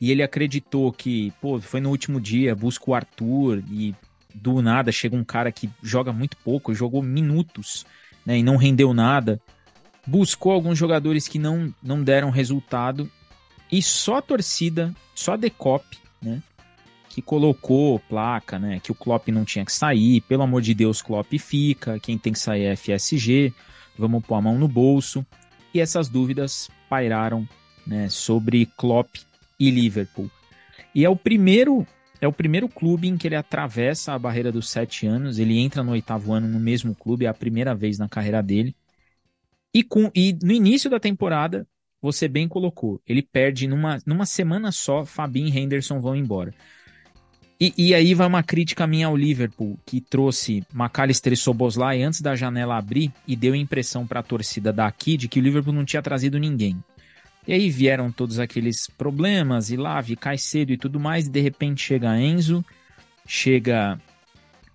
[0.00, 3.92] e ele acreditou que, pô, foi no último dia, busca o Arthur e
[4.32, 7.84] do nada chega um cara que joga muito pouco, jogou minutos,
[8.24, 9.40] né, e não rendeu nada.
[10.06, 13.10] Buscou alguns jogadores que não, não deram resultado
[13.70, 15.84] e só a torcida, só a Decop,
[16.22, 16.40] né,
[17.10, 21.02] que colocou placa, né, que o Klopp não tinha que sair, pelo amor de Deus,
[21.02, 23.52] Klopp fica, quem tem que sair é FSG,
[23.98, 25.26] vamos pôr a mão no bolso.
[25.74, 27.46] E essas dúvidas pairaram,
[27.84, 29.16] né, sobre Klopp
[29.58, 30.30] e Liverpool.
[30.94, 31.86] E é o primeiro
[32.20, 35.82] é o primeiro clube em que ele atravessa a barreira dos sete anos, ele entra
[35.82, 38.76] no oitavo ano no mesmo clube, é a primeira vez na carreira dele.
[39.72, 41.66] E, com, e no início da temporada,
[42.00, 46.52] você bem colocou, ele perde numa, numa semana só, Fabinho e Henderson vão embora.
[47.60, 52.22] E, e, aí vai uma crítica minha ao Liverpool, que trouxe McAllister e Soboslai antes
[52.22, 55.84] da janela abrir e deu impressão para a torcida daqui de que o Liverpool não
[55.84, 56.82] tinha trazido ninguém.
[57.46, 61.40] E aí vieram todos aqueles problemas, e lá, cai cedo e tudo mais, e de
[61.40, 62.64] repente chega Enzo,
[63.26, 64.00] chega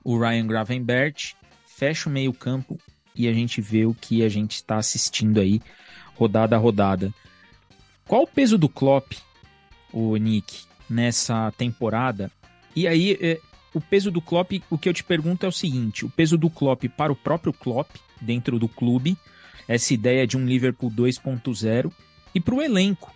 [0.03, 1.33] o Ryan Gravenbert,
[1.65, 2.77] fecha o meio campo
[3.15, 5.59] e a gente vê o que a gente está assistindo aí,
[6.15, 7.11] rodada a rodada.
[8.07, 9.13] Qual o peso do Klopp,
[9.91, 12.31] o Nick, nessa temporada
[12.75, 13.39] e aí, é,
[13.73, 16.49] o peso do Klopp, o que eu te pergunto é o seguinte: o peso do
[16.49, 17.89] Klopp para o próprio Klopp,
[18.21, 19.17] dentro do clube,
[19.67, 21.91] essa ideia de um Liverpool 2.0,
[22.33, 23.13] e para o elenco,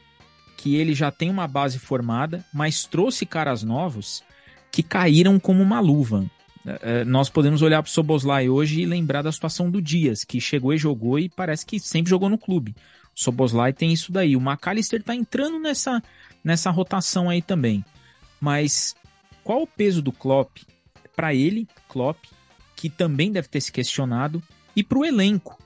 [0.58, 4.24] que ele já tem uma base formada, mas trouxe caras novos
[4.72, 6.30] que caíram como uma luva.
[6.66, 10.24] É, é nós podemos olhar para o Soboslai hoje e lembrar da situação do Dias,
[10.24, 12.76] que chegou e jogou e parece que sempre jogou no clube.
[13.16, 14.36] O Soboslai tem isso daí.
[14.36, 16.04] O McAllister está entrando nessa,
[16.44, 17.84] nessa rotação aí também.
[18.40, 18.96] Mas
[19.44, 20.58] qual o peso do Klopp
[21.16, 22.18] para ele, Klopp,
[22.76, 24.42] que também deve ter se questionado,
[24.76, 25.58] e para o elenco,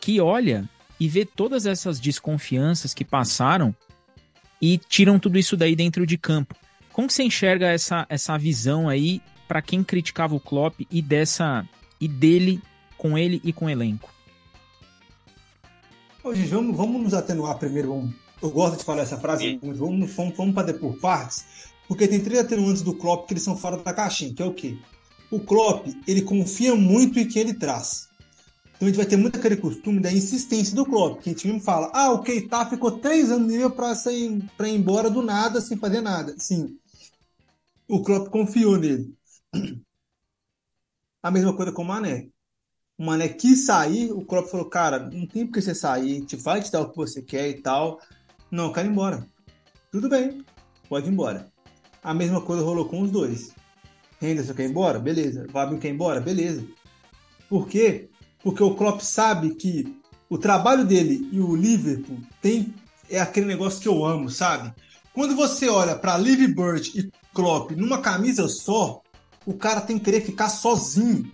[0.00, 0.68] que olha
[0.98, 3.74] e vê todas essas desconfianças que passaram
[4.60, 6.54] e tiram tudo isso daí dentro de campo.
[6.92, 11.68] Como que você enxerga essa, essa visão aí para quem criticava o Klopp e dessa
[12.00, 12.62] e dele
[12.96, 14.10] com ele e com o elenco?
[16.22, 17.88] Ô, gente, vamos, vamos nos atenuar primeiro.
[17.88, 22.08] Vamos, eu gosto de falar essa frase, vamos, vamos, vamos, vamos fazer por partes, porque
[22.08, 24.78] tem três atenuantes do Klopp que eles são fora da caixinha, que é o quê?
[25.30, 28.08] O Klopp, ele confia muito em quem ele traz.
[28.74, 31.46] Então a gente vai ter muito aquele costume da insistência do Klopp, que a gente
[31.46, 35.76] mesmo fala, ah, o Keita ficou três anos nível para ir embora do nada sem
[35.76, 36.34] fazer nada.
[36.38, 36.78] Sim,
[37.86, 39.14] o Klopp confiou nele.
[41.22, 42.28] A mesma coisa com o Mané.
[42.96, 46.36] O Mané quis sair, o Klopp falou, cara, não tem por que você sair, te
[46.36, 48.00] vai te dar o que você quer e tal.
[48.50, 49.28] Não, eu quero ir embora.
[49.90, 50.42] Tudo bem,
[50.88, 51.51] pode ir embora.
[52.02, 53.52] A mesma coisa rolou com os dois.
[54.20, 54.98] Henderson quer ir embora?
[54.98, 55.46] Beleza.
[55.52, 56.20] Fabinho quer ir embora?
[56.20, 56.64] Beleza.
[57.48, 58.08] Por quê?
[58.42, 59.96] Porque o Klopp sabe que
[60.28, 62.74] o trabalho dele e o Liverpool tem
[63.10, 64.72] é aquele negócio que eu amo, sabe?
[65.12, 69.02] Quando você olha para Liv Bird e Klopp numa camisa só,
[69.44, 71.30] o cara tem que querer ficar sozinho.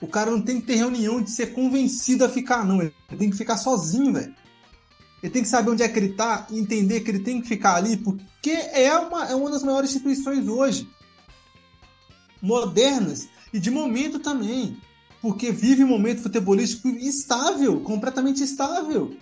[0.00, 2.82] O cara não tem que ter reunião de ser convencido a ficar, não.
[2.82, 4.34] Ele tem que ficar sozinho, velho.
[5.26, 7.48] Ele tem que saber onde é que ele tá e entender que ele tem que
[7.48, 10.88] ficar ali, porque é uma, é uma das maiores instituições hoje.
[12.40, 14.80] Modernas e de momento também.
[15.20, 19.16] Porque vive um momento futebolístico estável, completamente estável.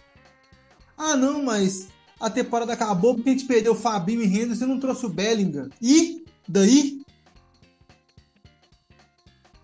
[0.95, 1.89] Ah, não, mas
[2.21, 5.09] a temporada acabou porque a gente perdeu o Fabinho e Henderson e não trouxe o
[5.09, 5.71] Bellingham.
[5.81, 7.01] E daí?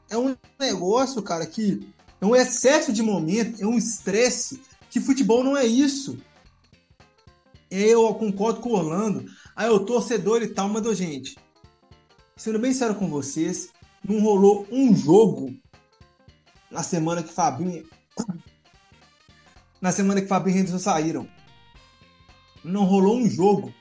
[0.09, 1.87] É um negócio, cara, que
[2.19, 4.59] é um excesso de momento, é um estresse,
[4.89, 6.19] que futebol não é isso.
[7.71, 9.25] Eu concordo com o Orlando.
[9.55, 11.37] Aí eu torcedor e tal, mas, gente,
[12.37, 13.71] sendo bem sério com vocês,
[14.05, 15.55] não rolou um jogo
[16.71, 17.85] na semana que Fabinho.
[19.81, 21.29] Na semana que Fabinho e Henderson saíram
[22.65, 23.73] não rolou um jogo.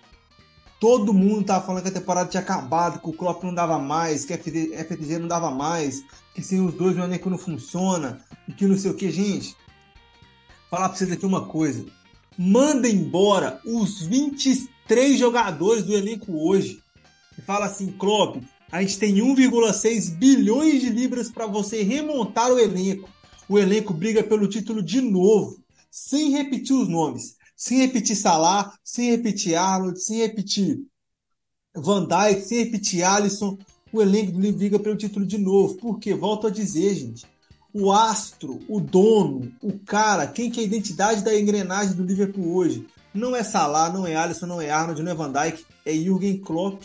[0.80, 4.24] Todo mundo tava falando que a temporada tinha acabado, que o Klopp não dava mais,
[4.24, 6.04] que a FTG não dava mais,
[6.34, 9.58] que sem os dois o elenco não funciona, e que não sei o que, gente.
[10.70, 11.86] Falar pra vocês aqui uma coisa.
[12.42, 16.82] Manda embora os 23 jogadores do elenco hoje.
[17.38, 18.38] E fala assim, Klopp,
[18.72, 23.10] a gente tem 1,6 bilhões de libras para você remontar o elenco.
[23.50, 25.60] O elenco briga pelo título de novo,
[25.92, 30.80] sem repetir os nomes sem repetir Salah, sem repetir Arnold, sem repetir
[31.76, 33.58] Van Dijk, sem repetir Alisson,
[33.92, 35.76] o elenco briga pelo título de novo.
[35.76, 37.28] Porque, volto a dizer, gente,
[37.74, 42.56] o astro, o dono, o cara, quem que é a identidade da engrenagem do Liverpool
[42.56, 42.88] hoje?
[43.14, 46.38] Não é Salah, não é Alisson, não é Arnold, não é Van Dijk, é Jürgen
[46.38, 46.84] Klopp.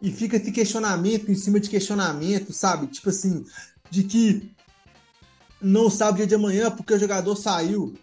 [0.00, 2.88] E fica esse questionamento em cima de questionamento, sabe?
[2.88, 3.44] Tipo assim,
[3.90, 4.52] de que
[5.60, 7.94] não sabe o dia de amanhã porque o jogador saiu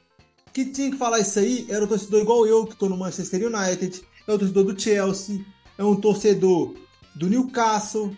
[0.53, 3.41] que tinha que falar isso aí era o torcedor igual eu, que estou no Manchester
[3.45, 5.45] United, é o torcedor do Chelsea,
[5.77, 6.73] é um torcedor
[7.15, 8.15] do Newcastle,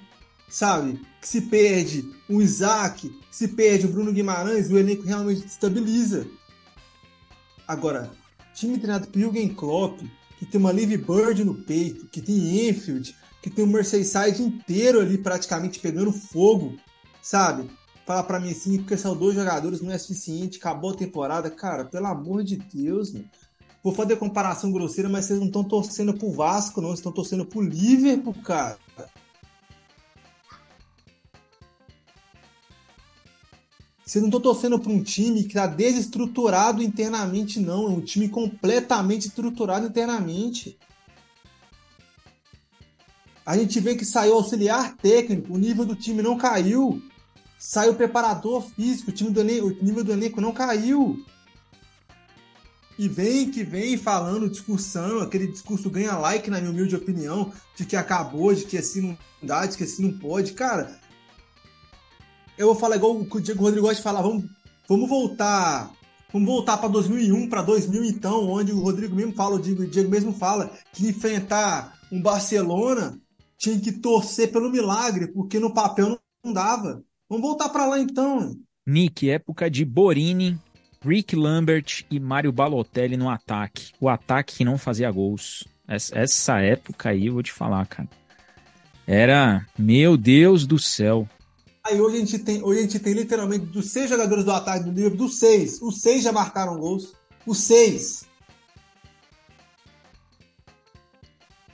[0.51, 1.01] sabe?
[1.19, 6.27] Que se perde o Isaac, que se perde o Bruno Guimarães, o elenco realmente estabiliza.
[7.67, 8.11] Agora,
[8.53, 10.01] time treinado por Jürgen Klopp,
[10.37, 14.99] que tem uma Live Bird no peito, que tem Enfield, que tem o Merseyside inteiro
[14.99, 16.77] ali praticamente pegando fogo,
[17.21, 17.69] sabe?
[18.11, 21.49] falar para mim assim, porque são dois jogadores não é suficiente, acabou a temporada.
[21.49, 23.23] Cara, pelo amor de Deus, meu.
[23.83, 26.89] Vou fazer comparação grosseira, mas vocês não estão torcendo pro Vasco, não.
[26.89, 28.77] Vocês estão torcendo pro Liverpool, cara.
[34.11, 37.85] Vocês não estão torcendo para um time que está desestruturado internamente, não.
[37.85, 40.77] É um time completamente estruturado internamente.
[43.45, 47.01] A gente vê que saiu auxiliar técnico, o nível do time não caiu.
[47.57, 51.25] Saiu preparador físico, o, time do elenco, o nível do elenco não caiu.
[52.99, 57.85] E vem que vem falando, discursando, aquele discurso ganha like, na minha humilde opinião, de
[57.85, 60.51] que acabou, de que assim não dá, de que assim não pode.
[60.51, 60.99] Cara,
[62.61, 64.45] eu vou falar igual o Diego Rodrigo gosta de falar, vamos,
[64.87, 65.91] vamos voltar
[66.33, 69.87] Vamos voltar para 2001, para 2000 então, onde o Rodrigo mesmo fala, o Diego, o
[69.87, 73.19] Diego mesmo fala que enfrentar um Barcelona
[73.57, 77.03] tinha que torcer pelo milagre, porque no papel não dava.
[77.29, 78.55] Vamos voltar para lá então.
[78.87, 80.57] Nick, época de Borini,
[81.05, 83.91] Rick Lambert e Mário Balotelli no ataque.
[83.99, 85.67] O ataque que não fazia gols.
[85.87, 88.09] Essa época aí, eu vou te falar, cara.
[89.05, 91.27] Era, meu Deus do céu.
[91.83, 94.85] Aí hoje a gente tem, hoje a gente tem literalmente dos seis jogadores do ataque
[94.85, 97.13] do livro, dos seis, os seis já marcaram gols.
[97.45, 98.25] Os seis.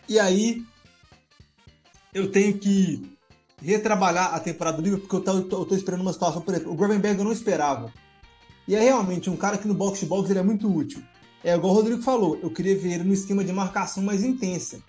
[0.08, 0.66] E aí
[2.14, 3.18] eu tenho que
[3.62, 7.20] retrabalhar a temporada do Liverpool, porque eu tô esperando uma situação, por exemplo, o Gravenberg
[7.20, 7.92] eu não esperava.
[8.68, 11.04] E é realmente um cara que no box-to-box ele é muito útil.
[11.44, 14.82] é igual o Rodrigo falou, eu queria ver ele no esquema de marcação mais intensa.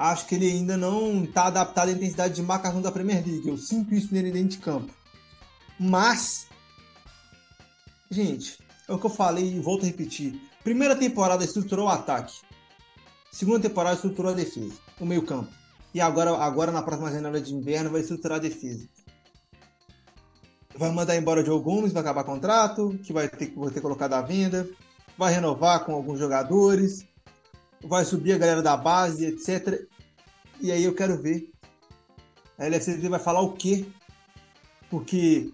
[0.00, 3.46] Acho que ele ainda não está adaptado à intensidade de marcação da Premier League.
[3.46, 4.90] Eu sinto isso nele dentro de campo.
[5.78, 6.46] Mas,
[8.10, 8.56] gente,
[8.88, 10.40] é o que eu falei e volto a repetir.
[10.64, 12.32] Primeira temporada estruturou o ataque.
[13.30, 15.50] Segunda temporada estruturou a defesa, o meio campo.
[15.92, 18.88] E agora, agora na próxima janela de inverno vai estruturar a defesa.
[20.74, 24.14] Vai mandar embora o Joe Gomes, vai acabar contrato, que vai ter, vai ter colocado
[24.14, 24.66] à venda.
[25.18, 27.06] Vai renovar com alguns jogadores.
[27.82, 29.86] Vai subir a galera da base, etc.
[30.60, 31.50] E aí eu quero ver.
[32.58, 33.86] A LFCT vai falar o quê?
[34.90, 35.50] Porque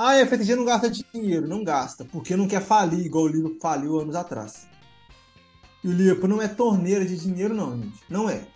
[0.00, 1.48] ah, a FTG não gasta dinheiro.
[1.48, 4.68] Não gasta, porque não quer falir igual o Liverpool faliu anos atrás.
[5.82, 8.00] E o Liverpool não é torneira de dinheiro, não, gente.
[8.08, 8.46] Não é.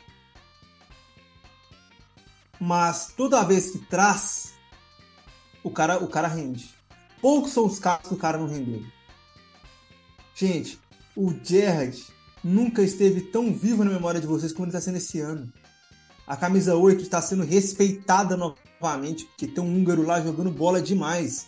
[2.61, 4.55] Mas toda vez que traz,
[5.65, 6.73] o cara, o cara rende.
[7.21, 8.85] Poucos são os casos que o cara não rendeu.
[10.37, 10.79] Gente,
[11.17, 12.01] o Gerrard
[12.43, 15.53] nunca esteve tão vivo na memória de vocês como ele está sendo esse ano.
[16.27, 21.47] A camisa 8 está sendo respeitada novamente, porque tem um húngaro lá jogando bola demais.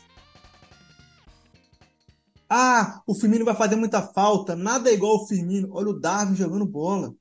[2.48, 4.54] Ah, o Firmino vai fazer muita falta.
[4.54, 5.68] Nada é igual o Firmino.
[5.72, 7.14] Olha o Darwin jogando bola.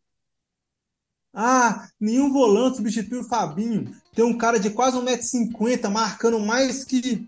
[1.33, 3.91] Ah, nenhum volante substitui o Fabinho.
[4.13, 7.27] Tem um cara de quase 1,50m marcando mais que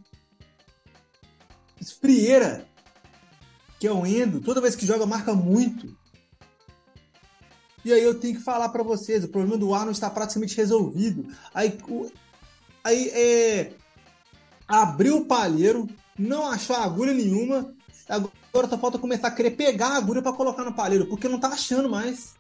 [2.00, 2.68] Frieira,
[3.80, 4.42] que é o Endo.
[4.42, 5.98] Toda vez que joga, marca muito.
[7.86, 11.28] E aí eu tenho que falar para vocês, o problema do Arnold está praticamente resolvido.
[11.54, 11.78] Aí,
[12.84, 13.74] aí é,
[14.68, 15.88] abriu o palheiro,
[16.18, 17.72] não achou agulha nenhuma.
[18.10, 21.40] Agora só falta começar a querer pegar a agulha para colocar no palheiro, porque não
[21.40, 22.34] tá achando mais.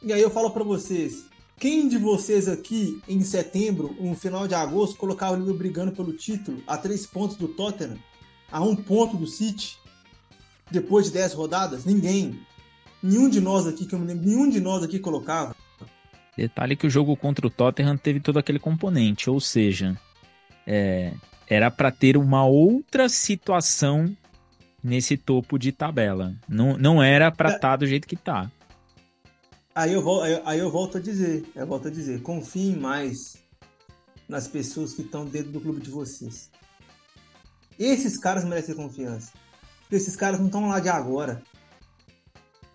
[0.00, 1.24] E aí eu falo para vocês,
[1.58, 6.12] quem de vocês aqui em setembro, no final de agosto, colocava o Liverpool brigando pelo
[6.12, 7.98] título a três pontos do Tottenham,
[8.52, 9.78] a um ponto do City,
[10.70, 11.84] depois de dez rodadas?
[11.84, 12.40] Ninguém.
[13.02, 15.56] Nenhum de nós aqui, que eu me lembro, nenhum de nós aqui colocava.
[16.36, 19.98] Detalhe que o jogo contra o Tottenham teve todo aquele componente, ou seja,
[20.66, 21.12] é,
[21.46, 24.16] era para ter uma outra situação
[24.82, 26.34] nesse topo de tabela.
[26.48, 27.70] Não, não era para estar é.
[27.70, 28.50] tá do jeito que tá.
[29.74, 30.04] Aí eu,
[30.44, 33.36] aí eu volto a dizer, eu volto a dizer, confiem mais
[34.28, 36.50] nas pessoas que estão dentro do clube de vocês.
[37.78, 39.32] Esses caras merecem confiança.
[39.90, 41.42] Esses caras não estão lá de agora.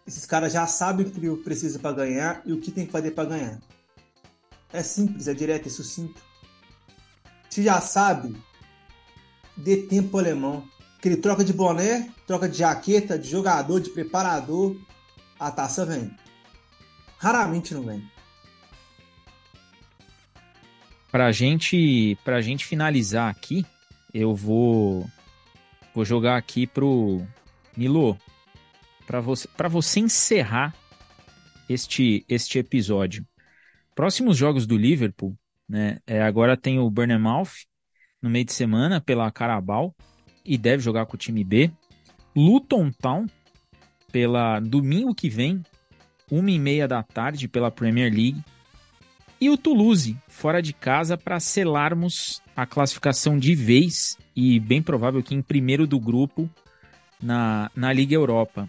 [0.08, 3.12] Esses caras já sabem o que precisa para ganhar e o que tem que fazer
[3.12, 3.60] para ganhar.
[4.72, 6.22] É simples, é direto, é sucinto.
[7.50, 8.36] Se já sabe,
[9.58, 10.64] dê tempo ao alemão.
[11.02, 14.76] Que ele troca de boné, troca de jaqueta, de jogador, de preparador,
[15.40, 16.16] a taça vem.
[17.18, 18.04] Raramente não vem.
[21.12, 23.66] Pra gente, pra gente finalizar aqui,
[24.14, 25.06] eu vou
[25.94, 27.26] vou jogar aqui pro
[27.76, 28.18] Milo
[29.08, 30.76] para você você encerrar
[31.70, 33.26] este este episódio.
[33.96, 35.36] Próximos jogos do Liverpool,
[35.68, 35.98] né?
[36.06, 37.66] É, agora tem o Bournemouth
[38.22, 39.96] no meio de semana pela Carabao
[40.46, 41.72] e deve jogar com o time B.
[42.36, 43.26] Luton Town
[44.12, 45.64] pela domingo que vem
[46.30, 48.44] uma e meia da tarde pela Premier League.
[49.40, 55.22] E o Toulouse, fora de casa, para selarmos a classificação de vez e bem provável
[55.22, 56.50] que em primeiro do grupo
[57.22, 58.68] na, na Liga Europa.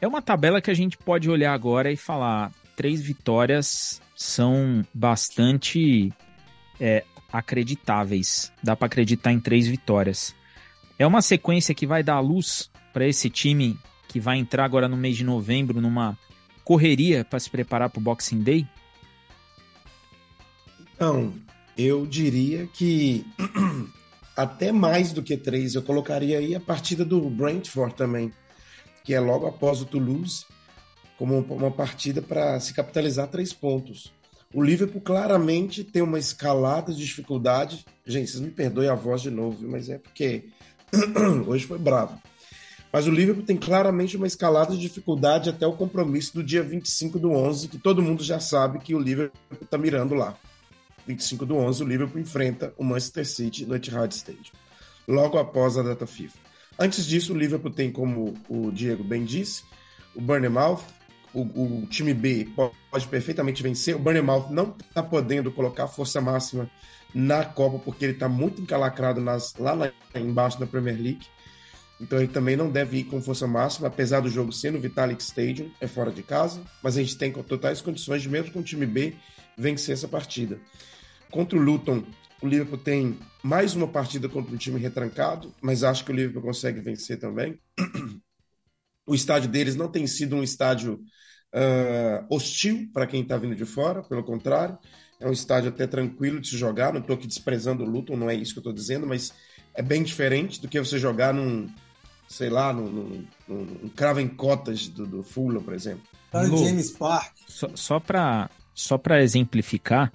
[0.00, 6.12] É uma tabela que a gente pode olhar agora e falar: três vitórias são bastante
[6.80, 8.52] é, acreditáveis.
[8.62, 10.34] Dá para acreditar em três vitórias.
[10.98, 13.78] É uma sequência que vai dar luz para esse time
[14.08, 16.18] que vai entrar agora no mês de novembro numa
[16.64, 18.66] correria para se preparar para o Boxing Day?
[20.94, 21.32] Então,
[21.76, 23.24] eu diria que
[24.36, 25.74] até mais do que três.
[25.74, 28.32] Eu colocaria aí a partida do Brentford também,
[29.04, 30.44] que é logo após o Toulouse,
[31.18, 34.12] como uma partida para se capitalizar três pontos.
[34.52, 37.84] O Liverpool claramente tem uma escalada de dificuldade.
[38.04, 40.48] Gente, vocês me perdoem a voz de novo, mas é porque
[41.46, 42.20] hoje foi bravo.
[42.92, 47.18] Mas o Liverpool tem claramente uma escalada de dificuldade até o compromisso do dia 25
[47.20, 50.36] do 11, que todo mundo já sabe que o Liverpool está mirando lá.
[51.06, 54.52] 25 do 11, o Liverpool enfrenta o Manchester City no Etihad Stadium,
[55.06, 56.49] logo após a data FIFA.
[56.82, 59.64] Antes disso, o Liverpool tem, como o Diego bem disse,
[60.14, 60.80] o Bournemouth,
[61.34, 63.94] o, o time B pode, pode, perfeitamente vencer.
[63.94, 66.70] O Bournemouth não está podendo colocar força máxima
[67.14, 71.26] na Copa porque ele está muito encalacrado nas, lá, lá embaixo da Premier League.
[72.00, 75.22] Então ele também não deve ir com força máxima, apesar do jogo ser no Vitalik
[75.22, 78.62] Stadium, é fora de casa, mas a gente tem totais condições de, mesmo com o
[78.62, 79.14] time B,
[79.54, 80.58] vencer essa partida.
[81.30, 82.02] Contra o Luton,
[82.42, 86.42] o Liverpool tem mais uma partida contra um time retrancado, mas acho que o Liverpool
[86.42, 87.58] consegue vencer também.
[89.06, 91.00] O estádio deles não tem sido um estádio
[91.54, 94.78] uh, hostil para quem está vindo de fora, pelo contrário,
[95.18, 96.92] é um estádio até tranquilo de se jogar.
[96.92, 99.34] Não estou aqui desprezando o Luton, não é isso que eu estou dizendo, mas
[99.74, 101.68] é bem diferente do que você jogar num,
[102.28, 106.02] sei lá, num, num, num Craven Cottage do, do Fulham, por exemplo.
[106.32, 107.34] No James Park.
[107.48, 110.12] Só, só para só exemplificar,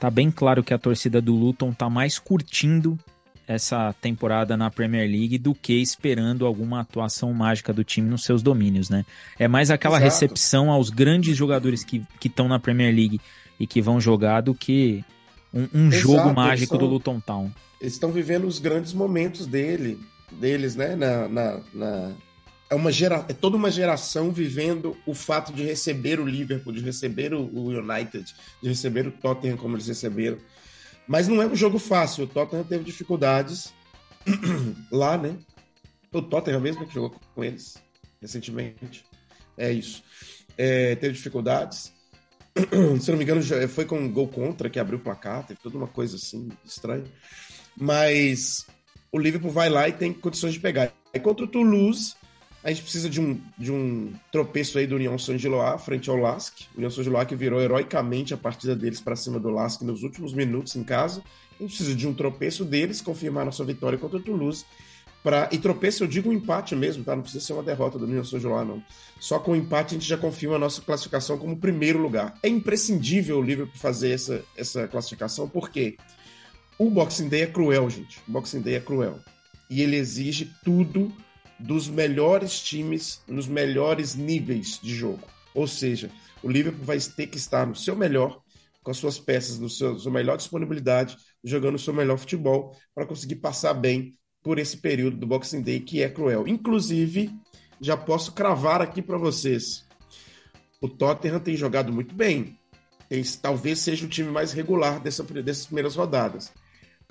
[0.00, 2.98] tá bem claro que a torcida do Luton tá mais curtindo
[3.46, 8.42] essa temporada na Premier League do que esperando alguma atuação mágica do time nos seus
[8.42, 9.04] domínios, né?
[9.38, 10.04] É mais aquela Exato.
[10.04, 13.20] recepção aos grandes jogadores que estão na Premier League
[13.58, 15.04] e que vão jogar do que
[15.52, 17.50] um, um jogo mágico do Luton Town.
[17.80, 19.98] Eles estão vivendo os grandes momentos dele,
[20.30, 20.94] deles, né?
[20.94, 22.12] Na, na, na...
[22.70, 23.26] É, uma gera...
[23.28, 28.32] é toda uma geração vivendo o fato de receber o Liverpool, de receber o United,
[28.62, 30.38] de receber o Tottenham como eles receberam.
[31.06, 32.24] Mas não é um jogo fácil.
[32.24, 33.74] O Tottenham teve dificuldades
[34.92, 35.36] lá, né?
[36.12, 37.76] O Tottenham mesmo que jogou com eles
[38.20, 39.04] recentemente.
[39.56, 40.04] É isso.
[40.56, 41.92] É, teve dificuldades.
[43.00, 45.44] Se não me engano, foi com um gol contra que abriu o placar.
[45.44, 47.04] Teve toda uma coisa assim estranha.
[47.76, 48.66] Mas
[49.10, 50.92] o Liverpool vai lá e tem condições de pegar.
[51.12, 52.14] Aí contra o Toulouse,
[52.62, 56.60] a gente precisa de um, de um tropeço aí do União Saint-Gilloise frente ao Lask.
[56.74, 60.34] O União Saint-Gilloise que virou heroicamente a partida deles para cima do Lask nos últimos
[60.34, 61.22] minutos em casa.
[61.58, 64.66] A gente precisa de um tropeço deles, confirmar nossa vitória contra o Toulouse.
[65.22, 65.48] Pra...
[65.50, 67.16] E tropeço eu digo um empate mesmo, tá?
[67.16, 68.82] Não precisa ser uma derrota do União Saint-Gilloise, não.
[69.18, 72.34] Só com o empate a gente já confirma a nossa classificação como primeiro lugar.
[72.42, 75.96] É imprescindível o Liverpool fazer essa, essa classificação, porque
[76.78, 78.18] o Boxing Day é cruel, gente.
[78.28, 79.18] O Boxing Day é cruel.
[79.68, 81.10] E ele exige tudo
[81.60, 85.26] dos melhores times nos melhores níveis de jogo.
[85.54, 86.10] Ou seja,
[86.42, 88.40] o Liverpool vai ter que estar no seu melhor,
[88.82, 93.06] com as suas peças, no seu, sua melhor disponibilidade, jogando o seu melhor futebol, para
[93.06, 96.48] conseguir passar bem por esse período do Boxing Day que é cruel.
[96.48, 97.30] Inclusive,
[97.80, 99.84] já posso cravar aqui para vocês:
[100.80, 102.58] o Tottenham tem jogado muito bem.
[103.42, 106.52] Talvez seja o time mais regular dessa, dessas primeiras rodadas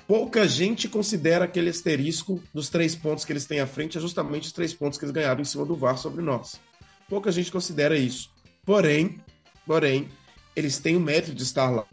[0.10, 4.48] pouca gente considera aquele asterisco dos três pontos que eles têm à frente é justamente
[4.48, 6.60] os três pontos que eles ganharam em cima do VAR sobre nós.
[7.08, 8.32] Pouca gente considera isso.
[8.66, 9.20] Porém,
[9.68, 10.10] porém,
[10.56, 11.86] eles têm o mérito de estar lá.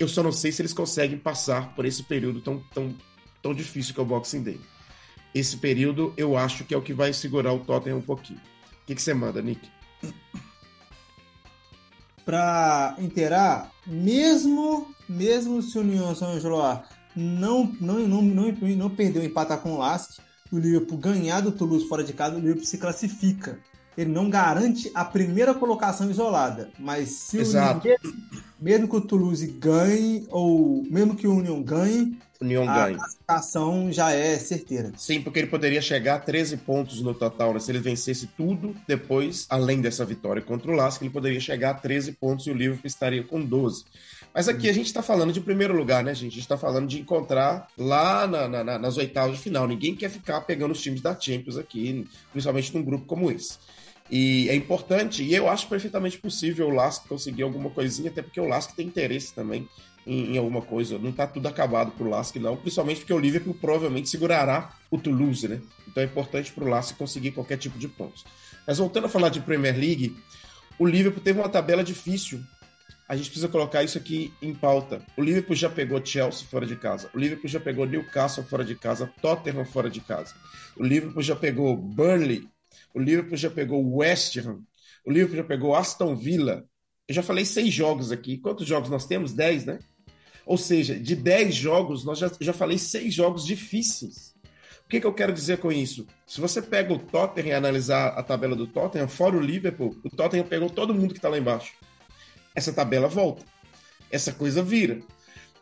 [0.00, 2.96] Eu só não sei se eles conseguem passar por esse período tão, tão,
[3.42, 4.60] tão difícil que é o Boxing Day.
[5.34, 8.40] Esse período eu acho que é o que vai segurar o Tottenham um pouquinho.
[8.82, 9.68] O que, você manda, Nick?
[12.24, 16.82] Para inteirar, mesmo mesmo se o União São João
[17.14, 20.18] não, não, não, não, não perdeu empatar com o Lask,
[20.50, 23.58] o Liverpool ganhar do Toulouse fora de casa, o Liverpool se classifica.
[23.96, 27.86] Ele não garante a primeira colocação isolada, mas se Exato.
[27.86, 27.98] o União,
[28.60, 34.38] mesmo que o Toulouse ganhe, ou mesmo que o União ganhe, a classificação já é
[34.38, 34.92] certeira.
[34.96, 37.60] Sim, porque ele poderia chegar a 13 pontos no total, né?
[37.60, 41.74] Se ele vencesse tudo depois, além dessa vitória contra o Lask, ele poderia chegar a
[41.74, 43.84] 13 pontos e o Liverpool estaria com 12.
[44.34, 46.32] Mas aqui a gente está falando de primeiro lugar, né, gente?
[46.32, 49.66] A gente está falando de encontrar lá na, na, nas oitavas de final.
[49.66, 53.58] Ninguém quer ficar pegando os times da Champions aqui, principalmente num grupo como esse.
[54.10, 58.40] E é importante, e eu acho perfeitamente possível o Lask conseguir alguma coisinha, até porque
[58.40, 59.68] o Lask tem interesse também
[60.06, 60.98] em, em alguma coisa.
[60.98, 64.98] Não está tudo acabado para o Lask, não, principalmente porque o Liverpool provavelmente segurará o
[64.98, 65.60] Toulouse, né?
[65.88, 68.24] Então é importante para o Lask conseguir qualquer tipo de pontos.
[68.66, 70.16] Mas voltando a falar de Premier League,
[70.78, 72.40] o Liverpool teve uma tabela difícil
[73.08, 75.02] a gente precisa colocar isso aqui em pauta.
[75.16, 77.10] O Liverpool já pegou Chelsea fora de casa.
[77.14, 79.12] O Liverpool já pegou Newcastle fora de casa.
[79.20, 80.34] Tottenham fora de casa.
[80.76, 82.48] O Liverpool já pegou Burnley.
[82.94, 84.60] O Liverpool já pegou West Ham.
[85.04, 86.64] O Liverpool já pegou Aston Villa.
[87.08, 88.38] Eu já falei seis jogos aqui.
[88.38, 89.32] Quantos jogos nós temos?
[89.32, 89.78] Dez, né?
[90.46, 94.34] Ou seja, de dez jogos, nós já, já falei seis jogos difíceis.
[94.84, 96.06] O que, que eu quero dizer com isso?
[96.26, 100.10] Se você pega o Tottenham e analisar a tabela do Tottenham, fora o Liverpool, o
[100.10, 101.72] Tottenham pegou todo mundo que está lá embaixo
[102.54, 103.44] essa tabela volta.
[104.10, 105.00] Essa coisa vira.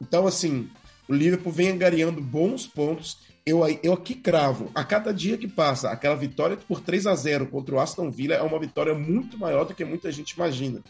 [0.01, 0.69] Então, assim,
[1.09, 3.19] o Liverpool vem angariando bons pontos.
[3.45, 7.47] Eu, eu aqui cravo, a cada dia que passa, aquela vitória por 3 a 0
[7.47, 10.81] contra o Aston Villa é uma vitória muito maior do que muita gente imagina.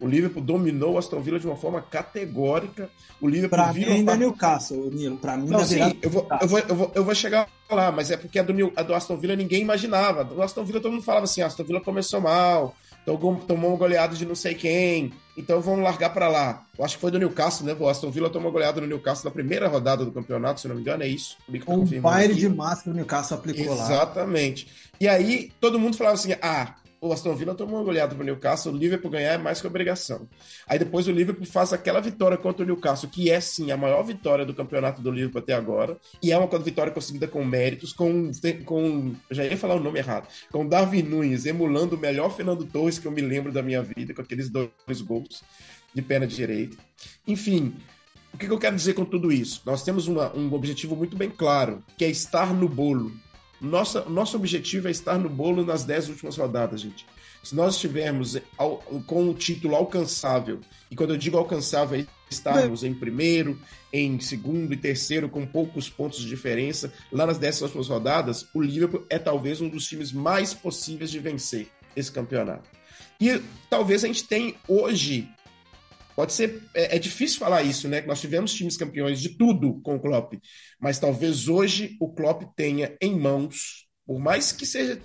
[0.00, 2.88] O Liverpool dominou o Aston Villa de uma forma categórica.
[3.20, 5.18] O Liverpool pra mim ainda é Newcastle, Nilo.
[5.18, 8.10] Pra mim não, sim, eu vou, eu, vou, eu, vou, eu vou chegar lá, mas
[8.10, 10.24] é porque a do, a do Aston Villa ninguém imaginava.
[10.24, 12.74] Do Aston Villa todo mundo falava assim, a Aston Villa começou mal,
[13.04, 16.64] tomou uma goleada de não sei quem, então vamos largar para lá.
[16.78, 17.76] Eu acho que foi do Newcastle, né?
[17.78, 20.82] O Aston Villa tomou goleada no Newcastle na primeira rodada do campeonato, se não me
[20.82, 21.36] engano, é isso.
[21.64, 23.88] Tá um baile de massa que o Newcastle aplicou Exatamente.
[23.88, 23.94] lá.
[23.94, 24.68] Exatamente.
[25.00, 28.72] E aí todo mundo falava assim: ah, o Aston Villa tomou uma goleada pro Newcastle,
[28.72, 30.28] o Liverpool ganhar é mais que obrigação.
[30.66, 34.02] Aí depois o Liverpool faz aquela vitória contra o Newcastle, que é sim a maior
[34.02, 38.30] vitória do campeonato do Liverpool até agora, e é uma vitória conseguida com méritos, com,
[38.64, 42.98] com já ia falar o nome errado, com Darwin Nunes emulando o melhor Fernando Torres
[42.98, 45.42] que eu me lembro da minha vida, com aqueles dois gols
[45.94, 46.76] de perna direita.
[47.26, 47.74] Enfim,
[48.32, 49.62] o que eu quero dizer com tudo isso?
[49.64, 53.12] Nós temos uma, um objetivo muito bem claro, que é estar no bolo.
[53.60, 57.06] Nossa, nosso objetivo é estar no bolo nas dez últimas rodadas, gente.
[57.42, 60.60] Se nós estivermos ao, com o título alcançável,
[60.90, 63.58] e quando eu digo alcançável, é estarmos em primeiro,
[63.92, 68.60] em segundo e terceiro, com poucos pontos de diferença, lá nas dez últimas rodadas, o
[68.60, 72.68] Liverpool é talvez um dos times mais possíveis de vencer esse campeonato.
[73.20, 75.28] E talvez a gente tenha hoje
[76.14, 76.62] Pode ser.
[76.74, 78.02] É, é, difícil falar isso, né?
[78.02, 80.34] Nós tivemos times campeões de tudo com o Klopp.
[80.78, 85.00] Mas talvez hoje o Klopp tenha em mãos, por mais que seja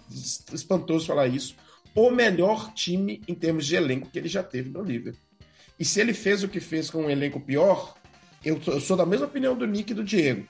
[0.54, 1.56] espantoso falar isso,
[1.94, 5.22] o melhor time em termos de elenco que ele já teve no Liverpool.
[5.80, 7.96] E se ele fez o que fez com um elenco pior,
[8.44, 10.46] eu, eu sou da mesma opinião do Nick e do Diego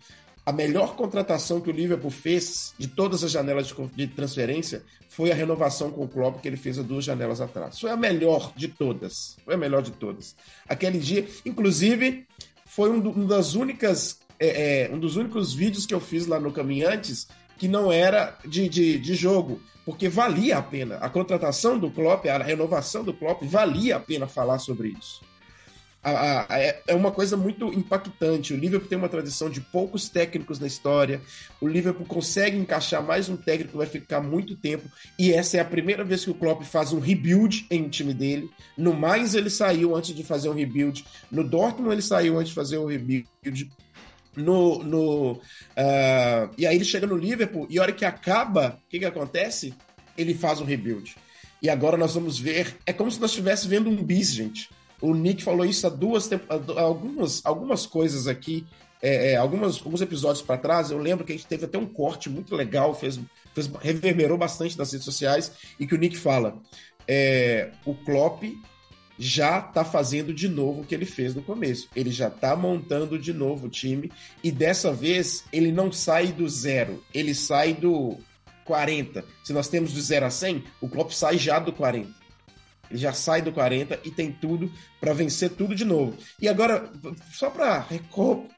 [0.45, 5.35] a melhor contratação que o Liverpool fez de todas as janelas de, transferência foi a
[5.35, 7.79] renovação com o Klopp que ele fez há duas janelas atrás.
[7.79, 9.37] Foi a melhor de todas.
[9.43, 10.35] Foi a melhor de todas.
[10.69, 12.27] Aquele dia, inclusive,
[12.65, 16.27] foi um, do, um das únicas, é, é, um dos únicos vídeos que eu fiz
[16.27, 17.27] lá no Caminhantes
[17.57, 20.97] que não era de, de, de jogo, porque valia a pena.
[20.97, 25.21] A contratação do Klopp, a renovação do Klopp, valia a pena falar sobre isso
[26.05, 28.53] a, a, é, é uma coisa muito impactante.
[28.53, 31.19] O Liverpool tem uma tradição de poucos técnicos na história.
[31.59, 34.87] O Liverpool consegue encaixar mais um técnico vai ficar muito tempo.
[35.17, 38.13] E essa é a primeira vez que o Klopp faz um rebuild em um time
[38.13, 38.51] dele.
[38.77, 41.03] No mais, ele saiu antes de fazer um rebuild.
[41.31, 43.71] No Dortmund, ele saiu antes de fazer um rebuild.
[44.35, 48.89] No, no uh, e aí ele chega no Liverpool e a hora que acaba, o
[48.89, 49.73] que, que acontece?
[50.15, 51.15] Ele faz um rebuild.
[51.61, 52.77] E agora nós vamos ver.
[52.85, 54.69] É como se nós estivéssemos vendo um bis, gente.
[55.01, 56.29] O Nick falou isso há duas
[56.77, 58.65] algumas, algumas coisas aqui,
[59.01, 60.91] é, é, algumas, alguns episódios para trás.
[60.91, 63.19] Eu lembro que a gente teve até um corte muito legal, fez,
[63.53, 66.57] fez reverberou bastante nas redes sociais, e que o Nick fala:
[67.07, 68.43] é, o Klopp
[69.17, 71.87] já está fazendo de novo o que ele fez no começo.
[71.95, 74.11] Ele já está montando de novo o time,
[74.43, 78.17] e dessa vez ele não sai do zero, ele sai do
[78.65, 79.23] 40.
[79.43, 82.24] Se nós temos do 0 a 100, o Klopp sai já do 40.
[82.89, 86.15] Ele já sai do 40 e tem tudo para vencer tudo de novo.
[86.41, 86.91] E agora,
[87.31, 87.87] só para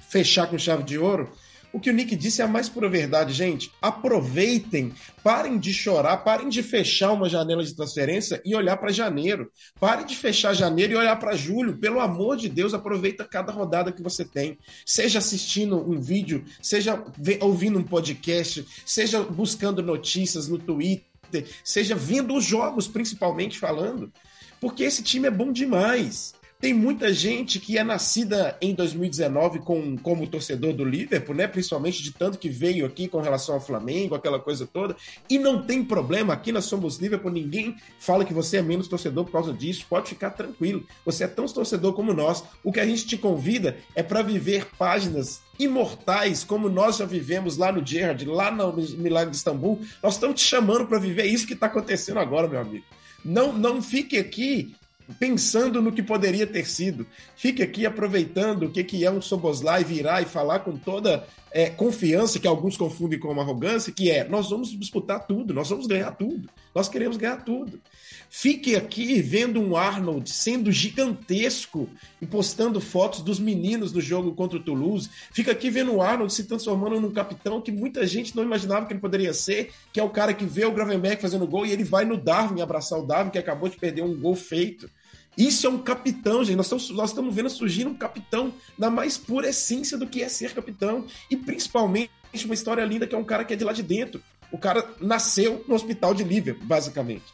[0.10, 1.32] fechar com chave de ouro,
[1.78, 3.72] o que o Nick disse é a mais pura verdade, gente.
[3.82, 4.94] Aproveitem,
[5.24, 9.52] parem de chorar, parem de fechar uma janela de transferência e olhar para janeiro.
[9.80, 11.78] Parem de fechar janeiro e olhar para julho.
[11.78, 14.58] Pelo amor de Deus, aproveita cada rodada que você tem.
[14.86, 17.04] Seja assistindo um vídeo, seja
[17.42, 21.06] ouvindo um podcast, seja buscando notícias no Twitter
[21.64, 24.12] seja vendo os jogos, principalmente falando,
[24.60, 26.34] porque esse time é bom demais.
[26.60, 31.48] Tem muita gente que é nascida em 2019 com, como torcedor do Liverpool, né?
[31.48, 34.96] Principalmente de tanto que veio aqui com relação ao Flamengo, aquela coisa toda.
[35.30, 39.26] E não tem problema, aqui nós somos Liverpool, ninguém fala que você é menos torcedor
[39.26, 39.86] por causa disso.
[39.88, 40.84] Pode ficar tranquilo.
[41.06, 42.44] Você é tão torcedor como nós.
[42.64, 47.56] O que a gente te convida é para viver páginas imortais, como nós já vivemos
[47.56, 49.80] lá no Gerrard, lá no Milagre de Istambul.
[50.02, 52.84] Nós estamos te chamando para viver isso que está acontecendo agora, meu amigo.
[53.24, 54.76] Não, não fique aqui
[55.20, 57.06] pensando no que poderia ter sido.
[57.36, 61.70] Fique aqui aproveitando o que, que é um Soboslai virar e falar com toda é,
[61.70, 66.12] confiança, que alguns confundem com arrogância, que é, nós vamos disputar tudo, nós vamos ganhar
[66.12, 67.80] tudo, nós queremos ganhar tudo.
[68.30, 71.90] Fique aqui vendo um Arnold sendo gigantesco
[72.22, 75.10] e postando fotos dos meninos do jogo contra o Toulouse.
[75.32, 78.94] Fica aqui vendo o Arnold se transformando num capitão que muita gente não imaginava que
[78.94, 81.86] ele poderia ser, que é o cara que vê o Gravenberg fazendo gol e ele
[81.86, 84.90] vai no Darwin abraçar o Darwin, que acabou de perder um gol feito.
[85.38, 86.56] Isso é um capitão, gente.
[86.56, 90.30] Nós estamos, nós estamos vendo surgir um capitão na mais pura essência do que é
[90.30, 91.06] ser capitão.
[91.30, 92.10] E principalmente
[92.44, 94.22] uma história linda que é um cara que é de lá de dentro.
[94.52, 97.26] O cara nasceu no hospital de Liverpool, basicamente.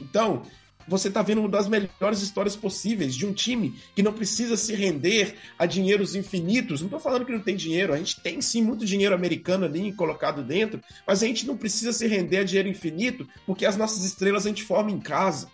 [0.00, 0.42] Então,
[0.88, 4.74] você está vendo uma das melhores histórias possíveis de um time que não precisa se
[4.74, 6.80] render a dinheiros infinitos.
[6.80, 9.92] Não estou falando que não tem dinheiro, a gente tem sim muito dinheiro americano ali
[9.92, 14.04] colocado dentro, mas a gente não precisa se render a dinheiro infinito porque as nossas
[14.04, 15.50] estrelas a gente forma em casa.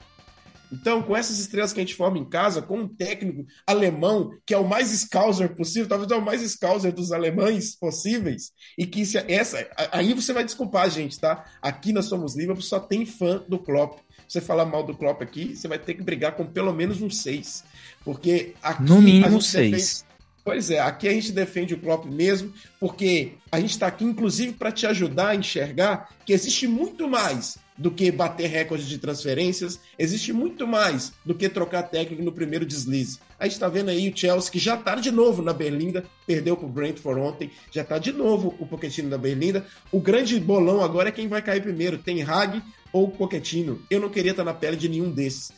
[0.72, 4.52] Então, com essas estrelas que a gente forma em casa, com um técnico alemão, que
[4.52, 9.06] é o mais scouser possível, talvez é o mais scouser dos alemães possíveis, e que
[9.06, 9.66] se, essa.
[9.92, 11.44] Aí você vai desculpar a gente, tá?
[11.62, 14.00] Aqui nós somos Liverpool, só tem fã do Klopp.
[14.26, 17.10] Você falar mal do Klopp aqui, você vai ter que brigar com pelo menos um
[17.10, 17.62] seis.
[18.04, 18.82] Porque aqui.
[18.82, 20.04] No mínimo seis.
[20.44, 24.52] Pois é, aqui a gente defende o Klopp mesmo, porque a gente está aqui, inclusive,
[24.52, 29.80] para te ajudar a enxergar que existe muito mais do que bater recordes de transferências,
[29.98, 33.18] existe muito mais do que trocar técnico no primeiro deslize.
[33.38, 36.56] A gente está vendo aí o Chelsea que já está de novo na Berlinda, perdeu
[36.56, 39.66] para o Brentford ontem, já está de novo o Pochettino na Berlinda.
[39.90, 43.82] O grande bolão agora é quem vai cair primeiro, tem Hag ou Pochettino.
[43.90, 45.50] Eu não queria estar na pele de nenhum desses.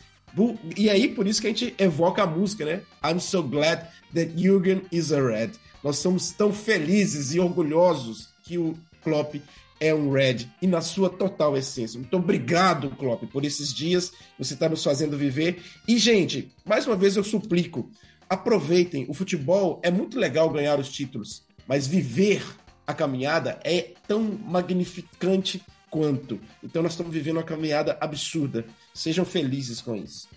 [0.76, 2.82] E aí, por isso que a gente evoca a música, né?
[3.04, 5.52] I'm so glad that Jürgen is a red.
[5.82, 9.36] Nós somos tão felizes e orgulhosos que o Klopp
[9.78, 11.98] é um Red e na sua total essência.
[11.98, 14.12] Muito obrigado, Klopp, por esses dias.
[14.38, 15.62] Você está nos fazendo viver.
[15.86, 17.90] E, gente, mais uma vez eu suplico,
[18.28, 19.06] aproveitem.
[19.08, 22.42] O futebol é muito legal ganhar os títulos, mas viver
[22.86, 26.40] a caminhada é tão magnificante quanto.
[26.62, 28.64] Então nós estamos vivendo uma caminhada absurda.
[28.94, 30.28] Sejam felizes com isso.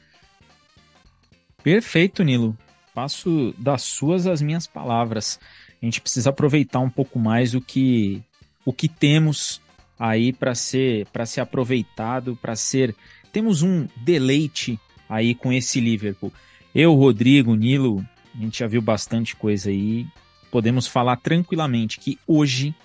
[1.61, 2.57] Perfeito, Nilo.
[2.93, 5.39] Faço das suas as minhas palavras.
[5.81, 8.23] A gente precisa aproveitar um pouco mais o que
[8.69, 9.59] o que temos
[9.97, 12.95] aí para ser para ser aproveitado, para ser
[13.33, 14.79] temos um deleite
[15.09, 16.31] aí com esse Liverpool.
[16.73, 18.05] Eu, Rodrigo, Nilo,
[18.35, 20.05] a gente já viu bastante coisa aí.
[20.51, 22.75] Podemos falar tranquilamente que hoje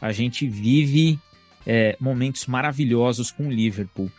[0.00, 1.20] a gente vive
[1.64, 4.10] é, momentos maravilhosos com o Liverpool.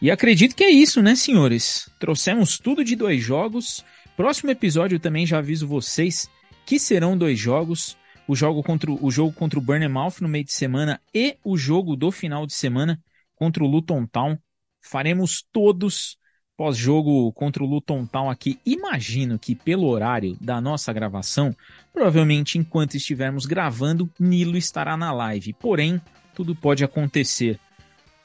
[0.00, 1.90] E acredito que é isso, né, senhores?
[1.98, 3.84] Trouxemos tudo de dois jogos.
[4.16, 6.30] Próximo episódio também já aviso vocês
[6.64, 7.98] que serão dois jogos
[8.30, 11.96] o jogo contra o jogo contra o Bournemouth no meio de semana e o jogo
[11.96, 13.02] do final de semana
[13.34, 14.38] contra o Luton Town.
[14.80, 16.16] Faremos todos
[16.56, 18.60] pós-jogo contra o Luton Town aqui.
[18.64, 21.52] Imagino que pelo horário da nossa gravação,
[21.92, 25.52] provavelmente enquanto estivermos gravando, Nilo estará na live.
[25.54, 26.00] Porém,
[26.32, 27.58] tudo pode acontecer.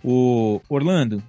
[0.03, 1.23] O Orlando,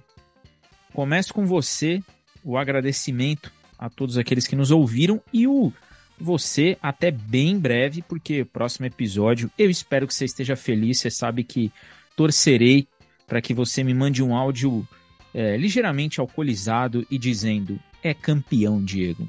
[0.93, 1.99] começo com você,
[2.43, 5.73] o agradecimento a todos aqueles que nos ouviram e o
[6.19, 10.99] você até bem breve, porque próximo episódio eu espero que você esteja feliz.
[10.99, 11.71] Você sabe que
[12.15, 12.87] torcerei
[13.27, 14.87] para que você me mande um áudio
[15.33, 19.27] é, ligeiramente alcoolizado e dizendo: é campeão, Diego.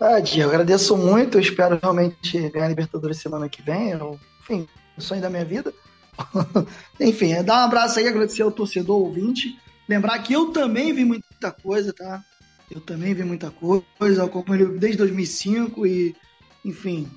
[0.00, 1.38] Ah, Diego, agradeço muito.
[1.38, 3.90] Eu espero realmente ganhar a Libertadores semana que vem.
[3.90, 5.72] Eu, enfim, o sonho da minha vida.
[7.00, 9.58] enfim, é dar um abraço aí, agradecer ao torcedor ouvinte.
[9.88, 12.22] Lembrar que eu também vi muita coisa, tá?
[12.70, 16.14] Eu também vi muita coisa, acompanho desde 2005 e,
[16.64, 17.08] enfim,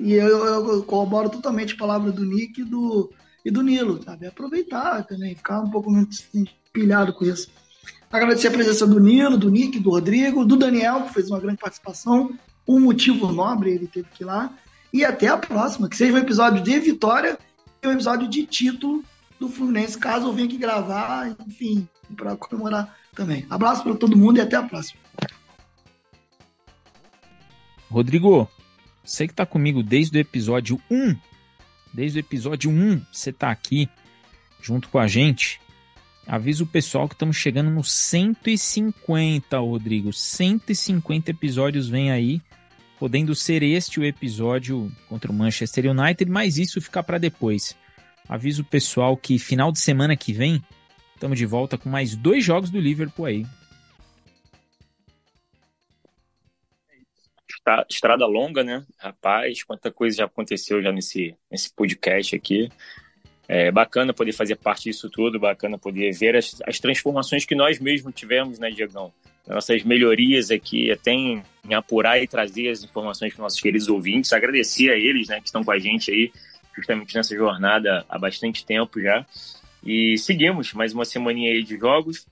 [0.00, 3.12] e eu, eu corroboro totalmente a palavra do Nick e do,
[3.44, 4.26] e do Nilo, sabe?
[4.26, 6.26] Aproveitar também, ficar um pouco menos
[6.72, 7.48] pilhado com isso.
[8.10, 11.58] Agradecer a presença do Nilo, do Nick, do Rodrigo, do Daniel, que fez uma grande
[11.58, 12.36] participação.
[12.66, 14.52] Um motivo nobre ele teve que ir lá.
[14.92, 17.38] E até a próxima, que seja um episódio de vitória
[17.82, 19.04] e um episódio de título
[19.38, 21.86] do Fluminense, caso eu venha aqui gravar, enfim,
[22.16, 23.46] para comemorar também.
[23.50, 25.00] Abraço para todo mundo e até a próxima.
[27.90, 28.48] Rodrigo,
[29.02, 31.16] você que está comigo desde o episódio 1,
[31.92, 33.88] desde o episódio 1, você está aqui
[34.60, 35.60] junto com a gente.
[36.26, 40.12] Avisa o pessoal que estamos chegando nos 150, Rodrigo.
[40.12, 42.42] 150 episódios vem aí,
[42.98, 47.76] podendo ser este o episódio contra o Manchester United, mas isso fica para depois.
[48.28, 50.60] Avisa o pessoal que final de semana que vem
[51.16, 53.46] Estamos de volta com mais dois jogos do Liverpool aí.
[57.88, 58.84] Estrada longa, né?
[58.98, 62.68] Rapaz, quanta coisa já aconteceu já nesse, nesse podcast aqui.
[63.48, 67.80] É bacana poder fazer parte disso tudo, bacana poder ver as, as transformações que nós
[67.80, 69.10] mesmos tivemos, né, Diegão?
[69.46, 74.34] Nossas melhorias aqui, até em, em apurar e trazer as informações para nossos queridos ouvintes.
[74.34, 76.30] Agradecer a eles, né, que estão com a gente aí,
[76.74, 79.24] justamente nessa jornada há bastante tempo já.
[79.86, 82.26] E seguimos mais uma semaninha aí de jogos.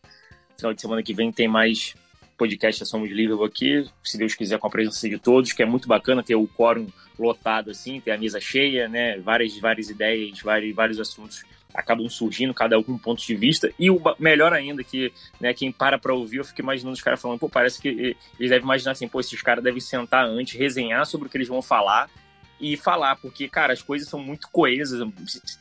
[0.58, 1.94] Final de semana que vem tem mais
[2.36, 5.64] podcast da Somos Liverpool aqui, se Deus quiser, com a presença de todos, que é
[5.64, 9.18] muito bacana ter o quórum lotado assim, ter a mesa cheia, né?
[9.18, 13.70] Várias, várias ideias, vários, vários assuntos acabam surgindo, cada um com um ponto de vista.
[13.78, 17.22] E o melhor ainda, que né, quem para para ouvir, eu fico imaginando os caras
[17.22, 21.06] falando, pô, parece que eles devem imaginar assim, pô, esses caras devem sentar antes, resenhar
[21.06, 22.10] sobre o que eles vão falar
[22.72, 25.06] e falar, porque, cara, as coisas são muito coesas,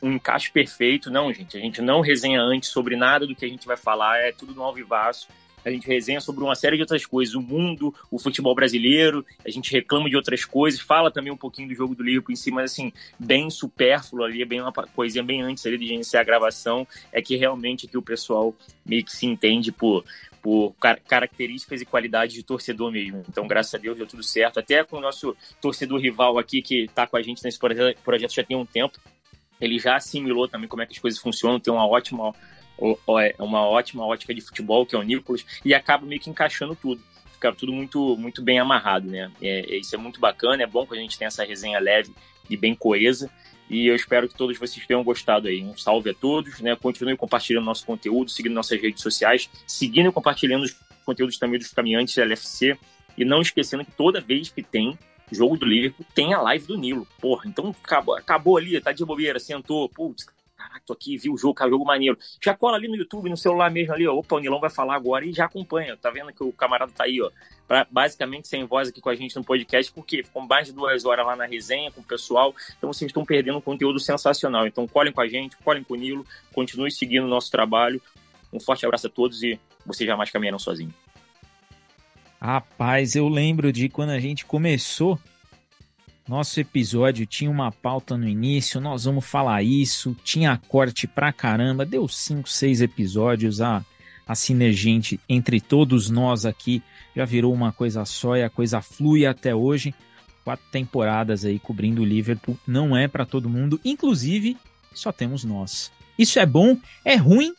[0.02, 1.10] um encaixe perfeito.
[1.10, 4.18] Não, gente, a gente não resenha antes sobre nada do que a gente vai falar,
[4.20, 5.28] é tudo no alvivaço.
[5.62, 9.50] A gente resenha sobre uma série de outras coisas, o mundo, o futebol brasileiro, a
[9.50, 12.50] gente reclama de outras coisas, fala também um pouquinho do jogo do Liverpool em si,
[12.50, 16.24] mas assim, bem supérfluo ali, é bem uma coisinha bem antes ali de iniciar a
[16.24, 18.54] gravação, é que realmente que o pessoal
[18.84, 20.04] meio que se entende por,
[20.44, 23.24] por car características e qualidades de torcedor mesmo.
[23.26, 24.60] Então, graças a Deus, deu tudo certo.
[24.60, 28.44] Até com o nosso torcedor rival aqui, que está com a gente nesse projeto, já
[28.44, 28.98] tem um tempo,
[29.58, 32.34] ele já assimilou também como é que as coisas funcionam, tem uma ótima,
[33.22, 36.76] é, uma ótima ótica de futebol, que é o Nicolas, e acaba meio que encaixando
[36.76, 37.02] tudo.
[37.32, 39.32] Fica tudo muito, muito bem amarrado, né?
[39.40, 42.12] É, isso é muito bacana, é bom que a gente tenha essa resenha leve
[42.50, 43.30] e bem coesa.
[43.68, 45.62] E eu espero que todos vocês tenham gostado aí.
[45.62, 46.76] Um salve a todos, né?
[46.76, 51.72] Continue compartilhando nosso conteúdo, seguindo nossas redes sociais, seguindo e compartilhando os conteúdos também dos
[51.72, 52.78] caminhantes LFC.
[53.16, 54.98] E não esquecendo que toda vez que tem
[55.30, 57.06] jogo do Liverpool, tem a live do Nilo.
[57.20, 60.26] Porra, então acabou, acabou ali, tá de bobeira, sentou, putz,
[60.80, 62.18] tô aqui, vi o jogo, cara, jogo maneiro.
[62.42, 64.14] Já cola ali no YouTube, no celular mesmo ali, ó.
[64.14, 65.96] Opa, o Nilão vai falar agora e já acompanha.
[65.96, 67.30] Tá vendo que o camarada tá aí, ó.
[67.66, 71.04] Pra, basicamente sem voz aqui com a gente no podcast, porque ficou mais de duas
[71.04, 72.54] horas lá na resenha com o pessoal.
[72.76, 74.66] Então vocês estão perdendo um conteúdo sensacional.
[74.66, 78.00] Então colhem com a gente, colhem com o Nilo, continue seguindo o nosso trabalho.
[78.52, 80.94] Um forte abraço a todos e vocês jamais caminharão sozinhos.
[82.40, 85.18] Rapaz, eu lembro de quando a gente começou
[86.26, 91.84] nosso episódio tinha uma pauta no início, nós vamos falar isso, tinha corte pra caramba,
[91.84, 93.84] deu 5, 6 episódios, a,
[94.26, 94.98] a sinergia
[95.28, 96.82] entre todos nós aqui
[97.14, 99.94] já virou uma coisa só e a coisa flui até hoje.
[100.42, 104.58] Quatro temporadas aí cobrindo o Liverpool, não é para todo mundo, inclusive
[104.94, 105.90] só temos nós.
[106.18, 107.54] Isso é bom, é ruim,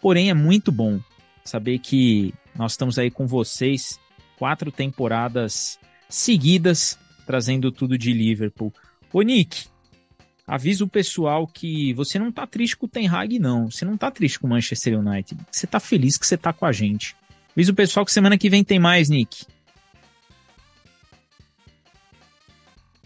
[0.00, 1.00] porém é muito bom
[1.44, 4.00] saber que nós estamos aí com vocês
[4.36, 5.78] quatro temporadas
[6.08, 8.72] seguidas trazendo tudo de Liverpool.
[9.12, 9.66] Ô Nick,
[10.46, 13.70] avisa o pessoal que você não tá triste com o Ten Hag, não.
[13.70, 15.40] Você não tá triste com o Manchester United.
[15.50, 17.16] Você tá feliz que você tá com a gente.
[17.52, 19.46] Avisa o pessoal que semana que vem tem mais, Nick.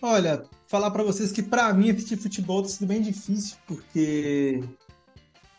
[0.01, 4.63] Olha, falar para vocês que para mim assistir futebol tá sendo bem difícil, porque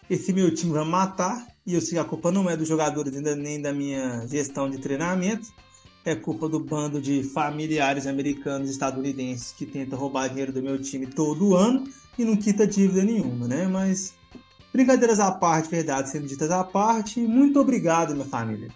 [0.10, 3.16] esse meu time vai matar, e eu sei que a culpa não é dos jogadores
[3.16, 5.52] ainda nem da minha gestão de treinamento
[6.06, 10.82] é culpa do bando de familiares americanos e estadunidenses que tenta roubar dinheiro do meu
[10.82, 11.84] time todo ano
[12.18, 13.68] e não quita dívida nenhuma, né?
[13.68, 14.14] Mas
[14.72, 18.70] brincadeiras à parte, verdade sendo ditas à parte, muito obrigado, minha família.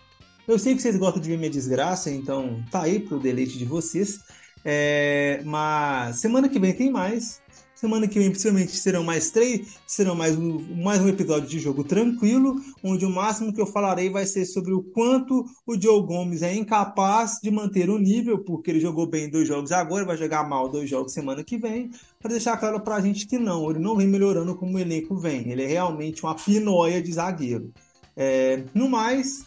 [0.48, 3.66] Eu sei que vocês gostam de ver minha desgraça, então tá aí pro deleite de
[3.66, 4.20] vocês.
[4.66, 7.42] É, mas semana que vem tem mais.
[7.84, 11.84] Semana que vem, possivelmente, serão mais três, serão mais um, mais um episódio de jogo
[11.84, 16.44] tranquilo, onde o máximo que eu falarei vai ser sobre o quanto o Joe Gomes
[16.44, 20.48] é incapaz de manter o nível, porque ele jogou bem dois jogos agora, vai jogar
[20.48, 21.92] mal dois jogos semana que vem,
[22.22, 25.18] para deixar claro para a gente que não, ele não vem melhorando como o elenco
[25.18, 27.70] vem, ele é realmente uma pinóia de zagueiro.
[28.16, 29.46] É, no mais,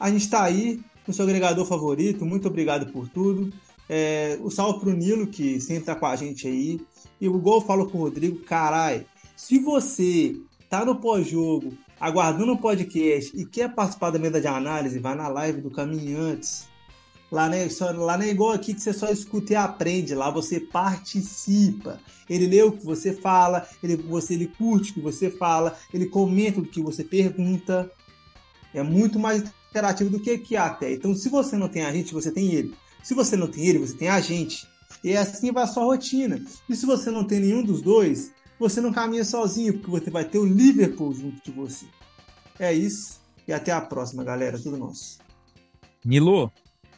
[0.00, 3.52] a gente está aí no seu agregador favorito, muito obrigado por tudo.
[3.86, 6.80] É, o salve pro Nilo, que sempre está com a gente aí.
[7.20, 10.36] E igual eu falo com o Rodrigo, carai, se você
[10.68, 15.28] tá no pós-jogo, aguardando o podcast e quer participar da mesa de análise, vai na
[15.28, 16.66] live do Caminhantes.
[17.30, 20.14] Lá não, é, só, lá não é igual aqui que você só escuta e aprende,
[20.14, 21.98] lá você participa.
[22.28, 26.06] Ele lê o que você fala, ele, você, ele curte o que você fala, ele
[26.06, 27.90] comenta o que você pergunta.
[28.72, 30.92] É muito mais interativo do que aqui até.
[30.92, 32.74] Então, se você não tem a gente, você tem ele.
[33.02, 34.66] Se você não tem ele, você tem a gente.
[35.04, 36.40] E assim vai a sua rotina.
[36.66, 40.24] E se você não tem nenhum dos dois, você não caminha sozinho, porque você vai
[40.24, 41.84] ter o Liverpool junto de você.
[42.58, 43.20] É isso.
[43.46, 44.58] E até a próxima, galera.
[44.58, 45.18] Tudo nosso.
[46.02, 46.50] Nilo,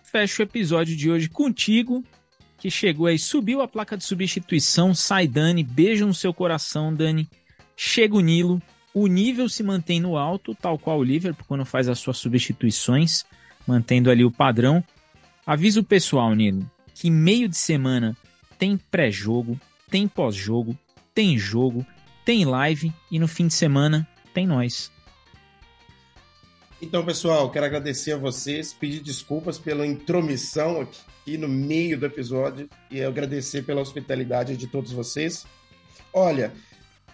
[0.04, 2.04] fecha o episódio de hoje contigo,
[2.56, 4.94] que chegou aí, subiu a placa de substituição.
[4.94, 5.64] Sai, Dani.
[5.64, 7.28] Beijo no seu coração, Dani.
[7.76, 8.62] Chega o Nilo.
[8.94, 13.26] O nível se mantém no alto, tal qual o Liverpool quando faz as suas substituições,
[13.66, 14.82] mantendo ali o padrão.
[15.44, 18.16] Avisa o pessoal, Nilo que meio de semana
[18.58, 19.60] tem pré-jogo,
[19.90, 20.76] tem pós-jogo,
[21.14, 21.86] tem jogo,
[22.24, 24.90] tem live e no fim de semana tem nós.
[26.80, 32.66] Então, pessoal, quero agradecer a vocês, pedir desculpas pela intromissão aqui no meio do episódio
[32.90, 35.46] e agradecer pela hospitalidade de todos vocês.
[36.14, 36.50] Olha,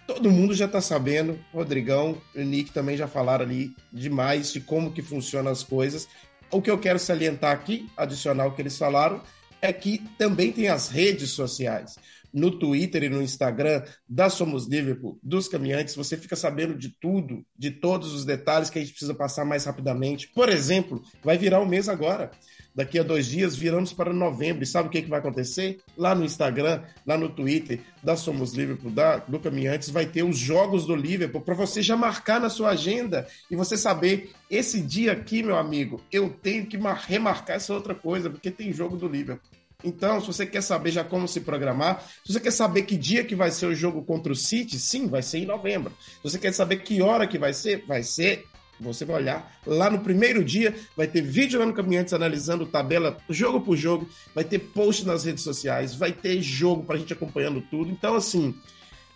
[0.07, 4.61] todo mundo já está sabendo, Rodrigão e o Nick também já falaram ali demais de
[4.61, 6.07] como que funcionam as coisas.
[6.49, 9.21] O que eu quero salientar aqui, adicional que eles falaram,
[9.63, 11.95] é que também tem as redes sociais.
[12.33, 17.45] No Twitter e no Instagram da Somos Liverpool, dos caminhantes, você fica sabendo de tudo,
[17.57, 20.27] de todos os detalhes que a gente precisa passar mais rapidamente.
[20.27, 22.31] Por exemplo, vai virar um mês agora.
[22.75, 24.63] Daqui a dois dias viramos para novembro.
[24.63, 25.79] E sabe o que, que vai acontecer?
[25.97, 30.37] Lá no Instagram, lá no Twitter da Somos Liverpool, da, do Caminhantes, vai ter os
[30.37, 35.11] jogos do Liverpool para você já marcar na sua agenda e você saber esse dia
[35.11, 36.77] aqui, meu amigo, eu tenho que
[37.07, 39.49] remarcar essa outra coisa, porque tem jogo do Liverpool.
[39.83, 43.23] Então, se você quer saber já como se programar, se você quer saber que dia
[43.23, 45.91] que vai ser o jogo contra o City, sim, vai ser em novembro.
[45.99, 48.45] Se você quer saber que hora que vai ser, vai ser
[48.79, 53.17] você vai olhar lá no primeiro dia, vai ter vídeo lá no Caminhantes analisando tabela
[53.29, 57.13] jogo por jogo, vai ter post nas redes sociais, vai ter jogo para a gente
[57.13, 57.91] acompanhando tudo.
[57.91, 58.55] Então, assim,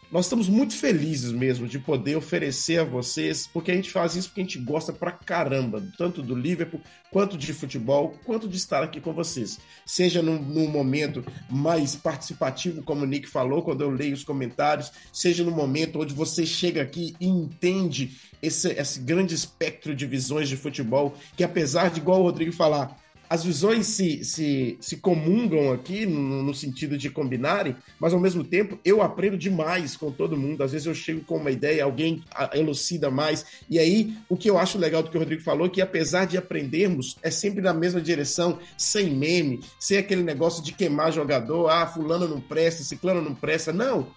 [0.09, 4.29] nós estamos muito felizes mesmo de poder oferecer a vocês, porque a gente faz isso
[4.29, 6.81] porque a gente gosta pra caramba, tanto do Liverpool,
[7.11, 9.59] quanto de futebol, quanto de estar aqui com vocês.
[9.85, 14.91] Seja num, num momento mais participativo, como o Nick falou, quando eu leio os comentários,
[15.11, 20.47] seja no momento onde você chega aqui e entende esse, esse grande espectro de visões
[20.47, 22.97] de futebol, que apesar de, igual o Rodrigo falar,
[23.29, 28.43] as visões se, se, se comungam aqui no, no, sentido de combinarem, mas ao mesmo
[28.43, 30.63] tempo eu aprendo demais com todo mundo.
[30.63, 32.23] Às vezes eu chego com uma ideia, alguém
[32.53, 33.45] elucida mais.
[33.69, 36.37] E aí, o que eu acho legal do que o Rodrigo falou, que apesar de
[36.37, 41.87] aprendermos, é sempre na mesma direção, sem meme, sem aquele negócio de queimar jogador, ah,
[41.87, 43.73] fulano não presta, ciclano não presta.
[43.73, 44.07] Não,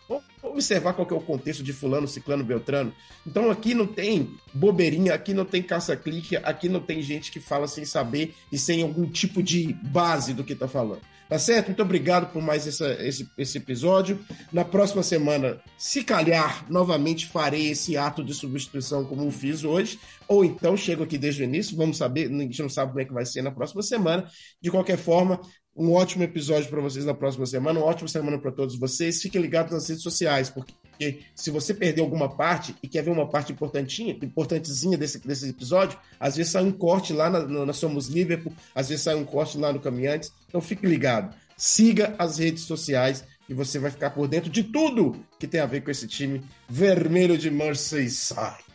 [0.42, 2.92] observar qual é o contexto de fulano, ciclano, beltrano.
[3.26, 7.66] Então aqui não tem bobeirinha, aqui não tem caça-clique, aqui não tem gente que fala
[7.66, 11.02] sem saber e sem algum tipo de base do que está falando.
[11.30, 11.66] Tá certo?
[11.66, 14.18] Muito obrigado por mais essa, esse, esse episódio.
[14.52, 19.96] Na próxima semana, se calhar, novamente farei esse ato de substituição como fiz hoje,
[20.26, 23.04] ou então chego aqui desde o início, vamos saber, a gente não sabe como é
[23.04, 24.28] que vai ser na próxima semana.
[24.60, 25.40] De qualquer forma,
[25.80, 29.22] um ótimo episódio para vocês na próxima semana, uma ótima semana para todos vocês.
[29.22, 33.26] Fiquem ligados nas redes sociais, porque se você perder alguma parte e quer ver uma
[33.26, 38.08] parte importantinha, importantezinha desse, desse episódio, às vezes sai um corte lá na, na Somos
[38.08, 40.30] Liverpool, às vezes sai um corte lá no Caminhantes.
[40.46, 41.34] Então fique ligado.
[41.56, 45.66] Siga as redes sociais e você vai ficar por dentro de tudo que tem a
[45.66, 48.69] ver com esse time vermelho de Merseyside.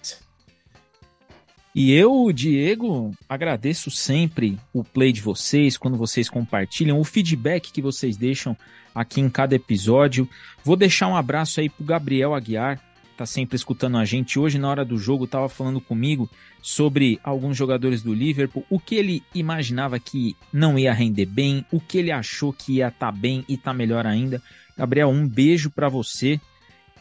[1.76, 7.82] E eu, Diego, agradeço sempre o play de vocês, quando vocês compartilham, o feedback que
[7.82, 8.56] vocês deixam
[8.96, 10.26] aqui em cada episódio.
[10.64, 12.80] Vou deixar um abraço aí pro Gabriel Aguiar,
[13.18, 14.40] tá sempre escutando a gente.
[14.40, 16.30] Hoje, na hora do jogo, tava falando comigo
[16.62, 21.82] sobre alguns jogadores do Liverpool, o que ele imaginava que não ia render bem, o
[21.82, 24.42] que ele achou que ia estar tá bem e tá melhor ainda.
[24.78, 26.40] Gabriel, um beijo para você.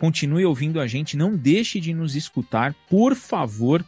[0.01, 3.85] Continue ouvindo a gente, não deixe de nos escutar, por favor.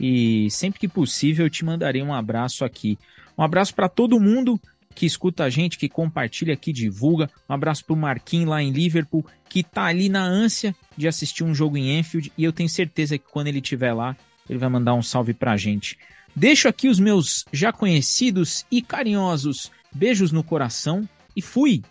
[0.00, 2.98] E sempre que possível eu te mandarei um abraço aqui.
[3.36, 4.58] Um abraço para todo mundo
[4.94, 7.30] que escuta a gente, que compartilha, que divulga.
[7.48, 11.44] Um abraço para o Marquinhos lá em Liverpool, que tá ali na ânsia de assistir
[11.44, 14.16] um jogo em Enfield e eu tenho certeza que quando ele estiver lá,
[14.48, 15.98] ele vai mandar um salve para a gente.
[16.34, 21.82] Deixo aqui os meus já conhecidos e carinhosos beijos no coração e fui!